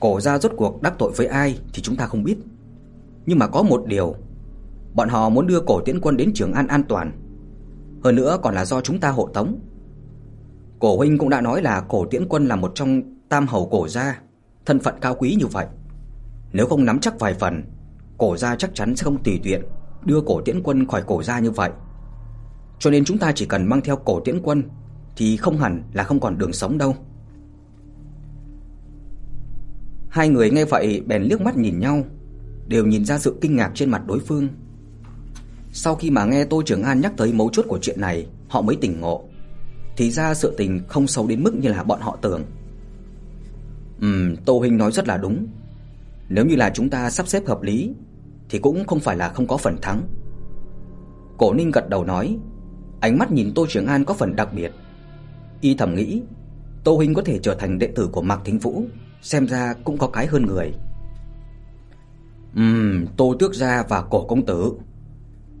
Cổ 0.00 0.20
gia 0.20 0.38
rốt 0.38 0.52
cuộc 0.56 0.82
đắc 0.82 0.94
tội 0.98 1.12
với 1.16 1.26
ai 1.26 1.58
thì 1.72 1.82
chúng 1.82 1.96
ta 1.96 2.06
không 2.06 2.24
biết. 2.24 2.36
Nhưng 3.26 3.38
mà 3.38 3.46
có 3.46 3.62
một 3.62 3.84
điều, 3.86 4.16
bọn 4.94 5.08
họ 5.08 5.28
muốn 5.28 5.46
đưa 5.46 5.60
Cổ 5.60 5.80
Tiễn 5.80 6.00
Quân 6.00 6.16
đến 6.16 6.30
Trường 6.34 6.52
An 6.52 6.66
an 6.66 6.82
toàn. 6.88 7.12
Hơn 8.04 8.14
nữa 8.14 8.38
còn 8.42 8.54
là 8.54 8.64
do 8.64 8.80
chúng 8.80 9.00
ta 9.00 9.10
hộ 9.10 9.28
tống. 9.34 9.60
Cổ 10.78 10.96
huynh 10.96 11.18
cũng 11.18 11.28
đã 11.28 11.40
nói 11.40 11.62
là 11.62 11.80
Cổ 11.80 12.06
Tiễn 12.06 12.28
Quân 12.28 12.46
là 12.46 12.56
một 12.56 12.72
trong 12.74 13.02
tam 13.28 13.46
hầu 13.46 13.68
cổ 13.68 13.88
gia, 13.88 14.20
thân 14.66 14.80
phận 14.80 14.94
cao 15.00 15.14
quý 15.14 15.36
như 15.38 15.46
vậy. 15.46 15.66
Nếu 16.52 16.66
không 16.66 16.84
nắm 16.84 17.00
chắc 17.00 17.18
vài 17.18 17.34
phần, 17.34 17.62
cổ 18.18 18.36
gia 18.36 18.56
chắc 18.56 18.74
chắn 18.74 18.96
sẽ 18.96 19.04
không 19.04 19.22
tùy 19.22 19.40
tiện 19.42 19.62
đưa 20.04 20.20
cổ 20.20 20.40
tiễn 20.40 20.62
quân 20.62 20.86
khỏi 20.86 21.02
cổ 21.06 21.22
gia 21.22 21.38
như 21.38 21.50
vậy. 21.50 21.70
Cho 22.78 22.90
nên 22.90 23.04
chúng 23.04 23.18
ta 23.18 23.32
chỉ 23.32 23.46
cần 23.46 23.66
mang 23.66 23.80
theo 23.80 23.96
cổ 23.96 24.20
tiễn 24.20 24.40
quân 24.42 24.62
thì 25.16 25.36
không 25.36 25.58
hẳn 25.58 25.82
là 25.92 26.02
không 26.04 26.20
còn 26.20 26.38
đường 26.38 26.52
sống 26.52 26.78
đâu. 26.78 26.96
Hai 30.08 30.28
người 30.28 30.50
nghe 30.50 30.64
vậy 30.64 31.02
bèn 31.06 31.22
liếc 31.22 31.40
mắt 31.40 31.56
nhìn 31.56 31.78
nhau, 31.78 32.02
đều 32.66 32.86
nhìn 32.86 33.04
ra 33.04 33.18
sự 33.18 33.38
kinh 33.40 33.56
ngạc 33.56 33.70
trên 33.74 33.90
mặt 33.90 34.02
đối 34.06 34.20
phương. 34.20 34.48
Sau 35.76 35.94
khi 35.94 36.10
mà 36.10 36.24
nghe 36.24 36.44
Tô 36.44 36.62
Trường 36.66 36.82
An 36.82 37.00
nhắc 37.00 37.12
tới 37.16 37.32
mấu 37.32 37.50
chốt 37.52 37.64
của 37.68 37.78
chuyện 37.82 38.00
này, 38.00 38.26
họ 38.48 38.60
mới 38.60 38.76
tỉnh 38.76 39.00
ngộ. 39.00 39.24
Thì 39.96 40.10
ra 40.10 40.34
sự 40.34 40.54
tình 40.56 40.80
không 40.88 41.06
xấu 41.06 41.26
đến 41.26 41.42
mức 41.42 41.54
như 41.54 41.68
là 41.68 41.82
bọn 41.82 42.00
họ 42.00 42.18
tưởng. 42.22 42.42
Ừm, 44.00 44.36
Tô 44.36 44.58
huynh 44.58 44.76
nói 44.76 44.92
rất 44.92 45.08
là 45.08 45.16
đúng. 45.16 45.46
Nếu 46.28 46.46
như 46.46 46.56
là 46.56 46.70
chúng 46.74 46.90
ta 46.90 47.10
sắp 47.10 47.28
xếp 47.28 47.46
hợp 47.46 47.62
lý 47.62 47.94
thì 48.48 48.58
cũng 48.58 48.86
không 48.86 49.00
phải 49.00 49.16
là 49.16 49.28
không 49.28 49.46
có 49.46 49.56
phần 49.56 49.76
thắng. 49.82 50.02
Cổ 51.38 51.54
Ninh 51.54 51.70
gật 51.70 51.88
đầu 51.88 52.04
nói, 52.04 52.36
ánh 53.00 53.18
mắt 53.18 53.32
nhìn 53.32 53.52
Tô 53.54 53.66
Trường 53.68 53.86
An 53.86 54.04
có 54.04 54.14
phần 54.14 54.36
đặc 54.36 54.48
biệt. 54.54 54.72
Y 55.60 55.74
thầm 55.74 55.94
nghĩ, 55.94 56.22
Tô 56.84 56.96
huynh 56.96 57.14
có 57.14 57.22
thể 57.22 57.38
trở 57.38 57.54
thành 57.54 57.78
đệ 57.78 57.86
tử 57.86 58.08
của 58.12 58.22
Mạc 58.22 58.40
Thính 58.44 58.58
Vũ, 58.58 58.84
xem 59.22 59.46
ra 59.46 59.74
cũng 59.84 59.98
có 59.98 60.06
cái 60.06 60.26
hơn 60.26 60.46
người. 60.46 60.72
Ừm, 62.56 63.06
Tô 63.16 63.36
Tước 63.38 63.54
gia 63.54 63.82
và 63.88 64.02
Cổ 64.02 64.26
công 64.26 64.46
tử. 64.46 64.72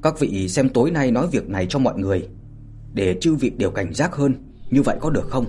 Các 0.04 0.18
vị 0.18 0.48
xem 0.48 0.68
tối 0.68 0.90
nay 0.90 1.10
nói 1.10 1.28
việc 1.32 1.48
này 1.48 1.66
cho 1.68 1.78
mọi 1.78 1.98
người, 1.98 2.28
để 2.94 3.16
chư 3.20 3.34
vị 3.34 3.50
đều 3.50 3.70
cảnh 3.70 3.94
giác 3.94 4.14
hơn, 4.14 4.34
như 4.70 4.82
vậy 4.82 4.96
có 5.00 5.10
được 5.10 5.28
không? 5.28 5.46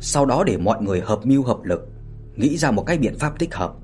Sau 0.00 0.26
đó 0.26 0.44
để 0.44 0.56
mọi 0.56 0.82
người 0.82 1.00
hợp 1.00 1.26
mưu 1.26 1.42
hợp 1.42 1.64
lực, 1.64 1.88
nghĩ 2.36 2.56
ra 2.56 2.70
một 2.70 2.82
cái 2.86 2.98
biện 2.98 3.18
pháp 3.18 3.38
thích 3.38 3.54
hợp. 3.54 3.74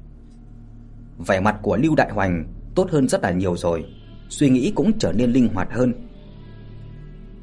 Vẻ 1.27 1.41
mặt 1.41 1.57
của 1.63 1.77
Lưu 1.77 1.95
Đại 1.95 2.13
Hoành 2.13 2.45
tốt 2.75 2.91
hơn 2.91 3.09
rất 3.09 3.23
là 3.23 3.31
nhiều 3.31 3.57
rồi, 3.57 3.85
suy 4.29 4.51
nghĩ 4.51 4.73
cũng 4.75 4.99
trở 4.99 5.13
nên 5.13 5.33
linh 5.33 5.49
hoạt 5.49 5.73
hơn. 5.73 5.93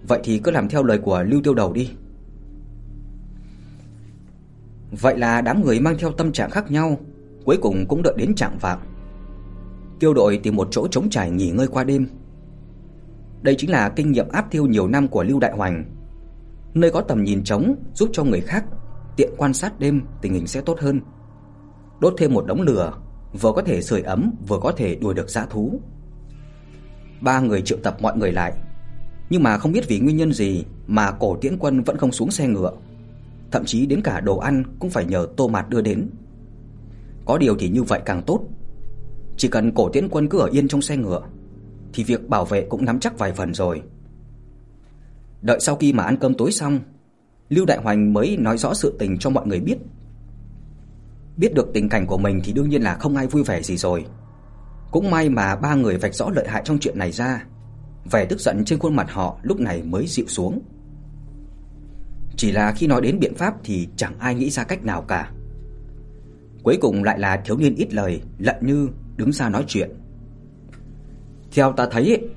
Vậy 0.07 0.19
thì 0.23 0.39
cứ 0.39 0.51
làm 0.51 0.69
theo 0.69 0.83
lời 0.83 0.97
của 0.97 1.23
Lưu 1.23 1.41
Tiêu 1.43 1.53
Đầu 1.53 1.73
đi. 1.73 1.89
Vậy 4.91 5.17
là 5.17 5.41
đám 5.41 5.65
người 5.65 5.79
mang 5.79 5.97
theo 5.99 6.11
tâm 6.11 6.31
trạng 6.31 6.49
khác 6.49 6.71
nhau, 6.71 6.97
cuối 7.45 7.57
cùng 7.61 7.85
cũng 7.87 8.03
đợi 8.03 8.13
đến 8.17 8.35
trạng 8.35 8.57
vạng. 8.61 8.79
Tiêu 9.99 10.13
đội 10.13 10.39
tìm 10.43 10.55
một 10.55 10.67
chỗ 10.71 10.87
trống 10.87 11.09
trải 11.09 11.31
nghỉ 11.31 11.49
ngơi 11.49 11.67
qua 11.67 11.83
đêm. 11.83 12.07
Đây 13.41 13.55
chính 13.57 13.69
là 13.69 13.89
kinh 13.89 14.11
nghiệm 14.11 14.29
áp 14.29 14.51
thiêu 14.51 14.65
nhiều 14.65 14.87
năm 14.87 15.07
của 15.07 15.23
Lưu 15.23 15.39
Đại 15.39 15.51
Hoành. 15.51 15.85
Nơi 16.73 16.91
có 16.91 17.01
tầm 17.01 17.23
nhìn 17.23 17.43
trống 17.43 17.75
giúp 17.93 18.09
cho 18.13 18.23
người 18.23 18.41
khác 18.41 18.65
tiện 19.15 19.29
quan 19.37 19.53
sát 19.53 19.79
đêm 19.79 20.01
tình 20.21 20.33
hình 20.33 20.47
sẽ 20.47 20.61
tốt 20.61 20.79
hơn. 20.79 21.01
Đốt 21.99 22.13
thêm 22.17 22.33
một 22.33 22.45
đống 22.45 22.61
lửa, 22.61 22.93
vừa 23.41 23.51
có 23.51 23.61
thể 23.61 23.81
sưởi 23.81 24.01
ấm, 24.01 24.31
vừa 24.47 24.59
có 24.61 24.71
thể 24.71 24.95
đuổi 24.95 25.13
được 25.13 25.29
dã 25.29 25.45
thú. 25.49 25.79
Ba 27.21 27.39
người 27.39 27.61
triệu 27.61 27.77
tập 27.83 27.97
mọi 28.01 28.17
người 28.17 28.31
lại, 28.31 28.53
nhưng 29.29 29.43
mà 29.43 29.57
không 29.57 29.71
biết 29.71 29.87
vì 29.87 29.99
nguyên 29.99 30.17
nhân 30.17 30.33
gì 30.33 30.65
mà 30.87 31.11
Cổ 31.11 31.37
Tiễn 31.41 31.57
Quân 31.57 31.83
vẫn 31.83 31.97
không 31.97 32.11
xuống 32.11 32.31
xe 32.31 32.47
ngựa. 32.47 32.71
Thậm 33.51 33.65
chí 33.65 33.85
đến 33.85 34.01
cả 34.01 34.19
đồ 34.19 34.37
ăn 34.37 34.63
cũng 34.79 34.89
phải 34.89 35.05
nhờ 35.05 35.27
Tô 35.37 35.47
Mạt 35.47 35.69
đưa 35.69 35.81
đến. 35.81 36.09
Có 37.25 37.37
điều 37.37 37.55
thì 37.59 37.69
như 37.69 37.83
vậy 37.83 38.01
càng 38.05 38.23
tốt. 38.23 38.47
Chỉ 39.37 39.47
cần 39.47 39.71
Cổ 39.71 39.89
Tiễn 39.89 40.09
Quân 40.09 40.29
cứ 40.29 40.39
ở 40.39 40.49
yên 40.51 40.67
trong 40.67 40.81
xe 40.81 40.97
ngựa 40.97 41.21
thì 41.93 42.03
việc 42.03 42.29
bảo 42.29 42.45
vệ 42.45 42.67
cũng 42.69 42.85
nắm 42.85 42.99
chắc 42.99 43.17
vài 43.17 43.33
phần 43.33 43.53
rồi. 43.53 43.81
Đợi 45.41 45.59
sau 45.59 45.75
khi 45.75 45.93
mà 45.93 46.03
ăn 46.03 46.17
cơm 46.17 46.33
tối 46.33 46.51
xong, 46.51 46.79
Lưu 47.49 47.65
Đại 47.65 47.77
Hoành 47.77 48.13
mới 48.13 48.37
nói 48.37 48.57
rõ 48.57 48.73
sự 48.73 48.95
tình 48.99 49.17
cho 49.17 49.29
mọi 49.29 49.47
người 49.47 49.59
biết. 49.59 49.77
Biết 51.37 51.53
được 51.53 51.69
tình 51.73 51.89
cảnh 51.89 52.07
của 52.07 52.17
mình 52.17 52.41
thì 52.43 52.53
đương 52.53 52.69
nhiên 52.69 52.81
là 52.81 52.93
không 52.93 53.15
ai 53.15 53.27
vui 53.27 53.43
vẻ 53.43 53.61
gì 53.61 53.77
rồi. 53.77 54.05
Cũng 54.91 55.11
may 55.11 55.29
mà 55.29 55.55
ba 55.55 55.75
người 55.75 55.97
vạch 55.97 56.15
rõ 56.15 56.29
lợi 56.29 56.47
hại 56.47 56.61
trong 56.65 56.79
chuyện 56.79 56.97
này 56.97 57.11
ra, 57.11 57.45
vẻ 58.11 58.25
tức 58.25 58.39
giận 58.39 58.65
trên 58.65 58.79
khuôn 58.79 58.95
mặt 58.95 59.11
họ 59.11 59.39
lúc 59.41 59.59
này 59.59 59.83
mới 59.83 60.07
dịu 60.07 60.25
xuống. 60.27 60.61
Chỉ 62.37 62.51
là 62.51 62.71
khi 62.71 62.87
nói 62.87 63.01
đến 63.01 63.19
biện 63.19 63.35
pháp 63.35 63.53
thì 63.63 63.87
chẳng 63.95 64.19
ai 64.19 64.35
nghĩ 64.35 64.49
ra 64.49 64.63
cách 64.63 64.85
nào 64.85 65.01
cả. 65.01 65.31
Cuối 66.63 66.77
cùng 66.81 67.03
lại 67.03 67.19
là 67.19 67.37
thiếu 67.45 67.57
niên 67.57 67.75
ít 67.75 67.93
lời, 67.93 68.21
Lận 68.37 68.55
Như 68.61 68.89
đứng 69.17 69.31
ra 69.31 69.49
nói 69.49 69.63
chuyện. 69.67 69.89
Theo 71.51 71.71
ta 71.71 71.87
thấy 71.91 72.07
ấy, 72.07 72.29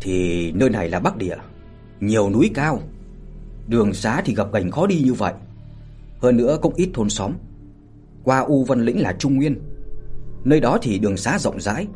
thì 0.00 0.52
nơi 0.52 0.70
này 0.70 0.88
là 0.88 1.00
Bắc 1.00 1.16
Địa, 1.16 1.36
nhiều 2.00 2.30
núi 2.30 2.50
cao, 2.54 2.80
đường 3.68 3.94
xá 3.94 4.22
thì 4.24 4.34
gập 4.34 4.52
ghềnh 4.52 4.70
khó 4.70 4.86
đi 4.86 5.02
như 5.04 5.14
vậy. 5.14 5.34
Hơn 6.18 6.36
nữa 6.36 6.58
cũng 6.62 6.74
ít 6.74 6.90
thôn 6.94 7.10
xóm. 7.10 7.32
Qua 8.24 8.38
U 8.38 8.64
Vân 8.64 8.84
lĩnh 8.84 9.02
là 9.02 9.12
Trung 9.18 9.36
Nguyên. 9.36 9.60
Nơi 10.44 10.60
đó 10.60 10.78
thì 10.82 10.98
đường 10.98 11.16
xá 11.16 11.38
rộng 11.38 11.60
rãi, 11.60 11.86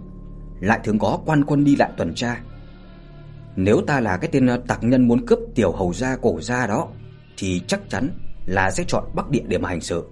lại 0.61 0.81
thường 0.85 0.99
có 0.99 1.21
quan 1.27 1.45
quân 1.45 1.65
đi 1.65 1.77
lại 1.77 1.91
tuần 1.97 2.15
tra. 2.15 2.43
Nếu 3.57 3.81
ta 3.87 4.01
là 4.01 4.17
cái 4.17 4.31
tên 4.33 4.49
tặc 4.67 4.85
nhân 4.85 5.09
muốn 5.09 5.27
cướp 5.27 5.39
tiểu 5.55 5.73
hầu 5.73 5.93
gia 5.93 6.17
cổ 6.17 6.41
gia 6.41 6.67
đó 6.67 6.89
thì 7.37 7.63
chắc 7.67 7.81
chắn 7.91 8.11
là 8.47 8.71
sẽ 8.71 8.85
chọn 8.89 9.05
Bắc 9.15 9.31
Địa 9.31 9.43
để 9.49 9.59
mà 9.59 9.69
hành 9.69 9.81
sự. 9.81 10.05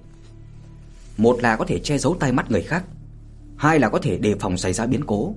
Một 1.17 1.43
là 1.43 1.57
có 1.57 1.65
thể 1.65 1.79
che 1.79 1.99
giấu 1.99 2.17
tai 2.21 2.33
mắt 2.33 2.51
người 2.51 2.63
khác, 2.63 2.85
hai 3.57 3.79
là 3.79 3.89
có 3.89 3.99
thể 3.99 4.19
đề 4.19 4.35
phòng 4.41 4.57
xảy 4.57 4.73
ra 4.73 4.87
biến 4.87 5.05
cố. 5.07 5.35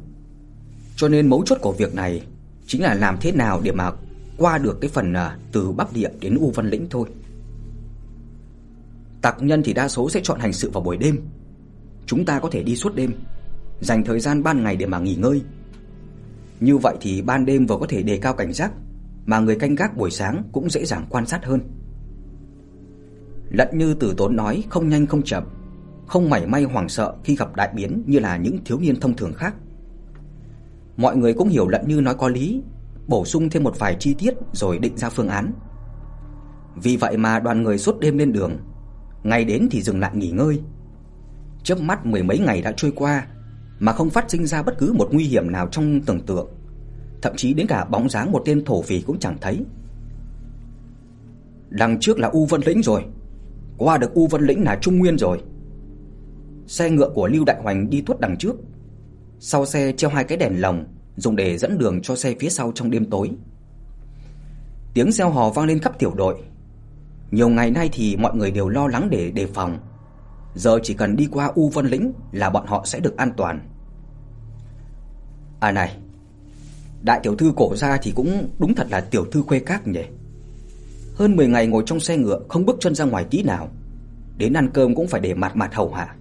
Cho 0.97 1.07
nên 1.07 1.29
mấu 1.29 1.43
chốt 1.45 1.57
của 1.62 1.71
việc 1.71 1.95
này 1.95 2.21
chính 2.67 2.83
là 2.83 2.93
làm 2.93 3.17
thế 3.21 3.31
nào 3.31 3.62
để 3.63 3.71
mà 3.71 3.91
qua 4.38 4.57
được 4.57 4.77
cái 4.81 4.89
phần 4.89 5.13
à, 5.13 5.38
từ 5.51 5.71
Bắc 5.71 5.93
Địa 5.93 6.10
đến 6.21 6.38
U 6.39 6.51
Văn 6.51 6.69
Lĩnh 6.69 6.88
thôi. 6.89 7.10
Tặc 9.21 9.43
nhân 9.43 9.63
thì 9.63 9.73
đa 9.73 9.88
số 9.88 10.10
sẽ 10.10 10.19
chọn 10.23 10.39
hành 10.39 10.53
sự 10.53 10.69
vào 10.69 10.83
buổi 10.83 10.97
đêm. 10.97 11.19
Chúng 12.05 12.25
ta 12.25 12.39
có 12.39 12.49
thể 12.49 12.63
đi 12.63 12.75
suốt 12.75 12.95
đêm, 12.95 13.12
dành 13.79 14.03
thời 14.03 14.19
gian 14.19 14.43
ban 14.43 14.63
ngày 14.63 14.75
để 14.75 14.86
mà 14.86 14.99
nghỉ 14.99 15.15
ngơi. 15.15 15.41
Như 16.60 16.77
vậy 16.77 16.95
thì 17.01 17.21
ban 17.21 17.45
đêm 17.45 17.65
vừa 17.65 17.77
có 17.77 17.86
thể 17.89 18.03
đề 18.03 18.17
cao 18.17 18.33
cảnh 18.33 18.53
giác, 18.53 18.71
mà 19.25 19.39
người 19.39 19.55
canh 19.55 19.75
gác 19.75 19.97
buổi 19.97 20.12
sáng 20.12 20.43
cũng 20.51 20.69
dễ 20.69 20.86
dàng 20.86 21.05
quan 21.10 21.25
sát 21.25 21.45
hơn. 21.45 21.62
Lận 23.49 23.67
Như 23.73 23.93
Tử 23.93 24.13
Tốn 24.17 24.36
nói 24.36 24.63
không 24.69 24.89
nhanh 24.89 25.07
không 25.07 25.23
chậm, 25.23 25.43
không 26.07 26.29
mảy 26.29 26.47
may 26.47 26.63
hoảng 26.63 26.89
sợ 26.89 27.15
khi 27.23 27.36
gặp 27.36 27.55
đại 27.55 27.69
biến 27.75 28.03
như 28.05 28.19
là 28.19 28.38
những 28.38 28.57
thiếu 28.65 28.79
niên 28.79 28.99
thông 28.99 29.15
thường 29.15 29.33
khác. 29.33 29.55
Mọi 30.97 31.17
người 31.17 31.33
cũng 31.33 31.49
hiểu 31.49 31.67
lẫn 31.67 31.88
Như 31.88 32.01
nói 32.01 32.15
có 32.15 32.27
lý, 32.27 32.62
bổ 33.07 33.25
sung 33.25 33.49
thêm 33.49 33.63
một 33.63 33.79
vài 33.79 33.95
chi 33.99 34.13
tiết 34.13 34.33
rồi 34.51 34.79
định 34.79 34.97
ra 34.97 35.10
phương 35.10 35.27
án. 35.27 35.53
Vì 36.75 36.97
vậy 36.97 37.17
mà 37.17 37.39
đoàn 37.39 37.63
người 37.63 37.77
suốt 37.77 37.99
đêm 37.99 38.17
lên 38.17 38.33
đường, 38.33 38.57
ngày 39.23 39.45
đến 39.45 39.67
thì 39.71 39.81
dừng 39.81 39.99
lại 39.99 40.12
nghỉ 40.13 40.31
ngơi. 40.31 40.62
Chớp 41.63 41.81
mắt 41.81 42.05
mười 42.05 42.23
mấy 42.23 42.39
ngày 42.39 42.62
đã 42.62 42.73
trôi 42.77 42.91
qua 42.95 43.27
mà 43.79 43.93
không 43.93 44.10
phát 44.10 44.31
sinh 44.31 44.45
ra 44.45 44.63
bất 44.63 44.77
cứ 44.77 44.93
một 44.93 45.07
nguy 45.12 45.23
hiểm 45.23 45.51
nào 45.51 45.67
trong 45.67 46.01
tưởng 46.01 46.21
tượng, 46.21 46.47
thậm 47.21 47.33
chí 47.36 47.53
đến 47.53 47.67
cả 47.67 47.86
bóng 47.86 48.10
dáng 48.10 48.31
một 48.31 48.41
tên 48.45 48.65
thổ 48.65 48.81
phỉ 48.81 49.01
cũng 49.01 49.19
chẳng 49.19 49.38
thấy. 49.41 49.65
Đằng 51.69 51.99
trước 51.99 52.19
là 52.19 52.27
U 52.27 52.45
Vân 52.45 52.62
Lĩnh 52.65 52.81
rồi, 52.83 53.05
qua 53.77 53.97
được 53.97 54.13
U 54.13 54.27
Vân 54.27 54.45
Lĩnh 54.45 54.63
là 54.63 54.77
Trung 54.81 54.97
Nguyên 54.97 55.17
rồi. 55.17 55.41
Xe 56.67 56.89
ngựa 56.89 57.10
của 57.10 57.27
Lưu 57.27 57.45
Đại 57.45 57.62
Hoành 57.62 57.89
đi 57.89 58.01
tuốt 58.01 58.19
đằng 58.19 58.38
trước, 58.38 58.55
sau 59.39 59.65
xe 59.65 59.91
treo 59.91 60.10
hai 60.10 60.23
cái 60.23 60.38
đèn 60.38 60.62
lồng 60.62 60.86
dùng 61.15 61.36
để 61.36 61.58
dẫn 61.58 61.78
đường 61.78 62.02
cho 62.02 62.15
xe 62.15 62.36
phía 62.39 62.50
sau 62.50 62.71
trong 62.76 62.91
đêm 62.91 63.10
tối. 63.10 63.32
Tiếng 64.93 65.12
reo 65.12 65.30
hò 65.30 65.50
vang 65.50 65.65
lên 65.65 65.80
khắp 65.80 66.00
tiểu 66.00 66.13
đội. 66.15 66.36
Nhiều 67.32 67.50
ngày 67.50 67.71
nay 67.71 67.89
thì 67.93 68.15
mọi 68.15 68.36
người 68.36 68.52
đều 68.52 68.69
lo 68.69 68.88
lắng 68.88 69.08
để 69.12 69.32
đề 69.32 69.45
phòng. 69.45 69.80
Giờ 70.56 70.80
chỉ 70.84 70.93
cần 70.93 71.15
đi 71.15 71.28
qua 71.32 71.52
U 71.56 71.69
Vân 71.69 71.88
lĩnh 71.88 72.13
là 72.32 72.50
bọn 72.50 72.67
họ 72.67 72.84
sẽ 72.86 73.00
được 73.00 73.17
an 73.17 73.32
toàn. 73.38 73.69
À 75.60 75.71
này, 75.71 75.97
đại 77.02 77.19
tiểu 77.23 77.36
thư 77.36 77.54
cổ 77.56 77.76
gia 77.76 77.97
thì 77.97 78.12
cũng 78.15 78.50
đúng 78.60 78.76
thật 78.76 78.88
là 78.89 79.02
tiểu 79.02 79.26
thư 79.26 79.41
khuê 79.41 79.60
các 79.60 79.88
nhỉ. 79.88 80.04
Hơn 81.15 81.36
10 81.36 81.47
ngày 81.47 81.67
ngồi 81.67 81.84
trong 81.86 82.00
xe 82.00 82.17
ngựa 82.17 82.39
không 82.50 82.65
bước 82.65 82.78
chân 82.80 82.95
ra 82.95 83.06
ngoài 83.06 83.26
tí 83.30 83.43
nào, 83.43 83.69
đến 84.38 84.54
ăn 84.54 84.69
cơm 84.73 84.95
cũng 84.95 85.08
phải 85.08 85.21
để 85.21 85.34
mặt 85.34 85.56
mặt 85.56 85.76
hầu 85.76 85.93
hạ. 85.93 86.15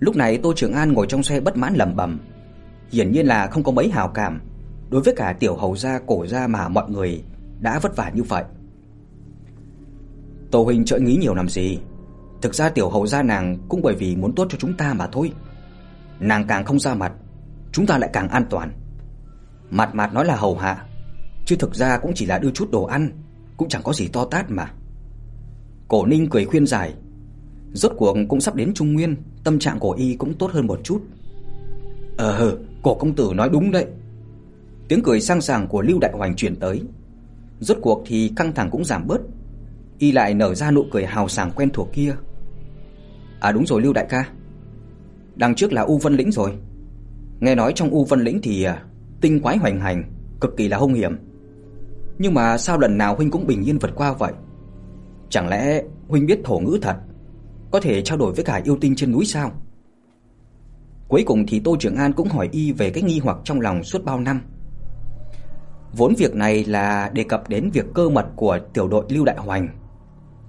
Lúc 0.00 0.16
này 0.16 0.38
Tô 0.42 0.52
Trường 0.56 0.72
An 0.72 0.92
ngồi 0.92 1.06
trong 1.06 1.22
xe 1.22 1.40
bất 1.40 1.56
mãn 1.56 1.74
lẩm 1.74 1.96
bẩm, 1.96 2.20
hiển 2.92 3.12
nhiên 3.12 3.26
là 3.26 3.46
không 3.46 3.62
có 3.62 3.72
mấy 3.72 3.90
hảo 3.90 4.08
cảm 4.08 4.40
đối 4.90 5.02
với 5.02 5.14
cả 5.16 5.36
tiểu 5.40 5.56
hầu 5.56 5.76
gia 5.76 5.98
cổ 6.06 6.26
gia 6.26 6.46
mà 6.46 6.68
mọi 6.68 6.90
người 6.90 7.24
đã 7.60 7.78
vất 7.78 7.96
vả 7.96 8.10
như 8.14 8.22
vậy. 8.22 8.44
Tô 10.50 10.64
huynh 10.64 10.84
chợt 10.84 10.98
nghĩ 10.98 11.16
nhiều 11.16 11.34
làm 11.34 11.48
gì? 11.48 11.78
Thực 12.42 12.54
ra 12.54 12.68
tiểu 12.68 12.90
hầu 12.90 13.06
gia 13.06 13.22
nàng 13.22 13.58
cũng 13.68 13.82
bởi 13.82 13.94
vì 13.94 14.16
muốn 14.16 14.34
tốt 14.34 14.46
cho 14.50 14.58
chúng 14.60 14.76
ta 14.76 14.94
mà 14.94 15.06
thôi. 15.06 15.32
Nàng 16.20 16.46
càng 16.46 16.64
không 16.64 16.78
ra 16.78 16.94
mặt, 16.94 17.12
chúng 17.72 17.86
ta 17.86 17.98
lại 17.98 18.10
càng 18.12 18.28
an 18.28 18.46
toàn. 18.50 18.72
Mặt 19.70 19.94
mặt 19.94 20.14
nói 20.14 20.24
là 20.24 20.36
hầu 20.36 20.58
hạ, 20.58 20.84
chứ 21.46 21.56
thực 21.58 21.74
ra 21.74 21.98
cũng 21.98 22.12
chỉ 22.14 22.26
là 22.26 22.38
đưa 22.38 22.50
chút 22.50 22.70
đồ 22.70 22.84
ăn, 22.84 23.10
cũng 23.56 23.68
chẳng 23.68 23.82
có 23.82 23.92
gì 23.92 24.08
to 24.08 24.24
tát 24.24 24.50
mà. 24.50 24.70
Cổ 25.88 26.06
Ninh 26.06 26.28
cười 26.30 26.44
khuyên 26.44 26.66
giải, 26.66 26.94
rốt 27.72 27.92
cuộc 27.96 28.16
cũng 28.28 28.40
sắp 28.40 28.54
đến 28.54 28.74
Trung 28.74 28.92
Nguyên, 28.92 29.16
tâm 29.44 29.58
trạng 29.58 29.78
của 29.78 29.92
y 29.92 30.14
cũng 30.14 30.34
tốt 30.34 30.50
hơn 30.52 30.66
một 30.66 30.80
chút. 30.84 31.00
Ờ, 32.16 32.58
cổ 32.82 32.94
công 32.94 33.14
tử 33.14 33.32
nói 33.34 33.48
đúng 33.52 33.70
đấy. 33.70 33.86
Tiếng 34.88 35.02
cười 35.02 35.20
sang 35.20 35.40
sảng 35.40 35.68
của 35.68 35.82
Lưu 35.82 35.98
Đại 36.00 36.12
Hoành 36.14 36.36
truyền 36.36 36.56
tới. 36.56 36.82
Rốt 37.60 37.78
cuộc 37.82 38.02
thì 38.06 38.32
căng 38.36 38.52
thẳng 38.52 38.70
cũng 38.70 38.84
giảm 38.84 39.06
bớt. 39.06 39.20
Y 39.98 40.12
lại 40.12 40.34
nở 40.34 40.54
ra 40.54 40.70
nụ 40.70 40.84
cười 40.92 41.06
hào 41.06 41.28
sảng 41.28 41.50
quen 41.56 41.70
thuộc 41.72 41.92
kia. 41.92 42.14
À 43.40 43.52
đúng 43.52 43.66
rồi 43.66 43.82
Lưu 43.82 43.92
đại 43.92 44.06
ca. 44.08 44.28
Đằng 45.36 45.54
trước 45.54 45.72
là 45.72 45.82
U 45.82 45.98
Vân 45.98 46.16
lĩnh 46.16 46.32
rồi. 46.32 46.52
Nghe 47.40 47.54
nói 47.54 47.72
trong 47.74 47.90
U 47.90 48.04
Vân 48.04 48.24
lĩnh 48.24 48.40
thì 48.42 48.62
à, 48.62 48.82
tinh 49.20 49.40
quái 49.40 49.56
hoành 49.56 49.80
hành, 49.80 50.04
cực 50.40 50.56
kỳ 50.56 50.68
là 50.68 50.76
hung 50.76 50.94
hiểm. 50.94 51.16
Nhưng 52.18 52.34
mà 52.34 52.58
sao 52.58 52.78
lần 52.78 52.98
nào 52.98 53.16
huynh 53.16 53.30
cũng 53.30 53.46
bình 53.46 53.64
yên 53.64 53.78
vượt 53.78 53.90
qua 53.94 54.12
vậy? 54.12 54.32
Chẳng 55.30 55.48
lẽ 55.48 55.82
huynh 56.08 56.26
biết 56.26 56.40
thổ 56.44 56.58
ngữ 56.58 56.78
thật, 56.82 56.96
có 57.70 57.80
thể 57.80 58.02
trao 58.02 58.18
đổi 58.18 58.32
với 58.32 58.44
cả 58.44 58.60
yêu 58.64 58.78
tinh 58.80 58.96
trên 58.96 59.12
núi 59.12 59.24
sao? 59.24 59.52
Cuối 61.08 61.22
cùng 61.26 61.46
thì 61.46 61.60
Tô 61.60 61.76
Trường 61.80 61.96
An 61.96 62.12
cũng 62.12 62.28
hỏi 62.28 62.48
y 62.52 62.72
về 62.72 62.90
cái 62.90 63.02
nghi 63.02 63.20
hoặc 63.24 63.36
trong 63.44 63.60
lòng 63.60 63.84
suốt 63.84 64.04
bao 64.04 64.20
năm. 64.20 64.40
Vốn 65.92 66.14
việc 66.18 66.34
này 66.34 66.64
là 66.64 67.10
đề 67.14 67.22
cập 67.22 67.48
đến 67.48 67.70
việc 67.70 67.86
cơ 67.94 68.08
mật 68.08 68.26
của 68.36 68.58
tiểu 68.72 68.88
đội 68.88 69.04
Lưu 69.08 69.24
Đại 69.24 69.36
Hoành. 69.38 69.68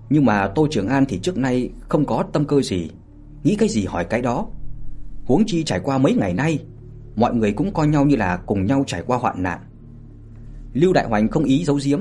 Nhưng 0.09 0.25
mà 0.25 0.47
Tô 0.55 0.67
Trường 0.71 0.87
An 0.87 1.05
thì 1.05 1.19
trước 1.19 1.37
nay 1.37 1.69
không 1.79 2.05
có 2.05 2.23
tâm 2.33 2.45
cơ 2.45 2.61
gì, 2.61 2.89
nghĩ 3.43 3.55
cái 3.55 3.69
gì 3.69 3.85
hỏi 3.85 4.05
cái 4.05 4.21
đó. 4.21 4.47
Huống 5.25 5.43
chi 5.47 5.63
trải 5.63 5.79
qua 5.79 5.97
mấy 5.97 6.13
ngày 6.13 6.33
nay, 6.33 6.59
mọi 7.15 7.33
người 7.33 7.53
cũng 7.53 7.73
coi 7.73 7.87
nhau 7.87 8.05
như 8.05 8.15
là 8.15 8.37
cùng 8.37 8.65
nhau 8.65 8.83
trải 8.87 9.03
qua 9.07 9.17
hoạn 9.17 9.43
nạn. 9.43 9.59
Lưu 10.73 10.93
Đại 10.93 11.07
Hoành 11.07 11.27
không 11.27 11.43
ý 11.43 11.65
giấu 11.65 11.79
giếm, 11.85 11.99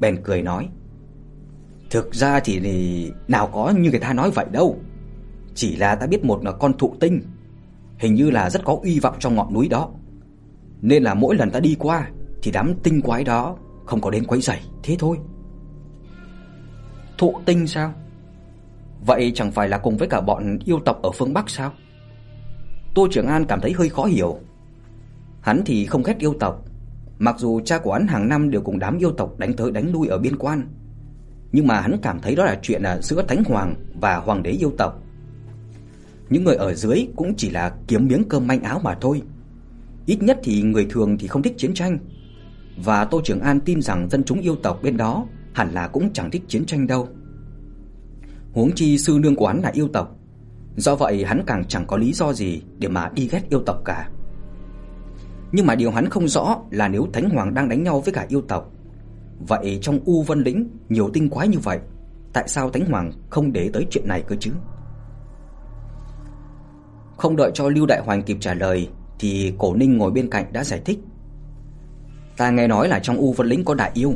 bèn 0.00 0.22
cười 0.22 0.42
nói: 0.42 0.68
"Thực 1.90 2.14
ra 2.14 2.40
thì, 2.40 2.60
thì 2.60 3.12
nào 3.28 3.46
có 3.46 3.72
như 3.78 3.90
người 3.90 4.00
ta 4.00 4.12
nói 4.12 4.30
vậy 4.30 4.46
đâu, 4.52 4.78
chỉ 5.54 5.76
là 5.76 5.94
ta 5.94 6.06
biết 6.06 6.24
một 6.24 6.44
là 6.44 6.52
con 6.52 6.78
thụ 6.78 6.94
tinh 7.00 7.22
hình 8.00 8.14
như 8.14 8.30
là 8.30 8.50
rất 8.50 8.64
có 8.64 8.78
uy 8.82 9.00
vọng 9.00 9.16
trong 9.18 9.34
ngọn 9.34 9.54
núi 9.54 9.68
đó. 9.68 9.90
Nên 10.82 11.02
là 11.02 11.14
mỗi 11.14 11.36
lần 11.36 11.50
ta 11.50 11.60
đi 11.60 11.76
qua 11.78 12.10
thì 12.42 12.50
đám 12.50 12.74
tinh 12.82 13.02
quái 13.02 13.24
đó 13.24 13.56
không 13.86 14.00
có 14.00 14.10
đến 14.10 14.24
quấy 14.24 14.40
rầy, 14.40 14.58
thế 14.82 14.96
thôi. 14.98 15.18
Thụ 17.18 17.40
tinh 17.46 17.66
sao? 17.66 17.92
Vậy 19.06 19.32
chẳng 19.34 19.50
phải 19.50 19.68
là 19.68 19.78
cùng 19.78 19.96
với 19.96 20.08
cả 20.08 20.20
bọn 20.20 20.58
yêu 20.64 20.80
tộc 20.84 21.02
ở 21.02 21.10
phương 21.10 21.32
Bắc 21.32 21.50
sao? 21.50 21.72
Tô 22.94 23.08
Trường 23.10 23.26
An 23.26 23.44
cảm 23.44 23.60
thấy 23.60 23.72
hơi 23.72 23.88
khó 23.88 24.04
hiểu. 24.04 24.38
Hắn 25.40 25.62
thì 25.66 25.86
không 25.86 26.02
ghét 26.02 26.18
yêu 26.18 26.34
tộc, 26.40 26.64
mặc 27.18 27.38
dù 27.38 27.60
cha 27.60 27.78
của 27.78 27.92
hắn 27.92 28.06
hàng 28.06 28.28
năm 28.28 28.50
đều 28.50 28.60
cùng 28.60 28.78
đám 28.78 28.98
yêu 28.98 29.12
tộc 29.12 29.38
đánh 29.38 29.52
tới 29.56 29.70
đánh 29.70 29.92
lui 29.92 30.08
ở 30.08 30.18
biên 30.18 30.36
quan, 30.36 30.68
nhưng 31.52 31.66
mà 31.66 31.80
hắn 31.80 31.96
cảm 32.02 32.20
thấy 32.20 32.34
đó 32.34 32.44
là 32.44 32.58
chuyện 32.62 32.82
là 32.82 33.00
giữa 33.00 33.22
thánh 33.22 33.44
hoàng 33.44 33.74
và 34.00 34.16
hoàng 34.16 34.42
đế 34.42 34.50
yêu 34.50 34.72
tộc. 34.78 35.02
Những 36.30 36.44
người 36.44 36.56
ở 36.56 36.74
dưới 36.74 37.06
cũng 37.16 37.34
chỉ 37.36 37.50
là 37.50 37.72
kiếm 37.88 38.08
miếng 38.08 38.28
cơm 38.28 38.46
manh 38.46 38.62
áo 38.62 38.80
mà 38.84 38.94
thôi. 39.00 39.22
Ít 40.06 40.22
nhất 40.22 40.40
thì 40.42 40.62
người 40.62 40.86
thường 40.90 41.18
thì 41.18 41.26
không 41.26 41.42
thích 41.42 41.54
chiến 41.58 41.74
tranh. 41.74 41.98
Và 42.84 43.04
Tô 43.04 43.20
Trường 43.24 43.40
An 43.40 43.60
tin 43.60 43.82
rằng 43.82 44.08
dân 44.10 44.24
chúng 44.24 44.40
yêu 44.40 44.56
tộc 44.56 44.80
bên 44.82 44.96
đó 44.96 45.26
hẳn 45.52 45.72
là 45.72 45.88
cũng 45.88 46.12
chẳng 46.12 46.30
thích 46.30 46.42
chiến 46.48 46.66
tranh 46.66 46.86
đâu. 46.86 47.08
Huống 48.52 48.70
chi 48.74 48.98
sư 48.98 49.18
nương 49.22 49.36
của 49.36 49.46
hắn 49.46 49.60
là 49.60 49.70
yêu 49.74 49.88
tộc, 49.88 50.16
do 50.76 50.96
vậy 50.96 51.24
hắn 51.24 51.42
càng 51.46 51.64
chẳng 51.68 51.86
có 51.86 51.96
lý 51.96 52.12
do 52.12 52.32
gì 52.32 52.62
để 52.78 52.88
mà 52.88 53.10
đi 53.14 53.28
ghét 53.28 53.42
yêu 53.50 53.62
tộc 53.66 53.82
cả. 53.84 54.10
Nhưng 55.52 55.66
mà 55.66 55.74
điều 55.74 55.90
hắn 55.90 56.08
không 56.08 56.28
rõ 56.28 56.58
là 56.70 56.88
nếu 56.88 57.08
Thánh 57.12 57.30
Hoàng 57.30 57.54
đang 57.54 57.68
đánh 57.68 57.82
nhau 57.82 58.00
với 58.00 58.12
cả 58.12 58.26
yêu 58.28 58.42
tộc, 58.42 58.72
vậy 59.48 59.78
trong 59.82 59.98
U 60.04 60.22
Vân 60.22 60.42
lĩnh 60.42 60.68
nhiều 60.88 61.10
tinh 61.12 61.28
quái 61.28 61.48
như 61.48 61.58
vậy, 61.58 61.78
tại 62.32 62.48
sao 62.48 62.70
Thánh 62.70 62.86
Hoàng 62.86 63.12
không 63.30 63.52
để 63.52 63.70
tới 63.72 63.86
chuyện 63.90 64.08
này 64.08 64.22
cơ 64.26 64.36
chứ? 64.40 64.50
Không 67.16 67.36
đợi 67.36 67.50
cho 67.54 67.68
Lưu 67.68 67.86
Đại 67.86 68.00
Hoành 68.04 68.22
kịp 68.22 68.36
trả 68.40 68.54
lời 68.54 68.88
thì 69.18 69.54
Cổ 69.58 69.74
Ninh 69.74 69.98
ngồi 69.98 70.10
bên 70.10 70.30
cạnh 70.30 70.52
đã 70.52 70.64
giải 70.64 70.82
thích. 70.84 70.98
Ta 72.36 72.50
nghe 72.50 72.66
nói 72.66 72.88
là 72.88 72.98
trong 72.98 73.16
U 73.16 73.32
Vân 73.32 73.46
lĩnh 73.46 73.64
có 73.64 73.74
đại 73.74 73.90
yêu, 73.94 74.14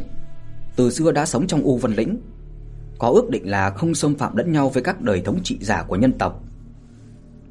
từ 0.76 0.90
xưa 0.90 1.12
đã 1.12 1.26
sống 1.26 1.46
trong 1.46 1.62
U 1.62 1.78
Vân 1.78 1.92
lĩnh, 1.92 2.20
có 2.98 3.08
ước 3.08 3.30
định 3.30 3.50
là 3.50 3.70
không 3.70 3.94
xâm 3.94 4.14
phạm 4.14 4.36
lẫn 4.36 4.52
nhau 4.52 4.68
với 4.68 4.82
các 4.82 5.00
đời 5.00 5.22
thống 5.24 5.38
trị 5.42 5.58
giả 5.60 5.82
của 5.82 5.96
nhân 5.96 6.12
tộc. 6.18 6.44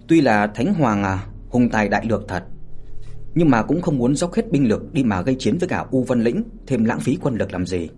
Tuy 0.08 0.22
là 0.22 0.48
Thánh 0.48 0.74
Hoàng 0.74 1.04
à, 1.04 1.26
hùng 1.50 1.70
tài 1.70 1.90
đại 1.90 2.06
lược 2.06 2.28
thật, 2.28 2.44
nhưng 3.36 3.50
mà 3.50 3.64
cũng 3.64 3.82
không 3.82 3.98
muốn 3.98 4.16
dốc 4.16 4.34
hết 4.34 4.52
binh 4.52 4.68
lực 4.68 4.94
đi 4.94 5.04
mà 5.04 5.22
gây 5.22 5.36
chiến 5.40 5.58
với 5.58 5.70
cả 5.70 5.86
U 5.92 6.04
Vân 6.04 6.24
lĩnh, 6.24 6.44
thêm 6.68 6.84
lãng 6.84 7.00
phí 7.00 7.18
quân 7.22 7.36
lực 7.36 7.52
làm 7.52 7.66
gì. 7.66 7.90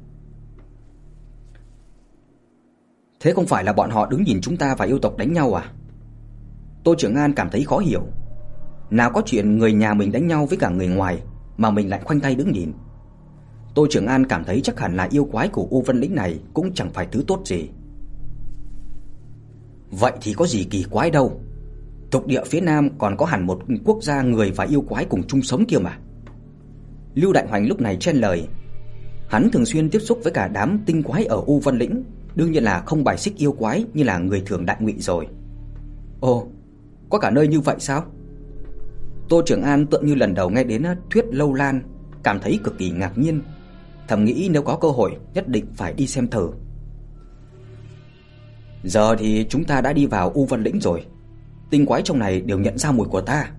Thế 3.20 3.34
không 3.34 3.46
phải 3.46 3.64
là 3.64 3.74
bọn 3.74 3.90
họ 3.90 4.06
đứng 4.06 4.24
nhìn 4.24 4.42
chúng 4.42 4.58
ta 4.58 4.76
và 4.76 4.86
yêu 4.86 5.00
tộc 5.00 5.18
đánh 5.18 5.34
nhau 5.34 5.54
à? 5.54 5.72
Tô 6.84 6.96
Trưởng 6.98 7.16
An 7.16 7.34
cảm 7.34 7.50
thấy 7.50 7.64
khó 7.64 7.78
hiểu. 7.78 8.02
Nào 8.90 9.12
có 9.12 9.22
chuyện 9.26 9.58
người 9.58 9.74
nhà 9.74 9.94
mình 9.94 10.12
đánh 10.12 10.28
nhau 10.28 10.46
với 10.46 10.58
cả 10.58 10.70
người 10.70 10.88
ngoài 10.88 11.24
mà 11.58 11.72
mình 11.72 11.90
lại 11.90 12.02
khoanh 12.04 12.20
tay 12.20 12.36
đứng 12.36 12.52
nhìn. 12.52 12.74
Tô 13.76 13.88
trưởng 13.90 14.08
An 14.08 14.26
cảm 14.26 14.44
thấy 14.44 14.62
chắc 14.62 14.80
hẳn 14.80 14.96
là 14.96 15.08
yêu 15.12 15.26
quái 15.32 15.48
của 15.48 15.68
U 15.70 15.82
Vân 15.82 16.00
lĩnh 16.00 16.16
này 16.16 16.40
cũng 16.54 16.74
chẳng 16.74 16.94
phải 16.94 17.08
thứ 17.12 17.24
tốt 17.28 17.42
gì. 17.46 17.70
Vậy 19.92 20.12
thì 20.22 20.34
có 20.34 20.46
gì 20.46 20.64
kỳ 20.64 20.84
quái 20.84 21.12
đâu. 21.12 21.42
Tục 22.12 22.28
địa 22.28 22.44
phía 22.46 22.62
Nam 22.62 22.90
còn 22.98 23.18
có 23.18 23.26
hẳn 23.26 23.48
một 23.48 23.60
quốc 23.86 24.04
gia 24.04 24.22
người 24.22 24.52
và 24.52 24.66
yêu 24.66 24.82
quái 24.82 25.06
cùng 25.06 25.28
chung 25.28 25.42
sống 25.42 25.66
kia 25.66 25.78
mà. 25.78 25.98
Lưu 27.16 27.34
Đại 27.34 27.48
Hoành 27.48 27.68
lúc 27.68 27.82
này 27.82 27.98
chen 28.00 28.16
lời. 28.16 28.48
Hắn 29.30 29.50
thường 29.52 29.66
xuyên 29.66 29.90
tiếp 29.90 30.00
xúc 30.00 30.20
với 30.24 30.34
cả 30.34 30.48
đám 30.48 30.80
tinh 30.86 31.04
quái 31.04 31.26
ở 31.26 31.42
U 31.46 31.60
Vân 31.60 31.78
lĩnh, 31.78 32.04
đương 32.36 32.52
nhiên 32.52 32.64
là 32.64 32.84
không 32.86 33.04
bài 33.04 33.18
xích 33.18 33.38
yêu 33.38 33.52
quái 33.52 33.86
như 33.94 34.04
là 34.04 34.18
người 34.18 34.44
thường 34.46 34.66
đại 34.66 34.78
ngụy 34.80 34.96
rồi. 35.00 35.28
Ồ, 36.20 36.48
có 37.10 37.20
cả 37.20 37.30
nơi 37.30 37.48
như 37.48 37.60
vậy 37.60 37.76
sao? 37.80 38.04
Tô 39.30 39.42
Trường 39.46 39.62
An 39.62 39.86
tựa 39.86 40.00
như 40.00 40.16
lần 40.16 40.34
đầu 40.34 40.50
nghe 40.50 40.64
đến 40.64 40.84
thuyết 41.12 41.26
lâu 41.32 41.54
lan, 41.54 41.82
cảm 42.24 42.40
thấy 42.40 42.60
cực 42.64 42.78
kỳ 42.78 42.92
ngạc 42.92 43.18
nhiên, 43.18 43.42
thầm 44.08 44.26
nghĩ 44.26 44.50
nếu 44.52 44.62
có 44.62 44.78
cơ 44.78 44.88
hội 44.88 45.18
nhất 45.34 45.48
định 45.48 45.66
phải 45.76 45.94
đi 45.94 46.08
xem 46.08 46.28
thử. 46.28 46.50
Giờ 48.84 49.16
thì 49.20 49.46
chúng 49.50 49.64
ta 49.64 49.82
đã 49.82 49.94
đi 49.94 50.06
vào 50.06 50.30
U 50.30 50.46
Vân 50.46 50.64
lĩnh 50.64 50.80
rồi, 50.80 51.06
tinh 51.70 51.86
quái 51.86 52.02
trong 52.02 52.20
này 52.20 52.42
đều 52.42 52.60
nhận 52.60 52.78
ra 52.78 52.92
mùi 52.92 53.08
của 53.08 53.22
ta, 53.22 53.52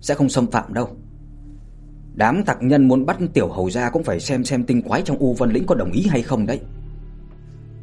sẽ 0.00 0.14
không 0.14 0.28
xâm 0.28 0.46
phạm 0.46 0.74
đâu. 0.74 0.96
Đám 2.14 2.44
tặc 2.44 2.62
nhân 2.62 2.88
muốn 2.88 3.06
bắt 3.06 3.18
tiểu 3.34 3.48
hầu 3.48 3.70
gia 3.70 3.90
cũng 3.90 4.04
phải 4.04 4.20
xem 4.20 4.44
xem 4.44 4.64
tinh 4.64 4.82
quái 4.82 5.02
trong 5.02 5.18
U 5.18 5.34
Vân 5.34 5.50
lĩnh 5.50 5.66
có 5.66 5.74
đồng 5.74 5.92
ý 5.92 6.06
hay 6.08 6.22
không 6.22 6.46
đấy. 6.46 6.60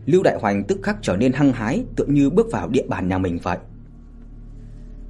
Lưu 0.06 0.24
Đại 0.24 0.38
Hoành 0.42 0.64
tức 0.64 0.80
khắc 0.84 0.98
trở 1.02 1.18
nên 1.18 1.34
hăng 1.34 1.54
hái, 1.54 1.84
tựa 1.96 2.06
như 2.06 2.30
bước 2.30 2.48
vào 2.52 2.70
địa 2.70 2.88
bàn 2.88 3.08
nhà 3.08 3.18
mình 3.18 3.40
vậy. 3.44 3.58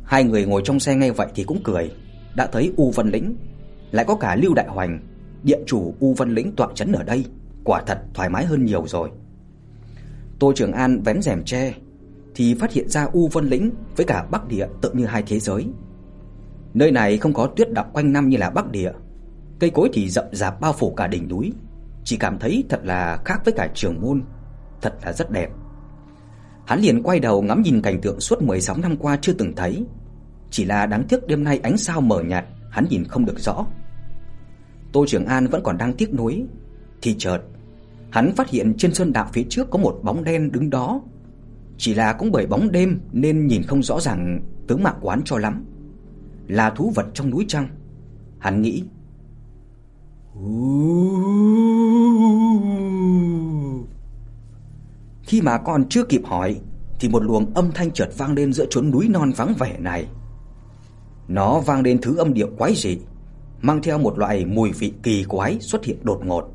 Hai 0.04 0.24
người 0.24 0.46
ngồi 0.46 0.62
trong 0.66 0.80
xe 0.80 0.96
nghe 0.96 1.12
vậy 1.12 1.28
thì 1.36 1.44
cũng 1.44 1.62
cười, 1.64 1.92
đã 2.36 2.48
thấy 2.52 2.74
U 2.78 2.92
Vân 2.92 3.10
lĩnh, 3.10 3.36
lại 3.92 4.06
có 4.06 4.16
cả 4.16 4.36
Lưu 4.36 4.54
Đại 4.54 4.68
Hoành, 4.68 5.00
địa 5.44 5.60
chủ 5.66 5.94
U 6.00 6.14
Vân 6.14 6.36
lĩnh 6.36 6.56
tọa 6.56 6.68
trấn 6.76 6.92
ở 6.92 7.04
đây, 7.04 7.26
quả 7.64 7.84
thật 7.88 8.00
thoải 8.14 8.30
mái 8.30 8.46
hơn 8.46 8.66
nhiều 8.66 8.88
rồi. 8.88 9.10
Tô 10.40 10.54
Trường 10.56 10.72
An 10.72 11.02
vén 11.02 11.22
rèm 11.22 11.44
che 11.44 11.74
thì 12.40 12.54
phát 12.54 12.72
hiện 12.72 12.90
ra 12.90 13.08
U 13.14 13.28
Vân 13.28 13.46
lĩnh 13.46 13.72
với 13.96 14.06
cả 14.06 14.26
Bắc 14.32 14.48
Địa 14.48 14.68
tự 14.82 14.92
như 14.94 15.06
hai 15.06 15.24
thế 15.28 15.40
giới. 15.40 15.68
Nơi 16.74 16.92
này 16.92 17.18
không 17.18 17.34
có 17.34 17.48
tuyết 17.56 17.72
đọng 17.72 17.90
quanh 17.94 18.14
năm 18.14 18.30
như 18.30 18.38
là 18.38 18.50
Bắc 18.50 18.72
Địa, 18.72 18.92
cây 19.60 19.70
cối 19.70 19.90
thì 19.94 20.10
rậm 20.10 20.26
rạp 20.32 20.62
bao 20.62 20.74
phủ 20.74 20.94
cả 20.94 21.08
đỉnh 21.08 21.28
núi, 21.28 21.54
chỉ 22.04 22.18
cảm 22.18 22.40
thấy 22.40 22.64
thật 22.70 22.80
là 22.84 23.20
khác 23.26 23.42
với 23.46 23.54
cả 23.58 23.70
Trường 23.76 24.02
Môn, 24.02 24.24
thật 24.82 24.94
là 25.06 25.14
rất 25.14 25.32
đẹp. 25.32 25.50
Hắn 26.66 26.80
liền 26.80 27.04
quay 27.04 27.20
đầu 27.20 27.42
ngắm 27.42 27.62
nhìn 27.62 27.82
cảnh 27.82 28.02
tượng 28.02 28.20
suốt 28.20 28.42
16 28.42 28.78
năm 28.78 28.98
qua 28.98 29.18
chưa 29.22 29.34
từng 29.34 29.56
thấy, 29.56 29.86
chỉ 30.52 30.66
là 30.66 30.86
đáng 30.86 31.04
tiếc 31.10 31.28
đêm 31.28 31.44
nay 31.44 31.60
ánh 31.64 31.78
sao 31.78 32.02
mờ 32.02 32.22
nhạt, 32.22 32.46
hắn 32.70 32.86
nhìn 32.90 33.04
không 33.04 33.26
được 33.26 33.40
rõ. 33.40 33.66
Tô 34.92 35.06
Trường 35.08 35.26
An 35.26 35.48
vẫn 35.48 35.62
còn 35.64 35.78
đang 35.78 35.94
tiếc 35.94 36.14
nuối, 36.14 36.46
thì 37.02 37.16
chợt 37.18 37.40
hắn 38.10 38.36
phát 38.36 38.50
hiện 38.50 38.74
trên 38.78 38.94
sơn 38.94 39.14
đạo 39.14 39.30
phía 39.34 39.44
trước 39.50 39.70
có 39.70 39.80
một 39.80 40.00
bóng 40.04 40.24
đen 40.24 40.52
đứng 40.52 40.70
đó. 40.70 41.02
Chỉ 41.80 41.94
là 41.94 42.14
cũng 42.14 42.32
bởi 42.32 42.48
bóng 42.48 42.72
đêm 42.72 43.00
nên 43.12 43.48
nhìn 43.48 43.64
không 43.64 43.84
rõ 43.84 44.00
ràng 44.00 44.42
tướng 44.68 44.84
mạo 44.84 44.96
quán 45.02 45.22
cho 45.26 45.38
lắm. 45.38 45.66
Là 46.48 46.70
thú 46.70 46.92
vật 46.96 47.06
trong 47.14 47.30
núi 47.30 47.46
chăng? 47.48 47.68
Hắn 48.40 48.62
nghĩ. 48.62 48.84
Khi 55.24 55.42
mà 55.42 55.58
còn 55.58 55.90
chưa 55.90 56.04
kịp 56.04 56.22
hỏi 56.26 56.60
thì 57.00 57.10
một 57.10 57.24
luồng 57.24 57.54
âm 57.54 57.72
thanh 57.72 57.92
chợt 57.92 58.10
vang 58.18 58.34
lên 58.34 58.54
giữa 58.54 58.66
chốn 58.70 58.92
núi 58.92 59.08
non 59.10 59.32
vắng 59.36 59.54
vẻ 59.60 59.78
này. 59.80 60.08
Nó 61.28 61.60
vang 61.60 61.82
lên 61.82 62.02
thứ 62.02 62.18
âm 62.18 62.34
điệu 62.34 62.50
quái 62.58 62.74
dị, 62.76 62.98
mang 63.62 63.82
theo 63.82 63.98
một 63.98 64.20
loại 64.20 64.46
mùi 64.46 64.72
vị 64.72 64.94
kỳ 65.04 65.24
quái 65.24 65.60
xuất 65.60 65.86
hiện 65.86 65.98
đột 66.04 66.22
ngột. 66.26 66.54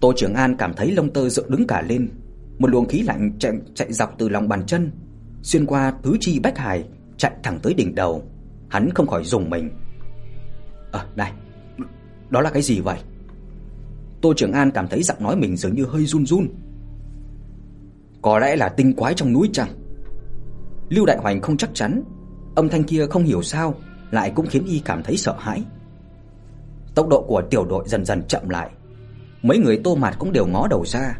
Tô 0.00 0.12
Trường 0.16 0.34
An 0.34 0.56
cảm 0.56 0.74
thấy 0.74 0.90
lông 0.90 1.12
tơ 1.12 1.28
dựng 1.28 1.50
đứng 1.50 1.66
cả 1.66 1.82
lên, 1.82 2.08
một 2.58 2.70
luồng 2.70 2.88
khí 2.88 3.02
lạnh 3.02 3.32
chạy 3.38 3.52
chạy 3.74 3.92
dọc 3.92 4.14
từ 4.18 4.28
lòng 4.28 4.48
bàn 4.48 4.66
chân, 4.66 4.90
xuyên 5.42 5.66
qua 5.66 5.90
tứ 6.02 6.16
chi 6.20 6.38
bách 6.38 6.58
hải, 6.58 6.84
chạy 7.16 7.32
thẳng 7.42 7.58
tới 7.62 7.74
đỉnh 7.74 7.94
đầu. 7.94 8.22
Hắn 8.68 8.90
không 8.94 9.06
khỏi 9.06 9.24
rùng 9.24 9.50
mình. 9.50 9.70
"À, 10.92 11.06
này, 11.16 11.32
đó 12.30 12.40
là 12.40 12.50
cái 12.50 12.62
gì 12.62 12.80
vậy?" 12.80 12.98
Tô 14.22 14.32
Trường 14.36 14.52
An 14.52 14.70
cảm 14.70 14.88
thấy 14.88 15.02
giọng 15.02 15.22
nói 15.22 15.36
mình 15.36 15.56
dường 15.56 15.74
như 15.74 15.84
hơi 15.84 16.06
run 16.06 16.26
run. 16.26 16.48
Có 18.22 18.38
lẽ 18.38 18.56
là 18.56 18.68
tinh 18.68 18.92
quái 18.92 19.14
trong 19.14 19.32
núi 19.32 19.50
chăng? 19.52 19.68
Lưu 20.88 21.06
Đại 21.06 21.16
Hoành 21.16 21.40
không 21.40 21.56
chắc 21.56 21.70
chắn, 21.74 22.02
âm 22.54 22.68
thanh 22.68 22.84
kia 22.84 23.06
không 23.06 23.24
hiểu 23.24 23.42
sao 23.42 23.74
lại 24.10 24.32
cũng 24.34 24.46
khiến 24.46 24.64
y 24.66 24.78
cảm 24.78 25.02
thấy 25.02 25.16
sợ 25.16 25.36
hãi. 25.38 25.64
Tốc 26.94 27.08
độ 27.08 27.24
của 27.28 27.42
tiểu 27.50 27.64
đội 27.64 27.84
dần 27.88 28.04
dần 28.04 28.22
chậm 28.28 28.48
lại. 28.48 28.70
Mấy 29.42 29.58
người 29.58 29.80
Tô 29.84 29.94
Mạt 29.94 30.16
cũng 30.18 30.32
đều 30.32 30.46
ngó 30.46 30.66
đầu 30.68 30.84
ra, 30.86 31.18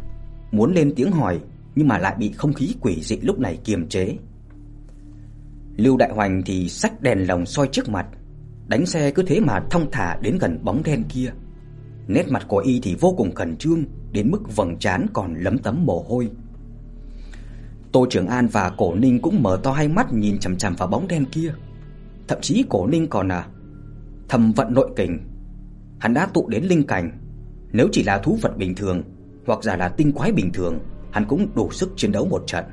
muốn 0.53 0.73
lên 0.75 0.93
tiếng 0.97 1.13
hỏi 1.13 1.41
nhưng 1.75 1.89
mà 1.89 1.99
lại 1.99 2.15
bị 2.19 2.33
không 2.33 2.53
khí 2.53 2.75
quỷ 2.81 2.99
dị 3.03 3.17
lúc 3.17 3.39
này 3.39 3.59
kiềm 3.65 3.89
chế. 3.89 4.17
Lưu 5.77 5.97
Đại 5.97 6.11
Hoành 6.13 6.43
thì 6.47 6.69
xách 6.69 7.03
đèn 7.03 7.27
lồng 7.29 7.47
soi 7.47 7.69
trước 7.73 7.89
mặt, 7.89 8.07
đánh 8.67 8.87
xe 8.87 9.11
cứ 9.11 9.23
thế 9.27 9.41
mà 9.41 9.61
thong 9.71 9.91
thả 9.93 10.17
đến 10.23 10.39
gần 10.39 10.59
bóng 10.65 10.83
đen 10.83 11.03
kia. 11.09 11.33
Nét 12.07 12.29
mặt 12.29 12.45
của 12.49 12.59
y 12.59 12.81
thì 12.81 12.97
vô 13.01 13.15
cùng 13.17 13.35
khẩn 13.35 13.57
trương, 13.57 13.85
đến 14.13 14.31
mức 14.31 14.57
vầng 14.57 14.77
trán 14.79 15.07
còn 15.13 15.35
lấm 15.35 15.59
tấm 15.59 15.87
mồ 15.87 16.05
hôi. 16.09 16.31
Tô 17.93 18.07
Trường 18.11 18.27
An 18.27 18.47
và 18.47 18.71
Cổ 18.71 18.95
Ninh 18.95 19.21
cũng 19.21 19.43
mở 19.43 19.61
to 19.63 19.73
hai 19.73 19.89
mắt 19.89 20.13
nhìn 20.13 20.39
chằm 20.39 20.57
chằm 20.57 20.75
vào 20.75 20.89
bóng 20.89 21.09
đen 21.09 21.25
kia. 21.25 21.55
Thậm 22.29 22.39
chí 22.41 22.65
Cổ 22.69 22.87
Ninh 22.87 23.07
còn 23.07 23.29
à 23.29 23.47
thầm 24.29 24.53
vận 24.53 24.75
nội 24.75 24.91
kình. 24.97 25.19
Hắn 25.99 26.15
đã 26.15 26.27
tụ 26.27 26.49
đến 26.49 26.65
linh 26.65 26.87
cảnh, 26.87 27.11
nếu 27.73 27.89
chỉ 27.93 28.03
là 28.03 28.19
thú 28.19 28.39
vật 28.43 28.57
bình 28.57 28.75
thường 28.75 29.03
hoặc 29.47 29.63
giả 29.63 29.77
là 29.77 29.89
tinh 29.89 30.13
quái 30.13 30.33
bình 30.33 30.53
thường, 30.53 30.79
hắn 31.11 31.25
cũng 31.29 31.49
đủ 31.55 31.71
sức 31.71 31.93
chiến 31.97 32.13
đấu 32.13 32.27
một 32.27 32.43
trận. 32.47 32.65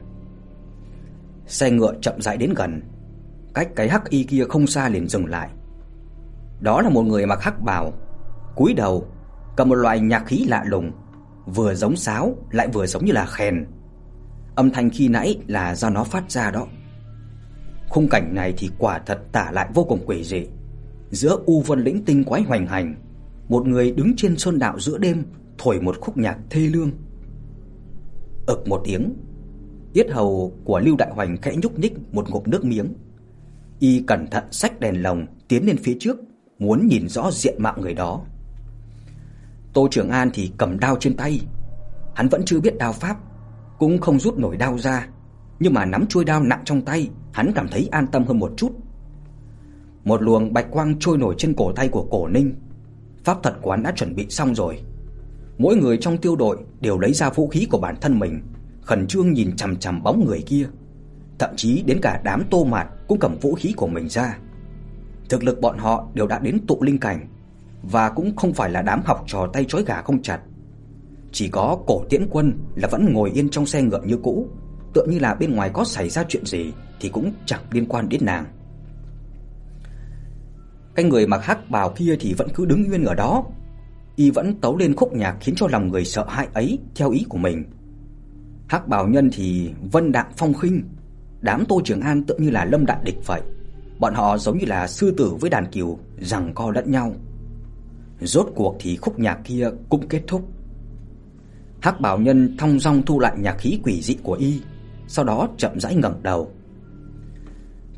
Xe 1.45 1.71
ngựa 1.71 1.93
chậm 2.01 2.21
rãi 2.21 2.37
đến 2.37 2.53
gần, 2.53 2.81
cách 3.53 3.69
cái 3.75 3.89
hắc 3.89 4.09
y 4.09 4.23
kia 4.23 4.43
không 4.49 4.67
xa 4.67 4.89
liền 4.89 5.07
dừng 5.07 5.25
lại. 5.25 5.49
Đó 6.59 6.81
là 6.81 6.89
một 6.89 7.01
người 7.01 7.25
mặc 7.25 7.41
hắc 7.41 7.61
bào, 7.61 7.93
cúi 8.55 8.73
đầu, 8.73 9.07
cầm 9.55 9.69
một 9.69 9.75
loại 9.75 9.99
nhạc 9.99 10.23
khí 10.25 10.45
lạ 10.47 10.63
lùng, 10.67 10.91
vừa 11.45 11.75
giống 11.75 11.95
sáo 11.95 12.35
lại 12.51 12.67
vừa 12.73 12.85
giống 12.85 13.05
như 13.05 13.11
là 13.11 13.25
khen. 13.25 13.65
Âm 14.55 14.71
thanh 14.71 14.89
khi 14.89 15.07
nãy 15.07 15.39
là 15.47 15.75
do 15.75 15.89
nó 15.89 16.03
phát 16.03 16.31
ra 16.31 16.51
đó. 16.51 16.67
Khung 17.89 18.07
cảnh 18.09 18.35
này 18.35 18.53
thì 18.57 18.69
quả 18.77 18.99
thật 19.05 19.19
tả 19.31 19.51
lại 19.51 19.69
vô 19.73 19.83
cùng 19.83 20.03
quỷ 20.05 20.23
dị. 20.23 20.47
Giữa 21.09 21.39
u 21.45 21.61
vân 21.61 21.79
lĩnh 21.79 22.05
tinh 22.05 22.23
quái 22.23 22.41
hoành 22.41 22.67
hành, 22.67 22.95
một 23.49 23.67
người 23.67 23.91
đứng 23.91 24.13
trên 24.17 24.37
sơn 24.37 24.59
đạo 24.59 24.79
giữa 24.79 24.97
đêm 24.97 25.23
thổi 25.59 25.81
một 25.81 25.95
khúc 26.01 26.17
nhạc 26.17 26.37
thê 26.49 26.59
lương. 26.59 26.91
Ực 28.47 28.67
một 28.67 28.81
tiếng, 28.83 29.13
yết 29.93 30.09
hầu 30.11 30.53
của 30.63 30.79
Lưu 30.79 30.95
Đại 30.97 31.11
Hoành 31.11 31.37
khẽ 31.41 31.55
nhúc 31.63 31.79
nhích 31.79 31.93
một 32.13 32.29
ngụm 32.29 32.43
nước 32.45 32.65
miếng. 32.65 32.93
Y 33.79 34.03
cẩn 34.07 34.27
thận 34.27 34.43
xách 34.51 34.79
đèn 34.79 35.03
lồng 35.03 35.25
tiến 35.47 35.65
lên 35.65 35.77
phía 35.77 35.97
trước, 35.99 36.17
muốn 36.59 36.87
nhìn 36.87 37.07
rõ 37.09 37.31
diện 37.31 37.55
mạo 37.59 37.77
người 37.77 37.93
đó. 37.93 38.25
Tô 39.73 39.87
Trường 39.91 40.09
An 40.09 40.29
thì 40.33 40.51
cầm 40.57 40.79
đao 40.79 40.97
trên 40.99 41.17
tay. 41.17 41.41
Hắn 42.15 42.29
vẫn 42.29 42.41
chưa 42.45 42.59
biết 42.59 42.77
đao 42.77 42.93
pháp, 42.93 43.17
cũng 43.79 44.01
không 44.01 44.19
rút 44.19 44.37
nổi 44.37 44.57
đao 44.57 44.77
ra, 44.77 45.07
nhưng 45.59 45.73
mà 45.73 45.85
nắm 45.85 46.07
chuôi 46.07 46.25
đao 46.25 46.43
nặng 46.43 46.61
trong 46.65 46.81
tay, 46.81 47.09
hắn 47.33 47.51
cảm 47.55 47.67
thấy 47.67 47.87
an 47.91 48.07
tâm 48.07 48.25
hơn 48.25 48.39
một 48.39 48.53
chút. 48.57 48.71
Một 50.03 50.21
luồng 50.21 50.53
bạch 50.53 50.71
quang 50.71 50.99
trôi 50.99 51.17
nổi 51.17 51.35
trên 51.37 51.53
cổ 51.53 51.71
tay 51.71 51.89
của 51.89 52.07
Cổ 52.11 52.27
Ninh. 52.27 52.55
Pháp 53.23 53.43
thuật 53.43 53.55
quán 53.61 53.83
đã 53.83 53.91
chuẩn 53.95 54.15
bị 54.15 54.25
xong 54.29 54.55
rồi. 54.55 54.79
Mỗi 55.59 55.75
người 55.75 55.97
trong 55.97 56.17
tiêu 56.17 56.35
đội 56.35 56.57
đều 56.81 56.99
lấy 56.99 57.13
ra 57.13 57.29
vũ 57.29 57.47
khí 57.47 57.67
của 57.71 57.77
bản 57.77 57.95
thân 58.01 58.19
mình, 58.19 58.41
khẩn 58.81 59.07
trương 59.07 59.33
nhìn 59.33 59.55
chằm 59.55 59.77
chằm 59.77 60.03
bóng 60.03 60.25
người 60.25 60.43
kia. 60.45 60.67
Thậm 61.39 61.49
chí 61.55 61.83
đến 61.85 61.99
cả 62.01 62.21
đám 62.23 62.43
Tô 62.49 62.63
Mạt 62.63 62.87
cũng 63.07 63.19
cầm 63.19 63.37
vũ 63.41 63.55
khí 63.55 63.73
của 63.77 63.87
mình 63.87 64.09
ra. 64.09 64.37
Thực 65.29 65.43
lực 65.43 65.61
bọn 65.61 65.77
họ 65.77 66.07
đều 66.13 66.27
đã 66.27 66.39
đến 66.39 66.59
tụ 66.67 66.83
linh 66.83 66.99
cảnh 66.99 67.27
và 67.83 68.09
cũng 68.09 68.35
không 68.35 68.53
phải 68.53 68.69
là 68.69 68.81
đám 68.81 69.01
học 69.05 69.23
trò 69.27 69.47
tay 69.53 69.65
trói 69.67 69.83
gà 69.83 70.01
không 70.01 70.21
chặt. 70.21 70.39
Chỉ 71.31 71.47
có 71.47 71.77
Cổ 71.87 72.03
Tiễn 72.09 72.27
Quân 72.29 72.53
là 72.75 72.87
vẫn 72.87 73.13
ngồi 73.13 73.31
yên 73.31 73.49
trong 73.49 73.65
xe 73.65 73.81
ngựa 73.81 74.01
như 74.05 74.17
cũ, 74.23 74.47
tựa 74.93 75.05
như 75.09 75.19
là 75.19 75.35
bên 75.35 75.55
ngoài 75.55 75.69
có 75.73 75.83
xảy 75.83 76.09
ra 76.09 76.23
chuyện 76.29 76.45
gì 76.45 76.73
thì 76.99 77.09
cũng 77.09 77.31
chẳng 77.45 77.61
liên 77.71 77.85
quan 77.85 78.09
đến 78.09 78.25
nàng. 78.25 78.45
Cái 80.95 81.05
người 81.05 81.27
mặc 81.27 81.45
hắc 81.45 81.69
bào 81.69 81.89
kia 81.89 82.15
thì 82.19 82.33
vẫn 82.33 82.47
cứ 82.53 82.65
đứng 82.65 82.83
nguyên 82.83 83.05
ở 83.05 83.13
đó, 83.13 83.45
y 84.19 84.31
vẫn 84.31 84.55
tấu 84.61 84.77
lên 84.77 84.95
khúc 84.95 85.13
nhạc 85.13 85.37
khiến 85.39 85.55
cho 85.55 85.67
lòng 85.67 85.87
người 85.87 86.05
sợ 86.05 86.25
hãi 86.27 86.47
ấy 86.53 86.79
theo 86.95 87.11
ý 87.11 87.25
của 87.29 87.37
mình. 87.37 87.63
Hắc 88.67 88.87
Bảo 88.87 89.07
nhân 89.07 89.29
thì 89.33 89.69
vân 89.91 90.11
đạm 90.11 90.25
phong 90.37 90.53
khinh, 90.53 90.83
đám 91.41 91.65
Tô 91.65 91.81
Trường 91.83 92.01
An 92.01 92.23
tựa 92.23 92.37
như 92.37 92.49
là 92.49 92.65
lâm 92.65 92.85
đại 92.85 92.97
địch 93.03 93.17
vậy. 93.25 93.41
Bọn 93.99 94.13
họ 94.13 94.37
giống 94.37 94.57
như 94.57 94.65
là 94.65 94.87
sư 94.87 95.13
tử 95.17 95.33
với 95.39 95.49
đàn 95.49 95.71
cừu 95.71 95.99
giằng 96.21 96.51
co 96.55 96.71
lẫn 96.71 96.91
nhau. 96.91 97.13
Rốt 98.21 98.47
cuộc 98.55 98.75
thì 98.79 98.95
khúc 98.95 99.19
nhạc 99.19 99.39
kia 99.43 99.69
cũng 99.89 100.07
kết 100.07 100.21
thúc. 100.27 100.49
Hắc 101.81 102.01
Bảo 102.01 102.19
Nhân 102.19 102.55
thong 102.57 102.79
dong 102.79 103.01
thu 103.05 103.19
lại 103.19 103.35
nhạc 103.37 103.55
khí 103.59 103.79
quỷ 103.83 104.01
dị 104.01 104.17
của 104.23 104.33
y, 104.33 104.61
sau 105.07 105.25
đó 105.25 105.47
chậm 105.57 105.79
rãi 105.79 105.95
ngẩng 105.95 106.23
đầu. 106.23 106.51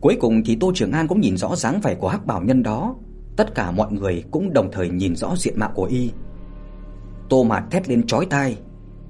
Cuối 0.01 0.17
cùng 0.19 0.41
thì 0.45 0.57
Tô 0.59 0.71
Trường 0.75 0.91
An 0.91 1.07
cũng 1.07 1.21
nhìn 1.21 1.37
rõ 1.37 1.55
dáng 1.55 1.81
vẻ 1.83 1.95
của 1.95 2.07
Hắc 2.07 2.25
Bảo 2.25 2.43
Nhân 2.43 2.63
đó, 2.63 2.95
tất 3.37 3.55
cả 3.55 3.71
mọi 3.71 3.91
người 3.91 4.23
cũng 4.31 4.53
đồng 4.53 4.71
thời 4.71 4.89
nhìn 4.89 5.15
rõ 5.15 5.35
diện 5.37 5.59
mạo 5.59 5.71
của 5.75 5.85
y. 5.85 6.11
Tô 7.29 7.43
Mạt 7.43 7.63
thét 7.71 7.89
lên 7.89 8.07
chói 8.07 8.25
tai, 8.25 8.57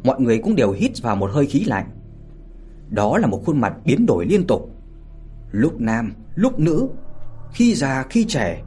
mọi 0.03 0.21
người 0.21 0.37
cũng 0.37 0.55
đều 0.55 0.71
hít 0.71 0.91
vào 1.01 1.15
một 1.15 1.31
hơi 1.33 1.45
khí 1.45 1.63
lạnh. 1.65 1.89
Đó 2.89 3.17
là 3.17 3.27
một 3.27 3.41
khuôn 3.45 3.61
mặt 3.61 3.73
biến 3.85 4.05
đổi 4.05 4.25
liên 4.25 4.47
tục, 4.47 4.69
lúc 5.51 5.81
nam, 5.81 6.13
lúc 6.35 6.59
nữ, 6.59 6.89
khi 7.53 7.75
già 7.75 8.05
khi 8.09 8.25
trẻ, 8.25 8.63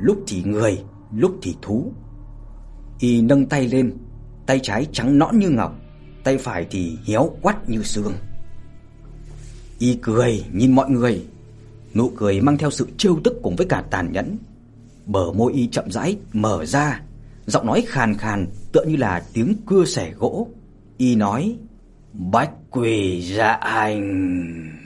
lúc 0.00 0.18
thì 0.26 0.42
người, 0.42 0.78
lúc 1.12 1.36
thì 1.42 1.56
thú. 1.62 1.92
Y 2.98 3.22
nâng 3.22 3.46
tay 3.46 3.68
lên, 3.68 3.92
tay 4.46 4.60
trái 4.62 4.86
trắng 4.92 5.18
nõn 5.18 5.38
như 5.38 5.50
ngọc, 5.50 5.74
tay 6.24 6.38
phải 6.38 6.66
thì 6.70 6.98
héo 7.06 7.30
quắt 7.42 7.68
như 7.68 7.82
xương. 7.82 8.12
Y 9.78 9.98
cười 10.02 10.44
nhìn 10.52 10.74
mọi 10.74 10.90
người, 10.90 11.26
nụ 11.94 12.10
cười 12.16 12.40
mang 12.40 12.58
theo 12.58 12.70
sự 12.70 12.88
trêu 12.96 13.18
tức 13.24 13.34
cùng 13.42 13.56
với 13.56 13.66
cả 13.66 13.84
tàn 13.90 14.12
nhẫn. 14.12 14.36
Bờ 15.06 15.32
môi 15.32 15.52
y 15.52 15.66
chậm 15.66 15.90
rãi 15.90 16.16
mở 16.32 16.64
ra, 16.66 17.00
giọng 17.46 17.66
nói 17.66 17.84
khàn 17.86 18.14
khàn 18.14 18.46
tựa 18.72 18.84
như 18.84 18.96
là 18.96 19.22
tiếng 19.32 19.56
cưa 19.66 19.84
xẻ 19.84 20.12
gỗ. 20.18 20.48
Y 20.96 21.16
nói: 21.16 21.56
"Bách 22.12 22.50
quỷ 22.70 23.22
dạ 23.36 23.58
hành." 23.60 24.85